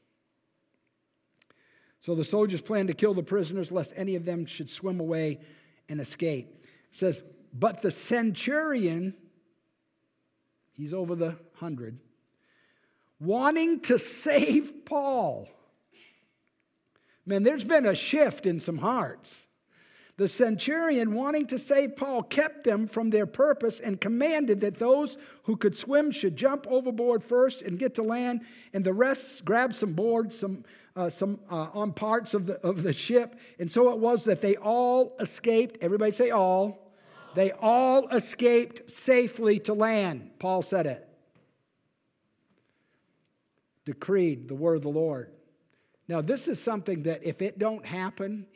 So 2.01 2.15
the 2.15 2.25
soldiers 2.25 2.61
planned 2.61 2.89
to 2.89 2.95
kill 2.95 3.15
the 3.15 3.23
prisoners, 3.23 3.71
lest 3.71 3.93
any 3.97 4.15
of 4.15 4.25
them 4.25 4.47
should 4.47 4.71
swim 4.71 5.01
away 5.01 5.41
and 5.89 6.01
escape. 6.01 6.65
It 6.65 6.97
says, 6.97 7.23
but 7.53 7.83
the 7.83 7.91
centurion, 7.91 9.15
he's 10.77 10.95
over 10.95 11.15
the 11.15 11.37
hundred, 11.55 11.99
wanting 13.21 13.81
to 13.81 13.99
save 13.99 14.85
Paul. 14.85 15.49
Man, 17.29 17.43
there's 17.43 17.63
been 17.63 17.85
a 17.85 17.95
shift 17.95 18.47
in 18.47 18.59
some 18.59 18.79
hearts. 18.79 19.37
The 20.17 20.27
centurion, 20.27 21.13
wanting 21.13 21.47
to 21.49 21.59
save 21.59 21.95
Paul, 21.95 22.23
kept 22.23 22.65
them 22.65 22.89
from 22.89 23.11
their 23.11 23.27
purpose 23.27 23.81
and 23.81 24.01
commanded 24.01 24.63
that 24.63 24.79
those 24.79 25.19
who 25.43 25.55
could 25.55 25.77
swim 25.77 26.11
should 26.11 26.37
jump 26.37 26.67
overboard 26.69 27.23
first 27.23 27.61
and 27.61 27.79
get 27.79 27.95
to 27.97 28.03
land, 28.03 28.41
and 28.73 28.83
the 28.83 28.95
rest 28.95 29.45
grab 29.45 29.75
some 29.75 29.93
boards, 29.93 30.39
some, 30.39 30.65
uh, 30.97 31.11
some 31.11 31.39
uh, 31.51 31.69
on 31.75 31.93
parts 31.93 32.33
of 32.33 32.47
the, 32.47 32.55
of 32.67 32.83
the 32.83 32.95
ship. 32.95 33.37
And 33.59 33.71
so 33.71 33.91
it 33.91 33.99
was 33.99 34.25
that 34.25 34.41
they 34.41 34.57
all 34.57 35.15
escaped. 35.21 35.77
Everybody 35.83 36.13
say 36.13 36.31
all. 36.31 36.95
They 37.35 37.53
all 37.53 38.09
escaped 38.09 38.91
safely 38.91 39.59
to 39.61 39.75
land. 39.75 40.31
Paul 40.39 40.63
said 40.63 40.87
it. 40.87 41.07
Decreed 43.85 44.49
the 44.49 44.55
word 44.55 44.77
of 44.77 44.83
the 44.83 44.89
Lord. 44.89 45.31
Now, 46.09 46.23
this 46.23 46.49
is 46.49 46.59
something 46.59 47.03
that 47.03 47.23
if 47.23 47.43
it 47.43 47.59
don't 47.59 47.85
happen, 47.85 48.47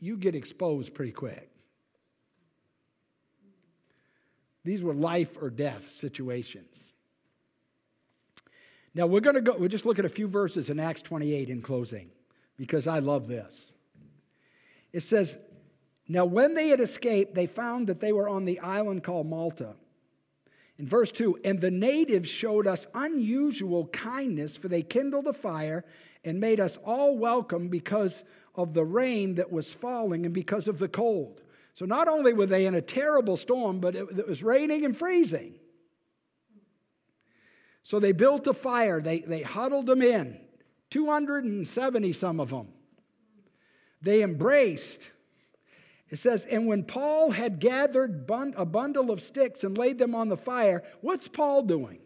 you 0.00 0.16
get 0.16 0.36
exposed 0.36 0.94
pretty 0.94 1.10
quick. 1.10 1.50
These 4.64 4.82
were 4.82 4.94
life 4.94 5.30
or 5.40 5.50
death 5.50 5.82
situations. 5.98 6.92
Now, 8.94 9.06
we're 9.06 9.20
going 9.20 9.36
to 9.36 9.42
go, 9.42 9.56
we'll 9.56 9.68
just 9.68 9.86
look 9.86 9.98
at 9.98 10.04
a 10.04 10.10
few 10.10 10.28
verses 10.28 10.70
in 10.70 10.78
Acts 10.78 11.02
28 11.02 11.48
in 11.48 11.62
closing 11.62 12.10
because 12.56 12.86
I 12.86 13.00
love 13.00 13.26
this. 13.26 13.66
It 14.92 15.02
says, 15.02 15.38
Now, 16.08 16.24
when 16.24 16.54
they 16.54 16.68
had 16.68 16.80
escaped, 16.80 17.34
they 17.34 17.46
found 17.46 17.86
that 17.88 18.00
they 18.00 18.12
were 18.12 18.28
on 18.28 18.44
the 18.44 18.60
island 18.60 19.02
called 19.02 19.26
Malta. 19.26 19.74
In 20.80 20.88
verse 20.88 21.12
2, 21.12 21.40
and 21.44 21.60
the 21.60 21.70
natives 21.70 22.30
showed 22.30 22.66
us 22.66 22.86
unusual 22.94 23.88
kindness, 23.88 24.56
for 24.56 24.68
they 24.68 24.80
kindled 24.80 25.26
a 25.26 25.32
fire 25.34 25.84
and 26.24 26.40
made 26.40 26.58
us 26.58 26.78
all 26.86 27.18
welcome 27.18 27.68
because 27.68 28.24
of 28.54 28.72
the 28.72 28.82
rain 28.82 29.34
that 29.34 29.52
was 29.52 29.70
falling 29.70 30.24
and 30.24 30.32
because 30.32 30.68
of 30.68 30.78
the 30.78 30.88
cold. 30.88 31.42
So 31.74 31.84
not 31.84 32.08
only 32.08 32.32
were 32.32 32.46
they 32.46 32.64
in 32.64 32.76
a 32.76 32.80
terrible 32.80 33.36
storm, 33.36 33.78
but 33.78 33.94
it, 33.94 34.08
it 34.16 34.26
was 34.26 34.42
raining 34.42 34.86
and 34.86 34.96
freezing. 34.96 35.52
So 37.82 38.00
they 38.00 38.12
built 38.12 38.46
a 38.46 38.54
fire, 38.54 39.02
they, 39.02 39.18
they 39.18 39.42
huddled 39.42 39.84
them 39.84 40.00
in, 40.00 40.40
270 40.88 42.12
some 42.14 42.40
of 42.40 42.48
them. 42.48 42.68
They 44.00 44.22
embraced. 44.22 45.00
It 46.10 46.18
says, 46.18 46.44
and 46.50 46.66
when 46.66 46.82
Paul 46.82 47.30
had 47.30 47.60
gathered 47.60 48.28
a 48.56 48.64
bundle 48.64 49.10
of 49.12 49.22
sticks 49.22 49.62
and 49.62 49.78
laid 49.78 49.98
them 49.98 50.14
on 50.14 50.28
the 50.28 50.36
fire, 50.36 50.82
what's 51.00 51.28
Paul 51.28 51.62
doing? 51.62 51.98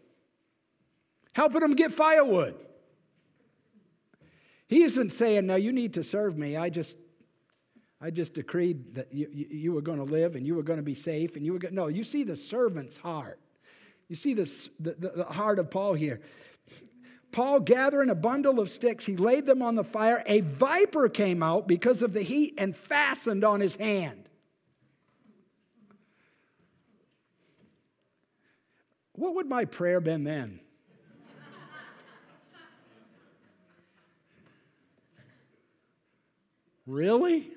Helping 1.33 1.61
them 1.61 1.75
get 1.75 1.93
firewood. 1.93 2.55
He 4.67 4.83
isn't 4.83 5.11
saying, 5.11 5.47
now 5.47 5.55
you 5.55 5.71
need 5.71 5.95
to 5.95 6.03
serve 6.03 6.37
me. 6.37 6.55
I 6.55 6.69
just, 6.69 6.95
I 7.99 8.11
just 8.11 8.35
decreed 8.35 8.95
that 8.95 9.11
you, 9.11 9.27
you, 9.31 9.47
you 9.49 9.71
were 9.73 9.81
going 9.81 9.97
to 9.97 10.03
live 10.03 10.35
and 10.35 10.45
you 10.45 10.55
were 10.55 10.63
going 10.63 10.77
to 10.77 10.83
be 10.83 10.95
safe 10.95 11.35
and 11.35 11.45
you 11.45 11.53
were 11.53 11.59
going 11.59 11.73
No, 11.73 11.87
you 11.87 12.03
see 12.03 12.23
the 12.23 12.35
servant's 12.35 12.97
heart. 12.97 13.39
You 14.07 14.15
see 14.15 14.35
this, 14.35 14.69
the, 14.79 14.95
the, 14.99 15.09
the 15.17 15.23
heart 15.23 15.57
of 15.57 15.71
Paul 15.71 15.95
here. 15.95 16.21
Paul 17.35 17.59
gathering 17.59 18.09
a 18.11 18.15
bundle 18.15 18.61
of 18.61 18.71
sticks, 18.71 19.03
he 19.03 19.17
laid 19.17 19.45
them 19.45 19.61
on 19.61 19.75
the 19.75 19.83
fire. 19.83 20.23
A 20.25 20.39
viper 20.39 21.09
came 21.09 21.43
out 21.43 21.67
because 21.67 22.01
of 22.01 22.13
the 22.13 22.21
heat 22.21 22.53
and 22.57 22.73
fastened 22.73 23.43
on 23.43 23.59
his 23.59 23.75
hand. 23.75 24.29
What 29.15 29.35
would 29.35 29.49
my 29.49 29.65
prayer 29.65 29.99
been 29.99 30.23
then? 30.23 30.61
Really? 36.87 37.49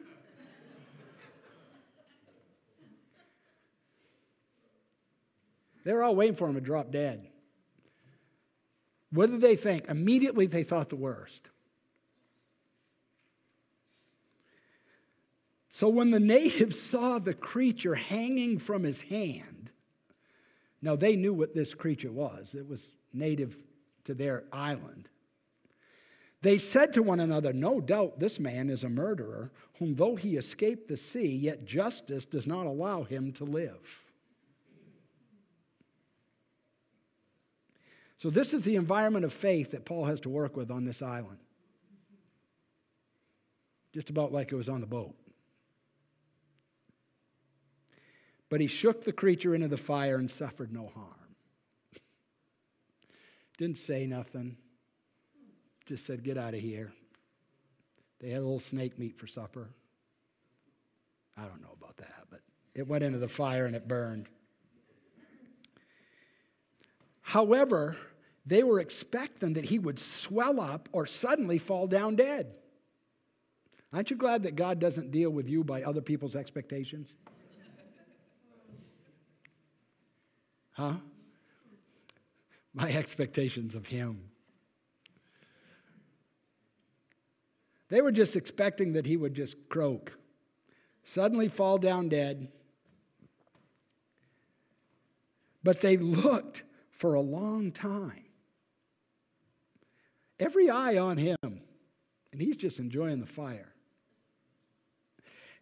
They're 5.84 6.02
all 6.02 6.16
waiting 6.16 6.34
for 6.34 6.48
him 6.48 6.54
to 6.56 6.60
drop 6.60 6.90
dead. 6.90 7.28
What 9.10 9.30
did 9.30 9.40
they 9.40 9.56
think? 9.56 9.86
Immediately 9.88 10.46
they 10.46 10.64
thought 10.64 10.90
the 10.90 10.96
worst. 10.96 11.42
So 15.70 15.88
when 15.88 16.10
the 16.10 16.20
natives 16.38 16.80
saw 16.80 17.18
the 17.18 17.34
creature 17.34 17.94
hanging 17.94 18.58
from 18.58 18.82
his 18.82 19.00
hand, 19.00 19.70
now 20.82 20.96
they 20.96 21.16
knew 21.16 21.32
what 21.32 21.54
this 21.54 21.74
creature 21.74 22.12
was. 22.12 22.54
It 22.54 22.68
was 22.68 22.86
native 23.12 23.56
to 24.04 24.14
their 24.14 24.44
island. 24.52 25.08
They 26.40 26.58
said 26.58 26.92
to 26.92 27.02
one 27.02 27.20
another, 27.20 27.52
No 27.52 27.80
doubt 27.80 28.20
this 28.20 28.38
man 28.38 28.70
is 28.70 28.84
a 28.84 28.88
murderer, 28.88 29.50
whom 29.78 29.94
though 29.96 30.14
he 30.14 30.36
escaped 30.36 30.88
the 30.88 30.96
sea, 30.96 31.26
yet 31.26 31.64
justice 31.64 32.24
does 32.24 32.46
not 32.46 32.66
allow 32.66 33.02
him 33.02 33.32
to 33.32 33.44
live. 33.44 33.80
So, 38.18 38.30
this 38.30 38.52
is 38.52 38.62
the 38.64 38.76
environment 38.76 39.24
of 39.24 39.32
faith 39.32 39.70
that 39.70 39.84
Paul 39.84 40.04
has 40.04 40.20
to 40.20 40.28
work 40.28 40.56
with 40.56 40.70
on 40.70 40.84
this 40.84 41.02
island. 41.02 41.38
Just 43.94 44.10
about 44.10 44.32
like 44.32 44.52
it 44.52 44.56
was 44.56 44.68
on 44.68 44.80
the 44.80 44.86
boat. 44.86 45.14
But 48.50 48.60
he 48.60 48.66
shook 48.66 49.04
the 49.04 49.12
creature 49.12 49.54
into 49.54 49.68
the 49.68 49.76
fire 49.76 50.16
and 50.16 50.30
suffered 50.30 50.72
no 50.72 50.90
harm. 50.94 51.14
Didn't 53.58 53.78
say 53.78 54.06
nothing 54.06 54.56
just 55.88 56.04
said, 56.04 56.22
Get 56.22 56.36
out 56.36 56.54
of 56.54 56.60
here. 56.60 56.92
They 58.20 58.28
had 58.28 58.38
a 58.38 58.44
little 58.44 58.60
snake 58.60 58.98
meat 58.98 59.18
for 59.18 59.26
supper. 59.26 59.68
I 61.36 61.42
don't 61.42 61.62
know 61.62 61.74
about 61.80 61.96
that, 61.96 62.26
but 62.30 62.40
it 62.74 62.86
went 62.86 63.04
into 63.04 63.18
the 63.18 63.28
fire 63.28 63.64
and 63.64 63.74
it 63.74 63.88
burned. 63.88 64.28
However, 67.22 67.96
they 68.48 68.62
were 68.62 68.80
expecting 68.80 69.52
that 69.54 69.64
he 69.64 69.78
would 69.78 69.98
swell 69.98 70.60
up 70.60 70.88
or 70.92 71.06
suddenly 71.06 71.58
fall 71.58 71.86
down 71.86 72.16
dead. 72.16 72.54
Aren't 73.92 74.10
you 74.10 74.16
glad 74.16 74.42
that 74.42 74.56
God 74.56 74.78
doesn't 74.78 75.10
deal 75.10 75.30
with 75.30 75.48
you 75.48 75.64
by 75.64 75.82
other 75.82 76.00
people's 76.00 76.36
expectations? 76.36 77.16
Huh? 80.72 80.94
My 82.74 82.92
expectations 82.92 83.74
of 83.74 83.86
him 83.86 84.28
They 87.88 88.02
were 88.02 88.12
just 88.12 88.36
expecting 88.36 88.92
that 88.92 89.06
he 89.06 89.16
would 89.16 89.34
just 89.34 89.56
croak, 89.68 90.12
suddenly 91.04 91.48
fall 91.48 91.78
down 91.78 92.08
dead. 92.08 92.48
But 95.62 95.80
they 95.80 95.96
looked 95.96 96.62
for 96.90 97.14
a 97.14 97.20
long 97.20 97.72
time. 97.72 98.24
Every 100.40 100.70
eye 100.70 100.98
on 100.98 101.16
him, 101.16 101.36
and 101.42 102.40
he's 102.40 102.56
just 102.56 102.78
enjoying 102.78 103.20
the 103.20 103.26
fire. 103.26 103.72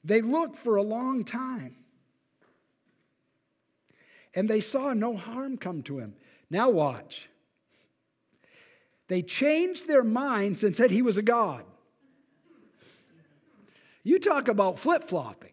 They 0.05 0.21
looked 0.21 0.59
for 0.59 0.77
a 0.77 0.83
long 0.83 1.25
time. 1.25 1.77
And 4.35 4.49
they 4.49 4.61
saw 4.61 4.93
no 4.93 5.17
harm 5.17 5.57
come 5.57 5.83
to 5.85 5.99
him. 5.99 6.15
Now, 6.51 6.69
watch. 6.69 7.29
They 9.09 9.23
changed 9.23 9.89
their 9.89 10.05
minds 10.05 10.63
and 10.63 10.77
said 10.77 10.91
he 10.91 11.03
was 11.03 11.17
a 11.17 11.23
God. 11.23 11.65
You 14.05 14.21
talk 14.21 14.49
about 14.49 14.79
flip 14.79 15.09
flopping. 15.09 15.51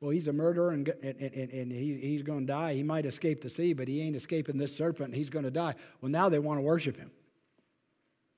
Well, 0.00 0.10
he's 0.10 0.28
a 0.28 0.32
murderer 0.32 0.72
and, 0.72 0.86
and, 1.02 1.16
and, 1.20 1.50
and 1.50 1.72
he, 1.72 1.98
he's 2.00 2.22
going 2.22 2.40
to 2.40 2.46
die. 2.46 2.74
He 2.74 2.82
might 2.82 3.06
escape 3.06 3.42
the 3.42 3.50
sea, 3.50 3.72
but 3.72 3.88
he 3.88 4.02
ain't 4.02 4.14
escaping 4.14 4.58
this 4.58 4.76
serpent. 4.76 5.14
He's 5.14 5.30
going 5.30 5.44
to 5.46 5.50
die. 5.50 5.74
Well, 6.00 6.10
now 6.12 6.28
they 6.28 6.38
want 6.38 6.58
to 6.58 6.62
worship 6.62 6.96
him. 6.96 7.10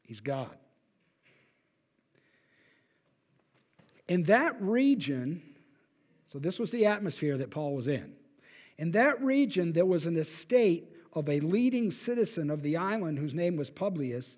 He's 0.09 0.21
God. 0.21 0.57
In 4.09 4.23
that 4.25 4.61
region, 4.61 5.43
So, 6.33 6.39
this 6.39 6.59
was 6.59 6.71
the 6.71 6.87
atmosphere 6.87 7.37
that 7.39 7.51
Paul 7.51 7.75
was 7.75 7.89
in. 7.89 8.15
In 8.79 8.91
that 8.93 9.23
region, 9.23 9.73
there 9.73 9.87
was 9.87 10.07
an 10.07 10.17
estate 10.17 10.95
of 11.13 11.29
a 11.29 11.41
leading 11.41 11.91
citizen 11.91 12.51
of 12.51 12.63
the 12.63 12.77
island 12.77 13.19
whose 13.19 13.35
name 13.35 13.57
was 13.57 13.71
Publius, 13.71 14.37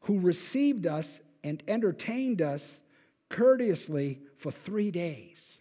who 0.00 0.18
received 0.18 0.86
us 0.86 1.20
and 1.44 1.62
entertained 1.68 2.40
us 2.40 2.80
courteously 3.28 4.20
for 4.38 4.50
three 4.50 4.90
days, 4.90 5.60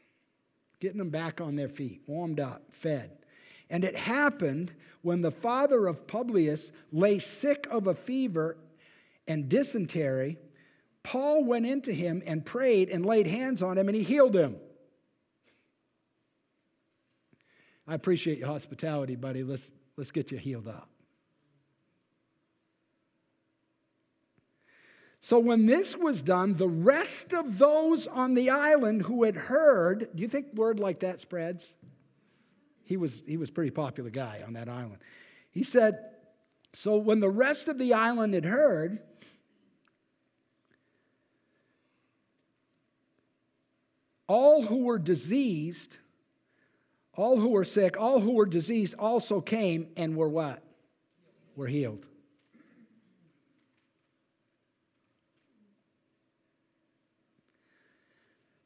getting 0.80 0.98
them 0.98 1.10
back 1.10 1.42
on 1.42 1.56
their 1.56 1.70
feet, 1.70 2.02
warmed 2.08 2.40
up, 2.40 2.64
fed. 2.72 3.12
And 3.70 3.84
it 3.84 3.96
happened 3.96 4.72
when 5.02 5.22
the 5.22 5.32
father 5.32 5.88
of 5.88 6.08
Publius 6.08 6.72
lay 6.92 7.20
sick 7.20 7.68
of 7.72 7.88
a 7.88 7.96
fever 7.96 8.58
and 9.28 9.50
dysentery, 9.50 10.38
Paul 11.04 11.44
went 11.44 11.66
into 11.66 11.92
him 11.92 12.22
and 12.26 12.46
prayed 12.46 12.90
and 12.90 13.06
laid 13.06 13.28
hands 13.28 13.62
on 13.62 13.78
him, 13.78 13.88
and 13.88 13.96
he 13.96 14.04
healed 14.04 14.36
him. 14.36 14.58
I 17.88 17.96
appreciate 17.96 18.38
your 18.38 18.48
hospitality, 18.48 19.16
buddy. 19.16 19.44
Let's, 19.44 19.72
let's 19.98 20.12
get 20.12 20.32
you 20.32 20.38
healed 20.38 20.68
up. 20.68 20.88
So, 25.24 25.38
when 25.38 25.68
this 25.68 25.96
was 25.96 26.22
done, 26.22 26.56
the 26.56 26.68
rest 26.68 27.34
of 27.34 27.60
those 27.60 28.08
on 28.08 28.34
the 28.34 28.50
island 28.50 29.04
who 29.04 29.24
had 29.24 29.36
heard, 29.36 30.10
do 30.16 30.22
you 30.22 30.28
think 30.28 30.48
word 30.56 30.80
like 30.80 31.00
that 31.02 31.22
spreads? 31.22 31.74
He 32.84 32.98
was, 32.98 33.22
he 33.28 33.38
was 33.38 33.50
a 33.50 33.52
pretty 33.52 33.72
popular 33.72 34.10
guy 34.10 34.42
on 34.46 34.54
that 34.54 34.68
island. 34.68 34.98
He 35.52 35.64
said, 35.64 36.00
So 36.74 36.98
when 36.98 37.20
the 37.20 37.30
rest 37.30 37.68
of 37.68 37.78
the 37.78 37.94
island 37.94 38.34
had 38.34 38.46
heard, 38.46 39.00
all 44.32 44.62
who 44.64 44.84
were 44.84 45.00
diseased 45.00 45.98
all 47.14 47.40
who 47.40 47.50
were 47.50 47.66
sick, 47.66 47.98
all 48.00 48.20
who 48.20 48.32
were 48.32 48.46
diseased 48.46 48.96
also 48.98 49.42
came 49.42 49.88
and 49.98 50.16
were 50.16 50.30
what? 50.30 50.64
Were 51.56 51.68
healed. 51.68 52.06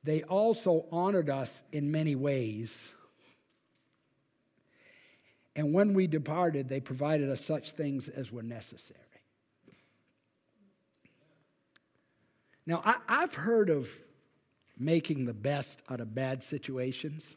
They 0.03 0.22
also 0.22 0.86
honored 0.91 1.32
us 1.32 1.63
in 1.72 1.91
many 1.91 2.16
ways. 2.16 2.72
And 5.55 5.74
when 5.74 5.95
we 5.95 6.05
departed, 6.05 6.70
they 6.70 6.80
provided 6.80 7.30
us 7.30 7.43
such 7.43 7.72
things 7.72 8.07
as 8.09 8.32
were 8.32 8.43
necessary. 8.43 8.99
Now, 12.68 12.82
I, 12.86 13.22
have 13.22 13.34
heard 13.34 13.70
of 13.70 13.89
making 14.78 15.26
the 15.26 15.34
best 15.34 15.82
out 15.89 16.01
of 16.01 16.13
bad 16.13 16.43
situations. 16.43 17.36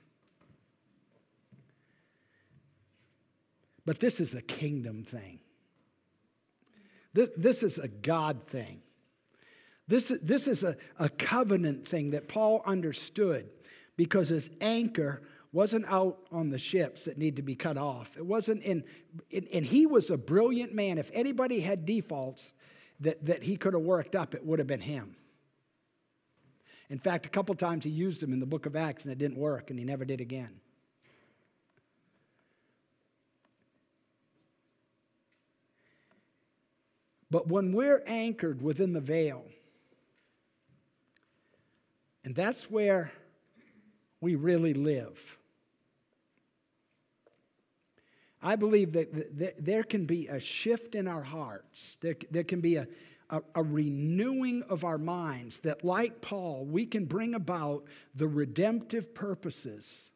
But 3.84 4.00
this 4.00 4.20
is 4.20 4.34
a 4.34 4.42
kingdom 4.42 5.04
thing. 5.04 5.38
This, 7.14 7.30
this 7.36 7.62
is 7.62 7.78
a 7.78 7.88
God 7.88 8.46
thing. 8.48 8.82
This, 9.86 10.12
this 10.22 10.46
is 10.46 10.62
a, 10.62 10.76
a 10.98 11.08
covenant 11.08 11.88
thing 11.88 12.10
that 12.10 12.28
Paul 12.28 12.62
understood 12.66 13.48
because 13.96 14.28
his 14.28 14.50
anchor 14.60 15.22
wasn't 15.52 15.86
out 15.88 16.18
on 16.30 16.50
the 16.50 16.58
ships 16.58 17.04
that 17.06 17.16
need 17.16 17.36
to 17.36 17.42
be 17.42 17.54
cut 17.54 17.78
off. 17.78 18.10
It 18.16 18.26
wasn't 18.26 18.62
in, 18.62 18.84
in, 19.30 19.48
and 19.52 19.64
he 19.64 19.86
was 19.86 20.10
a 20.10 20.18
brilliant 20.18 20.74
man. 20.74 20.98
If 20.98 21.10
anybody 21.14 21.60
had 21.60 21.86
defaults 21.86 22.52
that, 23.00 23.24
that 23.24 23.42
he 23.42 23.56
could 23.56 23.72
have 23.72 23.82
worked 23.82 24.14
up, 24.14 24.34
it 24.34 24.44
would 24.44 24.58
have 24.58 24.68
been 24.68 24.80
him. 24.80 25.16
In 26.90 26.98
fact, 26.98 27.26
a 27.26 27.28
couple 27.28 27.54
times 27.54 27.84
he 27.84 27.90
used 27.90 28.20
them 28.20 28.32
in 28.32 28.40
the 28.40 28.46
book 28.46 28.66
of 28.66 28.74
Acts 28.74 29.04
and 29.04 29.12
it 29.12 29.18
didn't 29.18 29.36
work, 29.36 29.70
and 29.70 29.78
he 29.78 29.84
never 29.84 30.04
did 30.04 30.20
again. 30.20 30.60
But 37.30 37.46
when 37.46 37.72
we're 37.72 38.02
anchored 38.06 38.62
within 38.62 38.94
the 38.94 39.02
veil, 39.02 39.44
and 42.24 42.34
that's 42.34 42.70
where 42.70 43.12
we 44.20 44.34
really 44.34 44.74
live. 44.74 45.18
I 48.42 48.56
believe 48.56 48.92
that 48.92 49.54
there 49.58 49.82
can 49.82 50.06
be 50.06 50.28
a 50.28 50.40
shift 50.40 50.94
in 50.94 51.08
our 51.08 51.22
hearts. 51.22 51.96
There, 52.00 52.14
can 52.44 52.60
be 52.60 52.76
a, 52.76 52.86
a, 53.30 53.40
a, 53.54 53.62
renewing 53.62 54.62
of 54.68 54.84
our 54.84 54.98
minds 54.98 55.58
that, 55.60 55.84
like 55.84 56.20
Paul, 56.20 56.64
we 56.64 56.86
can 56.86 57.04
bring 57.04 57.34
about 57.34 57.84
the 58.14 58.26
redemptive 58.26 59.14
purposes 59.14 60.10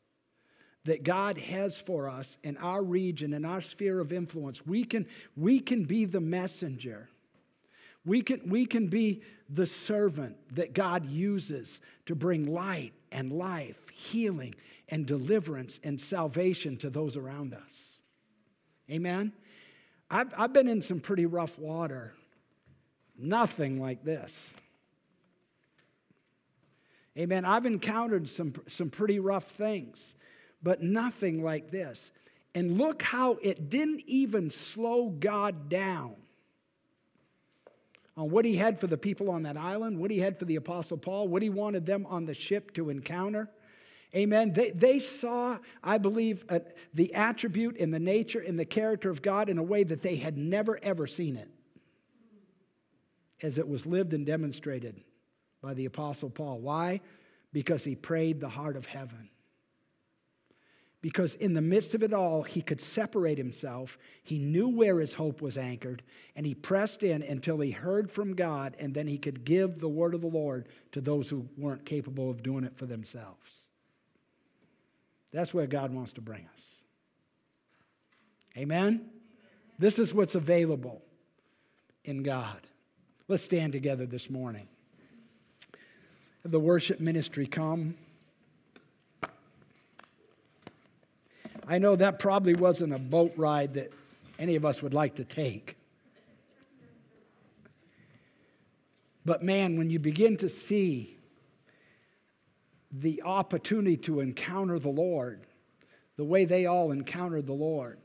that 0.84 1.04
God 1.04 1.38
has 1.38 1.78
for 1.78 2.08
us 2.08 2.38
in 2.42 2.56
our 2.56 2.82
region, 2.82 3.34
in 3.34 3.44
our 3.44 3.60
sphere 3.60 4.00
of 4.00 4.12
influence. 4.12 4.66
We 4.66 4.84
can, 4.84 5.06
we 5.36 5.60
can 5.60 5.84
be 5.84 6.04
the 6.04 6.20
messenger. 6.20 7.08
We 8.04 8.22
can, 8.22 8.40
we 8.48 8.66
can 8.66 8.88
be 8.88 9.22
the 9.50 9.66
servant 9.66 10.36
that 10.54 10.72
God 10.72 11.06
uses 11.06 11.80
to 12.06 12.14
bring 12.14 12.46
light 12.46 12.92
and 13.12 13.32
life, 13.32 13.76
healing 13.92 14.54
and 14.88 15.06
deliverance 15.06 15.78
and 15.84 16.00
salvation 16.00 16.76
to 16.78 16.90
those 16.90 17.16
around 17.16 17.54
us. 17.54 17.60
Amen? 18.90 19.32
I've, 20.10 20.32
I've 20.36 20.52
been 20.52 20.68
in 20.68 20.82
some 20.82 21.00
pretty 21.00 21.26
rough 21.26 21.58
water. 21.58 22.12
Nothing 23.22 23.80
like 23.80 24.04
this. 24.04 24.32
Amen. 27.16 27.44
I've 27.44 27.66
encountered 27.66 28.28
some, 28.28 28.54
some 28.68 28.90
pretty 28.90 29.18
rough 29.20 29.46
things 29.52 30.14
but 30.62 30.82
nothing 30.82 31.42
like 31.42 31.70
this. 31.70 32.10
And 32.54 32.78
look 32.78 33.02
how 33.02 33.38
it 33.42 33.70
didn't 33.70 34.02
even 34.06 34.50
slow 34.50 35.08
God 35.08 35.68
down 35.68 36.14
on 38.16 38.30
what 38.30 38.44
he 38.44 38.54
had 38.54 38.78
for 38.78 38.86
the 38.86 38.98
people 38.98 39.30
on 39.30 39.42
that 39.44 39.56
island, 39.56 39.98
what 39.98 40.10
he 40.10 40.18
had 40.18 40.38
for 40.38 40.44
the 40.44 40.56
Apostle 40.56 40.98
Paul, 40.98 41.28
what 41.28 41.42
he 41.42 41.48
wanted 41.48 41.86
them 41.86 42.06
on 42.06 42.26
the 42.26 42.34
ship 42.34 42.74
to 42.74 42.90
encounter. 42.90 43.48
Amen. 44.14 44.52
They, 44.52 44.70
they 44.70 45.00
saw, 45.00 45.56
I 45.82 45.96
believe, 45.96 46.44
uh, 46.50 46.58
the 46.92 47.14
attribute 47.14 47.78
and 47.80 47.92
the 47.92 47.98
nature 47.98 48.40
and 48.40 48.58
the 48.58 48.66
character 48.66 49.08
of 49.08 49.22
God 49.22 49.48
in 49.48 49.56
a 49.56 49.62
way 49.62 49.84
that 49.84 50.02
they 50.02 50.16
had 50.16 50.36
never, 50.36 50.78
ever 50.82 51.06
seen 51.06 51.36
it 51.36 51.48
as 53.42 53.58
it 53.58 53.66
was 53.66 53.86
lived 53.86 54.12
and 54.14 54.24
demonstrated 54.24 55.02
by 55.60 55.74
the 55.74 55.86
Apostle 55.86 56.30
Paul. 56.30 56.60
Why? 56.60 57.00
Because 57.52 57.84
he 57.84 57.94
prayed 57.94 58.40
the 58.40 58.48
heart 58.48 58.76
of 58.76 58.86
heaven 58.86 59.28
because 61.02 61.34
in 61.34 61.52
the 61.52 61.60
midst 61.60 61.94
of 61.94 62.04
it 62.04 62.12
all, 62.12 62.44
he 62.44 62.62
could 62.62 62.80
separate 62.80 63.36
himself. 63.36 63.98
He 64.22 64.38
knew 64.38 64.68
where 64.68 65.00
his 65.00 65.12
hope 65.12 65.42
was 65.42 65.58
anchored, 65.58 66.02
and 66.36 66.46
he 66.46 66.54
pressed 66.54 67.02
in 67.02 67.24
until 67.24 67.58
he 67.58 67.72
heard 67.72 68.10
from 68.10 68.34
God, 68.34 68.76
and 68.78 68.94
then 68.94 69.08
he 69.08 69.18
could 69.18 69.44
give 69.44 69.80
the 69.80 69.88
word 69.88 70.14
of 70.14 70.20
the 70.20 70.28
Lord 70.28 70.68
to 70.92 71.00
those 71.00 71.28
who 71.28 71.46
weren't 71.58 71.84
capable 71.84 72.30
of 72.30 72.44
doing 72.44 72.62
it 72.62 72.76
for 72.76 72.86
themselves. 72.86 73.50
That's 75.32 75.52
where 75.52 75.66
God 75.66 75.92
wants 75.92 76.12
to 76.12 76.20
bring 76.20 76.46
us. 76.54 76.64
Amen? 78.56 79.10
This 79.80 79.98
is 79.98 80.14
what's 80.14 80.36
available 80.36 81.02
in 82.04 82.22
God. 82.22 82.60
Let's 83.32 83.44
stand 83.44 83.72
together 83.72 84.04
this 84.04 84.28
morning. 84.28 84.68
Have 86.42 86.52
the 86.52 86.60
worship 86.60 87.00
ministry 87.00 87.46
come. 87.46 87.94
I 91.66 91.78
know 91.78 91.96
that 91.96 92.18
probably 92.18 92.54
wasn't 92.54 92.92
a 92.92 92.98
boat 92.98 93.32
ride 93.38 93.72
that 93.72 93.90
any 94.38 94.54
of 94.54 94.66
us 94.66 94.82
would 94.82 94.92
like 94.92 95.14
to 95.14 95.24
take. 95.24 95.78
But 99.24 99.42
man, 99.42 99.78
when 99.78 99.88
you 99.88 99.98
begin 99.98 100.36
to 100.36 100.50
see 100.50 101.16
the 102.92 103.22
opportunity 103.22 103.96
to 103.96 104.20
encounter 104.20 104.78
the 104.78 104.90
Lord, 104.90 105.46
the 106.18 106.24
way 106.24 106.44
they 106.44 106.66
all 106.66 106.92
encountered 106.92 107.46
the 107.46 107.54
Lord, 107.54 107.98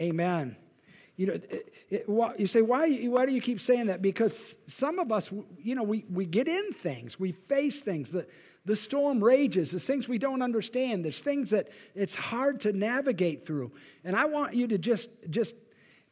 amen. 0.00 0.56
You 1.16 1.26
know, 1.26 1.32
it, 1.34 1.72
it, 1.90 2.06
you 2.38 2.46
say, 2.46 2.62
why, 2.62 2.92
why 3.06 3.26
do 3.26 3.32
you 3.32 3.40
keep 3.40 3.60
saying 3.60 3.86
that? 3.86 4.02
Because 4.02 4.56
some 4.66 4.98
of 4.98 5.12
us, 5.12 5.30
you 5.62 5.74
know, 5.74 5.82
we, 5.82 6.04
we 6.10 6.26
get 6.26 6.48
in 6.48 6.72
things, 6.82 7.18
we 7.20 7.32
face 7.32 7.82
things. 7.82 8.10
The, 8.10 8.26
the 8.66 8.76
storm 8.76 9.22
rages. 9.22 9.70
There's 9.70 9.84
things 9.84 10.08
we 10.08 10.18
don't 10.18 10.40
understand. 10.40 11.04
There's 11.04 11.20
things 11.20 11.50
that 11.50 11.68
it's 11.94 12.14
hard 12.14 12.60
to 12.62 12.72
navigate 12.72 13.46
through. 13.46 13.72
And 14.04 14.16
I 14.16 14.24
want 14.24 14.54
you 14.54 14.66
to 14.68 14.78
just, 14.78 15.10
just 15.28 15.54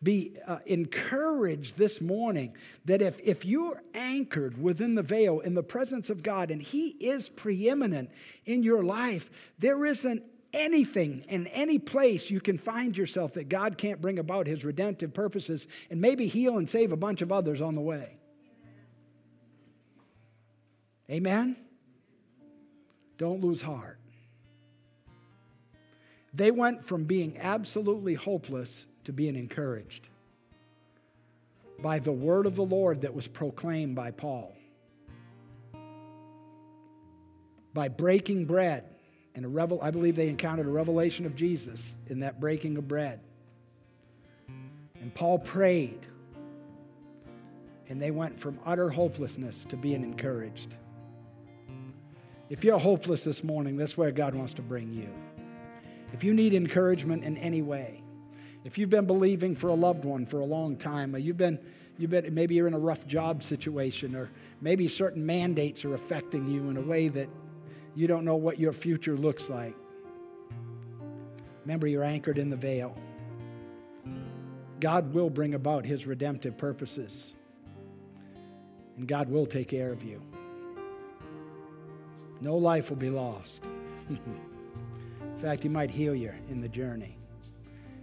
be 0.02 0.36
uh, 0.46 0.58
encouraged 0.66 1.78
this 1.78 2.00
morning 2.00 2.54
that 2.84 3.00
if, 3.00 3.18
if 3.22 3.44
you're 3.44 3.82
anchored 3.94 4.60
within 4.60 4.94
the 4.94 5.02
veil 5.02 5.40
in 5.40 5.54
the 5.54 5.62
presence 5.62 6.10
of 6.10 6.22
God 6.22 6.50
and 6.50 6.60
He 6.60 6.88
is 6.88 7.28
preeminent 7.28 8.10
in 8.46 8.62
your 8.62 8.82
life, 8.82 9.30
there 9.58 9.86
isn't 9.86 10.22
anything 10.52 11.24
in 11.28 11.46
any 11.48 11.78
place 11.78 12.30
you 12.30 12.40
can 12.40 12.58
find 12.58 12.96
yourself 12.96 13.34
that 13.34 13.48
God 13.48 13.78
can't 13.78 14.00
bring 14.00 14.18
about 14.18 14.46
His 14.46 14.64
redemptive 14.64 15.14
purposes 15.14 15.66
and 15.90 16.00
maybe 16.00 16.26
heal 16.26 16.58
and 16.58 16.68
save 16.68 16.92
a 16.92 16.96
bunch 16.96 17.22
of 17.22 17.32
others 17.32 17.60
on 17.60 17.74
the 17.74 17.80
way. 17.80 18.16
Amen? 21.10 21.56
Don't 23.18 23.40
lose 23.40 23.60
heart. 23.60 23.98
They 26.34 26.50
went 26.50 26.86
from 26.86 27.04
being 27.04 27.38
absolutely 27.38 28.14
hopeless 28.14 28.86
to 29.04 29.12
being 29.12 29.36
encouraged 29.36 30.08
by 31.80 31.98
the 31.98 32.12
word 32.12 32.46
of 32.46 32.56
the 32.56 32.64
Lord 32.64 33.02
that 33.02 33.12
was 33.12 33.26
proclaimed 33.26 33.94
by 33.94 34.12
Paul. 34.12 34.54
By 37.74 37.88
breaking 37.88 38.46
bread, 38.46 38.84
and 39.34 39.44
a 39.44 39.48
revel, 39.48 39.80
I 39.82 39.90
believe 39.90 40.16
they 40.16 40.28
encountered 40.28 40.66
a 40.66 40.70
revelation 40.70 41.24
of 41.24 41.34
Jesus 41.34 41.80
in 42.08 42.20
that 42.20 42.40
breaking 42.40 42.76
of 42.76 42.86
bread. 42.86 43.20
And 45.00 45.14
Paul 45.14 45.38
prayed, 45.38 46.06
and 47.88 48.00
they 48.00 48.10
went 48.10 48.38
from 48.38 48.58
utter 48.64 48.88
hopelessness 48.90 49.66
to 49.68 49.76
being 49.76 50.02
encouraged. 50.02 50.74
If 52.50 52.62
you're 52.62 52.78
hopeless 52.78 53.24
this 53.24 53.42
morning, 53.42 53.76
that's 53.76 53.96
where 53.96 54.10
God 54.10 54.34
wants 54.34 54.52
to 54.54 54.62
bring 54.62 54.92
you. 54.92 55.08
If 56.12 56.22
you 56.22 56.34
need 56.34 56.52
encouragement 56.52 57.24
in 57.24 57.38
any 57.38 57.62
way, 57.62 58.02
if 58.64 58.76
you've 58.76 58.90
been 58.90 59.06
believing 59.06 59.56
for 59.56 59.68
a 59.68 59.74
loved 59.74 60.04
one 60.04 60.26
for 60.26 60.40
a 60.40 60.44
long 60.44 60.76
time, 60.76 61.14
or 61.14 61.18
you've 61.18 61.38
been, 61.38 61.58
you've 61.98 62.10
been 62.10 62.32
maybe 62.32 62.54
you're 62.54 62.68
in 62.68 62.74
a 62.74 62.78
rough 62.78 63.06
job 63.06 63.42
situation, 63.42 64.14
or 64.14 64.30
maybe 64.60 64.86
certain 64.86 65.24
mandates 65.24 65.84
are 65.84 65.94
affecting 65.94 66.46
you 66.46 66.68
in 66.68 66.76
a 66.76 66.82
way 66.82 67.08
that 67.08 67.28
you 67.94 68.06
don't 68.06 68.24
know 68.24 68.36
what 68.36 68.58
your 68.58 68.72
future 68.72 69.16
looks 69.16 69.48
like. 69.48 69.74
Remember, 71.64 71.86
you're 71.86 72.04
anchored 72.04 72.38
in 72.38 72.50
the 72.50 72.56
veil. 72.56 72.96
God 74.80 75.14
will 75.14 75.30
bring 75.30 75.54
about 75.54 75.84
his 75.84 76.06
redemptive 76.06 76.56
purposes, 76.56 77.32
and 78.96 79.06
God 79.06 79.28
will 79.28 79.46
take 79.46 79.68
care 79.68 79.92
of 79.92 80.02
you. 80.02 80.20
No 82.40 82.56
life 82.56 82.90
will 82.90 82.96
be 82.96 83.10
lost. 83.10 83.62
in 84.08 85.38
fact, 85.40 85.62
he 85.62 85.68
might 85.68 85.90
heal 85.90 86.14
you 86.14 86.32
in 86.50 86.60
the 86.60 86.68
journey. 86.68 87.16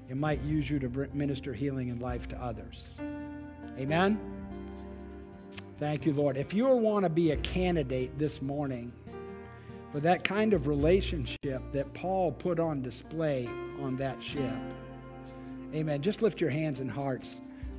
It 0.08 0.16
might 0.16 0.42
use 0.42 0.70
you 0.70 0.80
to 0.80 1.10
minister 1.14 1.54
healing 1.54 1.90
and 1.90 2.02
life 2.02 2.30
to 2.30 2.42
others. 2.42 2.82
Amen? 3.78 4.20
Thank 5.80 6.06
you, 6.06 6.14
Lord. 6.14 6.38
If 6.38 6.54
you 6.54 6.68
want 6.68 7.04
to 7.04 7.10
be 7.10 7.32
a 7.32 7.38
candidate 7.38 8.18
this 8.18 8.42
morning 8.42 8.92
for 9.92 10.00
that 10.00 10.24
kind 10.24 10.54
of 10.54 10.68
relationship 10.68 11.62
that 11.74 11.94
Paul 11.94 12.32
put 12.32 12.60
on 12.60 12.82
display 12.82 13.48
on 13.82 13.96
that 13.98 14.22
ship, 14.24 14.56
amen, 15.74 16.02
just 16.02 16.22
lift 16.22 16.40
your 16.40 16.50
hands 16.50 16.80
and 16.80 16.90
hearts 16.90 17.36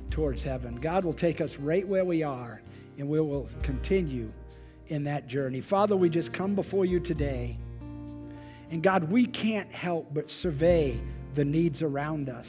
towards 0.09 0.43
heaven. 0.43 0.75
God 0.75 1.05
will 1.05 1.13
take 1.13 1.39
us 1.41 1.55
right 1.55 1.87
where 1.87 2.03
we 2.05 2.21
are, 2.21 2.61
and 2.97 3.07
we 3.07 3.19
will 3.21 3.49
continue 3.63 4.31
in 4.87 5.03
that 5.05 5.27
journey. 5.27 5.61
Father, 5.61 5.95
we 5.95 6.09
just 6.09 6.33
come 6.33 6.53
before 6.53 6.85
you 6.85 6.99
today. 6.99 7.57
And 8.69 8.83
God, 8.83 9.09
we 9.09 9.25
can't 9.25 9.71
help 9.71 10.13
but 10.13 10.29
survey 10.29 10.99
the 11.33 11.45
needs 11.45 11.81
around 11.81 12.29
us. 12.29 12.47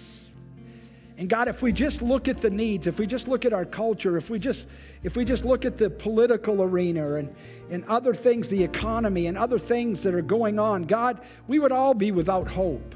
And 1.19 1.29
God, 1.29 1.47
if 1.47 1.63
we 1.63 1.73
just 1.73 2.03
look 2.03 2.27
at 2.27 2.41
the 2.41 2.51
needs, 2.51 2.87
if 2.87 2.99
we 2.99 3.07
just 3.07 3.29
look 3.29 3.45
at 3.45 3.53
our 3.53 3.65
culture, 3.65 4.17
if 4.17 4.29
we 4.29 4.39
just 4.39 4.67
if 5.03 5.17
we 5.17 5.25
just 5.25 5.45
look 5.45 5.65
at 5.65 5.77
the 5.77 5.91
political 5.91 6.63
arena 6.63 7.15
and, 7.15 7.35
and 7.71 7.85
other 7.87 8.15
things, 8.15 8.49
the 8.49 8.63
economy 8.63 9.27
and 9.27 9.37
other 9.37 9.59
things 9.59 10.03
that 10.03 10.15
are 10.15 10.23
going 10.23 10.59
on, 10.59 10.85
God, 10.85 11.21
we 11.49 11.59
would 11.59 11.73
all 11.73 11.95
be 11.95 12.13
without 12.13 12.49
hope. 12.49 12.95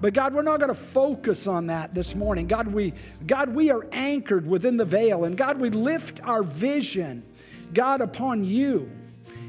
But 0.00 0.14
God, 0.14 0.32
we're 0.32 0.42
not 0.42 0.60
going 0.60 0.74
to 0.74 0.80
focus 0.80 1.48
on 1.48 1.66
that 1.66 1.92
this 1.92 2.14
morning. 2.14 2.46
God, 2.46 2.68
we 2.68 2.94
God, 3.26 3.52
we 3.52 3.70
are 3.70 3.84
anchored 3.90 4.46
within 4.46 4.76
the 4.76 4.84
veil. 4.84 5.24
And 5.24 5.36
God, 5.36 5.60
we 5.60 5.70
lift 5.70 6.20
our 6.22 6.44
vision, 6.44 7.24
God, 7.74 8.00
upon 8.00 8.44
you. 8.44 8.88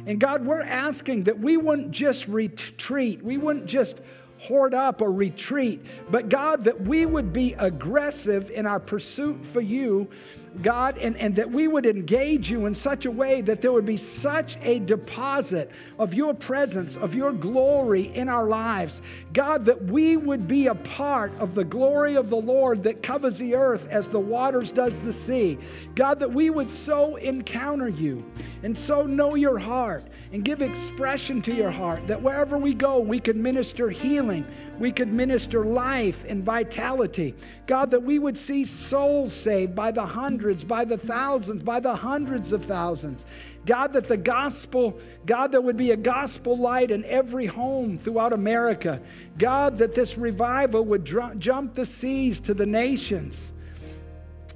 And 0.08 0.20
God, 0.20 0.44
we're 0.44 0.64
asking 0.64 1.26
that 1.26 1.38
we 1.38 1.58
wouldn't 1.58 1.92
just 1.92 2.28
retreat, 2.28 3.24
we 3.24 3.38
wouldn't 3.38 3.68
just 3.68 3.98
hoard 4.40 4.74
up 4.74 5.02
or 5.02 5.12
retreat, 5.12 5.86
but 6.10 6.30
God, 6.30 6.64
that 6.64 6.80
we 6.82 7.06
would 7.06 7.34
be 7.34 7.54
aggressive 7.60 8.50
in 8.52 8.66
our 8.66 8.80
pursuit 8.80 9.46
for 9.46 9.62
you 9.62 10.10
God, 10.62 10.98
and, 10.98 11.16
and 11.18 11.36
that 11.36 11.50
we 11.50 11.68
would 11.68 11.86
engage 11.86 12.50
you 12.50 12.66
in 12.66 12.76
such 12.76 13.06
a 13.06 13.12
way 13.12 13.42
that 13.42 13.62
there 13.62 13.72
would 13.72 13.86
be 13.86 13.98
such 13.98 14.58
a 14.62 14.80
deposit 14.80 15.72
of 15.98 16.14
your 16.14 16.34
presence, 16.34 16.98
of 16.98 17.16
your 17.16 17.32
glory 17.32 18.14
in 18.16 18.28
our 18.28 18.48
lives. 18.48 19.02
God, 19.34 19.66
that 19.66 19.82
we 19.86 20.18
would 20.18 20.48
be 20.48 20.68
a 20.68 20.76
part 20.76 21.34
of 21.40 21.56
the 21.56 21.64
glory 21.64 22.16
of 22.16 22.30
the 22.30 22.38
Lord 22.38 22.84
that 22.84 23.02
covers 23.04 23.38
the 23.38 23.56
earth 23.56 23.88
as 23.90 24.08
the 24.08 24.20
waters 24.20 24.72
does 24.72 25.00
the 25.00 25.14
sea. 25.14 25.58
God, 25.96 26.20
that 26.20 26.32
we 26.32 26.50
would 26.50 26.70
so 26.70 27.16
encounter 27.18 27.90
you 27.90 28.24
and 28.64 28.78
so 28.78 29.04
know 29.04 29.36
your 29.36 29.58
heart 29.58 30.06
and 30.34 30.44
give 30.44 30.62
expression 30.62 31.42
to 31.44 31.54
your 31.54 31.72
heart 31.72 32.06
that 32.08 32.22
wherever 32.22 32.58
we 32.58 32.74
go, 32.74 33.00
we 33.00 33.20
can 33.20 33.42
minister 33.42 33.90
healing, 33.90 34.46
we 34.80 34.92
could 34.92 35.12
minister 35.12 35.66
life 35.66 36.24
and 36.28 36.44
vitality. 36.44 37.36
God, 37.68 37.92
that 37.92 38.02
we 38.02 38.18
would 38.18 38.38
see 38.38 38.66
souls 38.66 39.34
saved 39.34 39.76
by 39.76 39.92
the 39.92 40.06
hundreds, 40.06 40.64
by 40.64 40.86
the 40.86 40.98
thousands, 40.98 41.64
by 41.64 41.80
the 41.80 41.94
hundreds 41.94 42.54
of 42.54 42.66
thousands. 42.66 43.26
God, 43.66 43.94
that 43.94 44.08
the 44.08 44.18
gospel, 44.18 44.98
God, 45.26 45.52
there 45.52 45.62
would 45.62 45.78
be 45.78 45.92
a 45.92 45.98
gospel 45.98 46.58
light 46.58 46.92
in 46.92 47.04
every 47.06 47.46
home 47.46 48.00
throughout 48.00 48.32
America. 48.32 49.02
God, 49.38 49.78
that 49.80 49.94
this 49.94 50.18
revival 50.18 50.86
would 50.86 51.04
dr- 51.04 51.38
jump 51.40 51.76
the 51.76 51.86
seas 51.86 52.40
to 52.42 52.54
the 52.54 52.66
nations. 52.66 53.52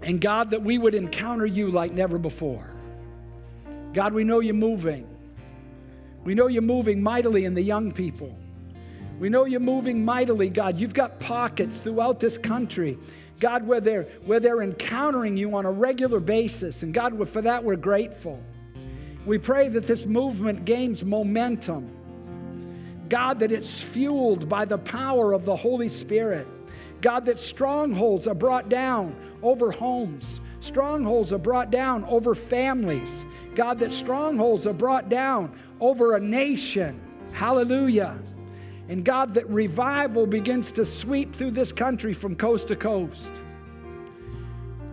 And 0.02 0.22
God, 0.22 0.50
that 0.52 0.62
we 0.62 0.78
would 0.78 0.96
encounter 0.96 1.46
you 1.46 1.70
like 1.70 1.92
never 1.92 2.18
before. 2.18 2.70
God, 3.94 4.14
we 4.14 4.24
know 4.24 4.40
you're 4.40 4.54
moving. 4.54 5.08
We 6.24 6.34
know 6.34 6.48
you're 6.48 6.62
moving 6.62 7.04
mightily 7.04 7.46
in 7.46 7.54
the 7.54 7.62
young 7.62 7.92
people. 7.92 8.38
We 9.24 9.30
know 9.30 9.46
you're 9.46 9.62
moving 9.62 10.04
mightily, 10.04 10.50
God. 10.50 10.76
You've 10.76 10.94
got 10.94 11.18
pockets 11.18 11.80
throughout 11.80 12.20
this 12.20 12.38
country, 12.38 12.98
God, 13.40 13.66
where 13.66 13.80
they're, 13.80 14.04
where 14.26 14.42
they're 14.42 14.62
encountering 14.62 15.38
you 15.38 15.56
on 15.56 15.66
a 15.66 15.72
regular 15.72 16.20
basis. 16.20 16.84
And 16.84 16.94
God, 16.94 17.30
for 17.30 17.42
that, 17.42 17.64
we're 17.64 17.78
grateful. 17.78 18.44
We 19.26 19.38
pray 19.38 19.70
that 19.70 19.88
this 19.88 20.06
movement 20.06 20.66
gains 20.66 21.06
momentum. 21.06 21.90
God, 23.08 23.40
that 23.40 23.54
it's 23.54 23.78
fueled 23.78 24.50
by 24.50 24.66
the 24.66 24.80
power 24.80 25.32
of 25.32 25.46
the 25.46 25.56
Holy 25.56 25.88
Spirit. 25.88 26.46
God, 27.00 27.26
that 27.28 27.40
strongholds 27.40 28.28
are 28.28 28.36
brought 28.36 28.68
down 28.68 29.16
over 29.42 29.72
homes, 29.72 30.42
strongholds 30.60 31.32
are 31.32 31.38
brought 31.38 31.72
down 31.72 32.04
over 32.10 32.36
families. 32.36 33.24
God, 33.56 33.80
that 33.80 33.94
strongholds 33.94 34.68
are 34.68 34.74
brought 34.74 35.08
down 35.08 35.58
over 35.80 36.18
a 36.18 36.20
nation. 36.20 37.00
Hallelujah. 37.32 38.20
And 38.90 39.06
God, 39.06 39.34
that 39.36 39.50
revival 39.50 40.28
begins 40.28 40.72
to 40.74 40.86
sweep 40.86 41.36
through 41.36 41.52
this 41.52 41.72
country 41.72 42.14
from 42.14 42.36
coast 42.36 42.68
to 42.68 42.76
coast. 42.76 43.32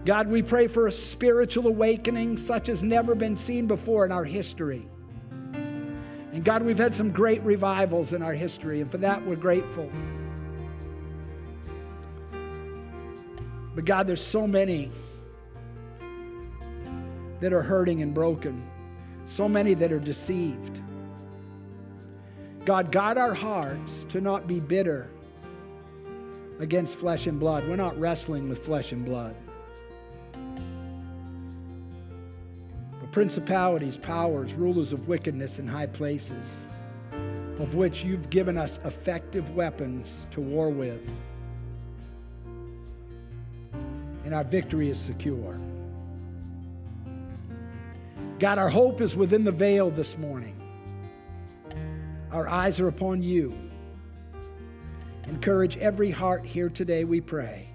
God, 0.06 0.28
we 0.28 0.42
pray 0.42 0.66
for 0.66 0.86
a 0.86 0.92
spiritual 0.92 1.66
awakening 1.66 2.36
such 2.36 2.68
as 2.68 2.82
never 2.82 3.14
been 3.14 3.36
seen 3.36 3.66
before 3.66 4.06
in 4.06 4.12
our 4.12 4.24
history. 4.24 4.86
And 6.32 6.44
God, 6.44 6.62
we've 6.62 6.78
had 6.78 6.94
some 6.94 7.10
great 7.10 7.42
revivals 7.42 8.12
in 8.12 8.22
our 8.22 8.32
history, 8.32 8.80
and 8.80 8.90
for 8.90 8.98
that 8.98 9.24
we're 9.26 9.36
grateful. 9.36 9.90
But 13.74 13.84
God, 13.84 14.06
there's 14.06 14.24
so 14.24 14.46
many 14.46 14.90
that 17.40 17.52
are 17.52 17.62
hurting 17.62 18.02
and 18.02 18.14
broken, 18.14 18.68
so 19.26 19.48
many 19.48 19.74
that 19.74 19.92
are 19.92 20.00
deceived. 20.00 20.79
God, 22.70 22.92
guide 22.92 23.18
our 23.18 23.34
hearts 23.34 24.06
to 24.10 24.20
not 24.20 24.46
be 24.46 24.60
bitter 24.60 25.10
against 26.60 26.94
flesh 26.94 27.26
and 27.26 27.40
blood. 27.40 27.66
We're 27.66 27.74
not 27.74 27.98
wrestling 27.98 28.48
with 28.48 28.64
flesh 28.64 28.92
and 28.92 29.04
blood. 29.04 29.34
But 33.00 33.10
principalities, 33.10 33.96
powers, 33.96 34.54
rulers 34.54 34.92
of 34.92 35.08
wickedness 35.08 35.58
in 35.58 35.66
high 35.66 35.88
places, 35.88 36.46
of 37.58 37.74
which 37.74 38.04
you've 38.04 38.30
given 38.30 38.56
us 38.56 38.78
effective 38.84 39.50
weapons 39.56 40.26
to 40.30 40.40
war 40.40 40.70
with. 40.70 41.00
And 44.24 44.32
our 44.32 44.44
victory 44.44 44.90
is 44.90 45.00
secure. 45.00 45.58
God, 48.38 48.58
our 48.58 48.68
hope 48.68 49.00
is 49.00 49.16
within 49.16 49.42
the 49.42 49.50
veil 49.50 49.90
this 49.90 50.16
morning. 50.16 50.59
Our 52.32 52.48
eyes 52.48 52.78
are 52.78 52.86
upon 52.86 53.22
you. 53.22 53.52
Encourage 55.26 55.76
every 55.78 56.10
heart 56.10 56.46
here 56.46 56.68
today, 56.68 57.02
we 57.02 57.20
pray. 57.20 57.68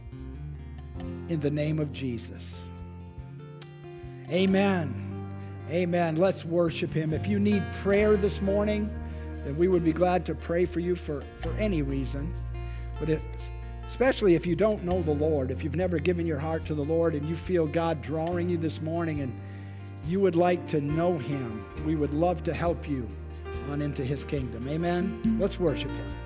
In 1.27 1.39
the 1.41 1.49
name 1.49 1.79
of 1.79 1.91
Jesus. 1.91 2.43
Amen. 4.29 5.01
Amen. 5.69 6.15
Let's 6.15 6.45
worship 6.45 6.93
him. 6.93 7.11
If 7.13 7.27
you 7.27 7.37
need 7.37 7.63
prayer 7.73 8.15
this 8.15 8.39
morning, 8.39 8.89
then 9.43 9.57
we 9.57 9.67
would 9.67 9.83
be 9.83 9.91
glad 9.91 10.25
to 10.27 10.35
pray 10.35 10.65
for 10.65 10.79
you 10.79 10.95
for, 10.95 11.23
for 11.41 11.51
any 11.57 11.81
reason. 11.81 12.33
But 12.97 13.09
if, 13.09 13.25
especially 13.87 14.35
if 14.35 14.45
you 14.45 14.55
don't 14.55 14.85
know 14.85 15.01
the 15.01 15.11
Lord, 15.11 15.51
if 15.51 15.63
you've 15.63 15.75
never 15.75 15.99
given 15.99 16.25
your 16.25 16.39
heart 16.39 16.65
to 16.67 16.75
the 16.75 16.83
Lord 16.85 17.13
and 17.13 17.27
you 17.27 17.35
feel 17.35 17.67
God 17.67 18.01
drawing 18.01 18.49
you 18.49 18.57
this 18.57 18.81
morning 18.81 19.19
and 19.19 19.37
you 20.05 20.21
would 20.21 20.35
like 20.35 20.65
to 20.69 20.79
know 20.79 21.17
him, 21.17 21.65
we 21.85 21.95
would 21.95 22.13
love 22.13 22.43
to 22.45 22.53
help 22.53 22.87
you 22.87 23.09
on 23.69 23.81
into 23.81 24.03
his 24.03 24.23
kingdom. 24.23 24.67
Amen. 24.67 25.37
Let's 25.39 25.59
worship 25.59 25.91
him. 25.91 26.24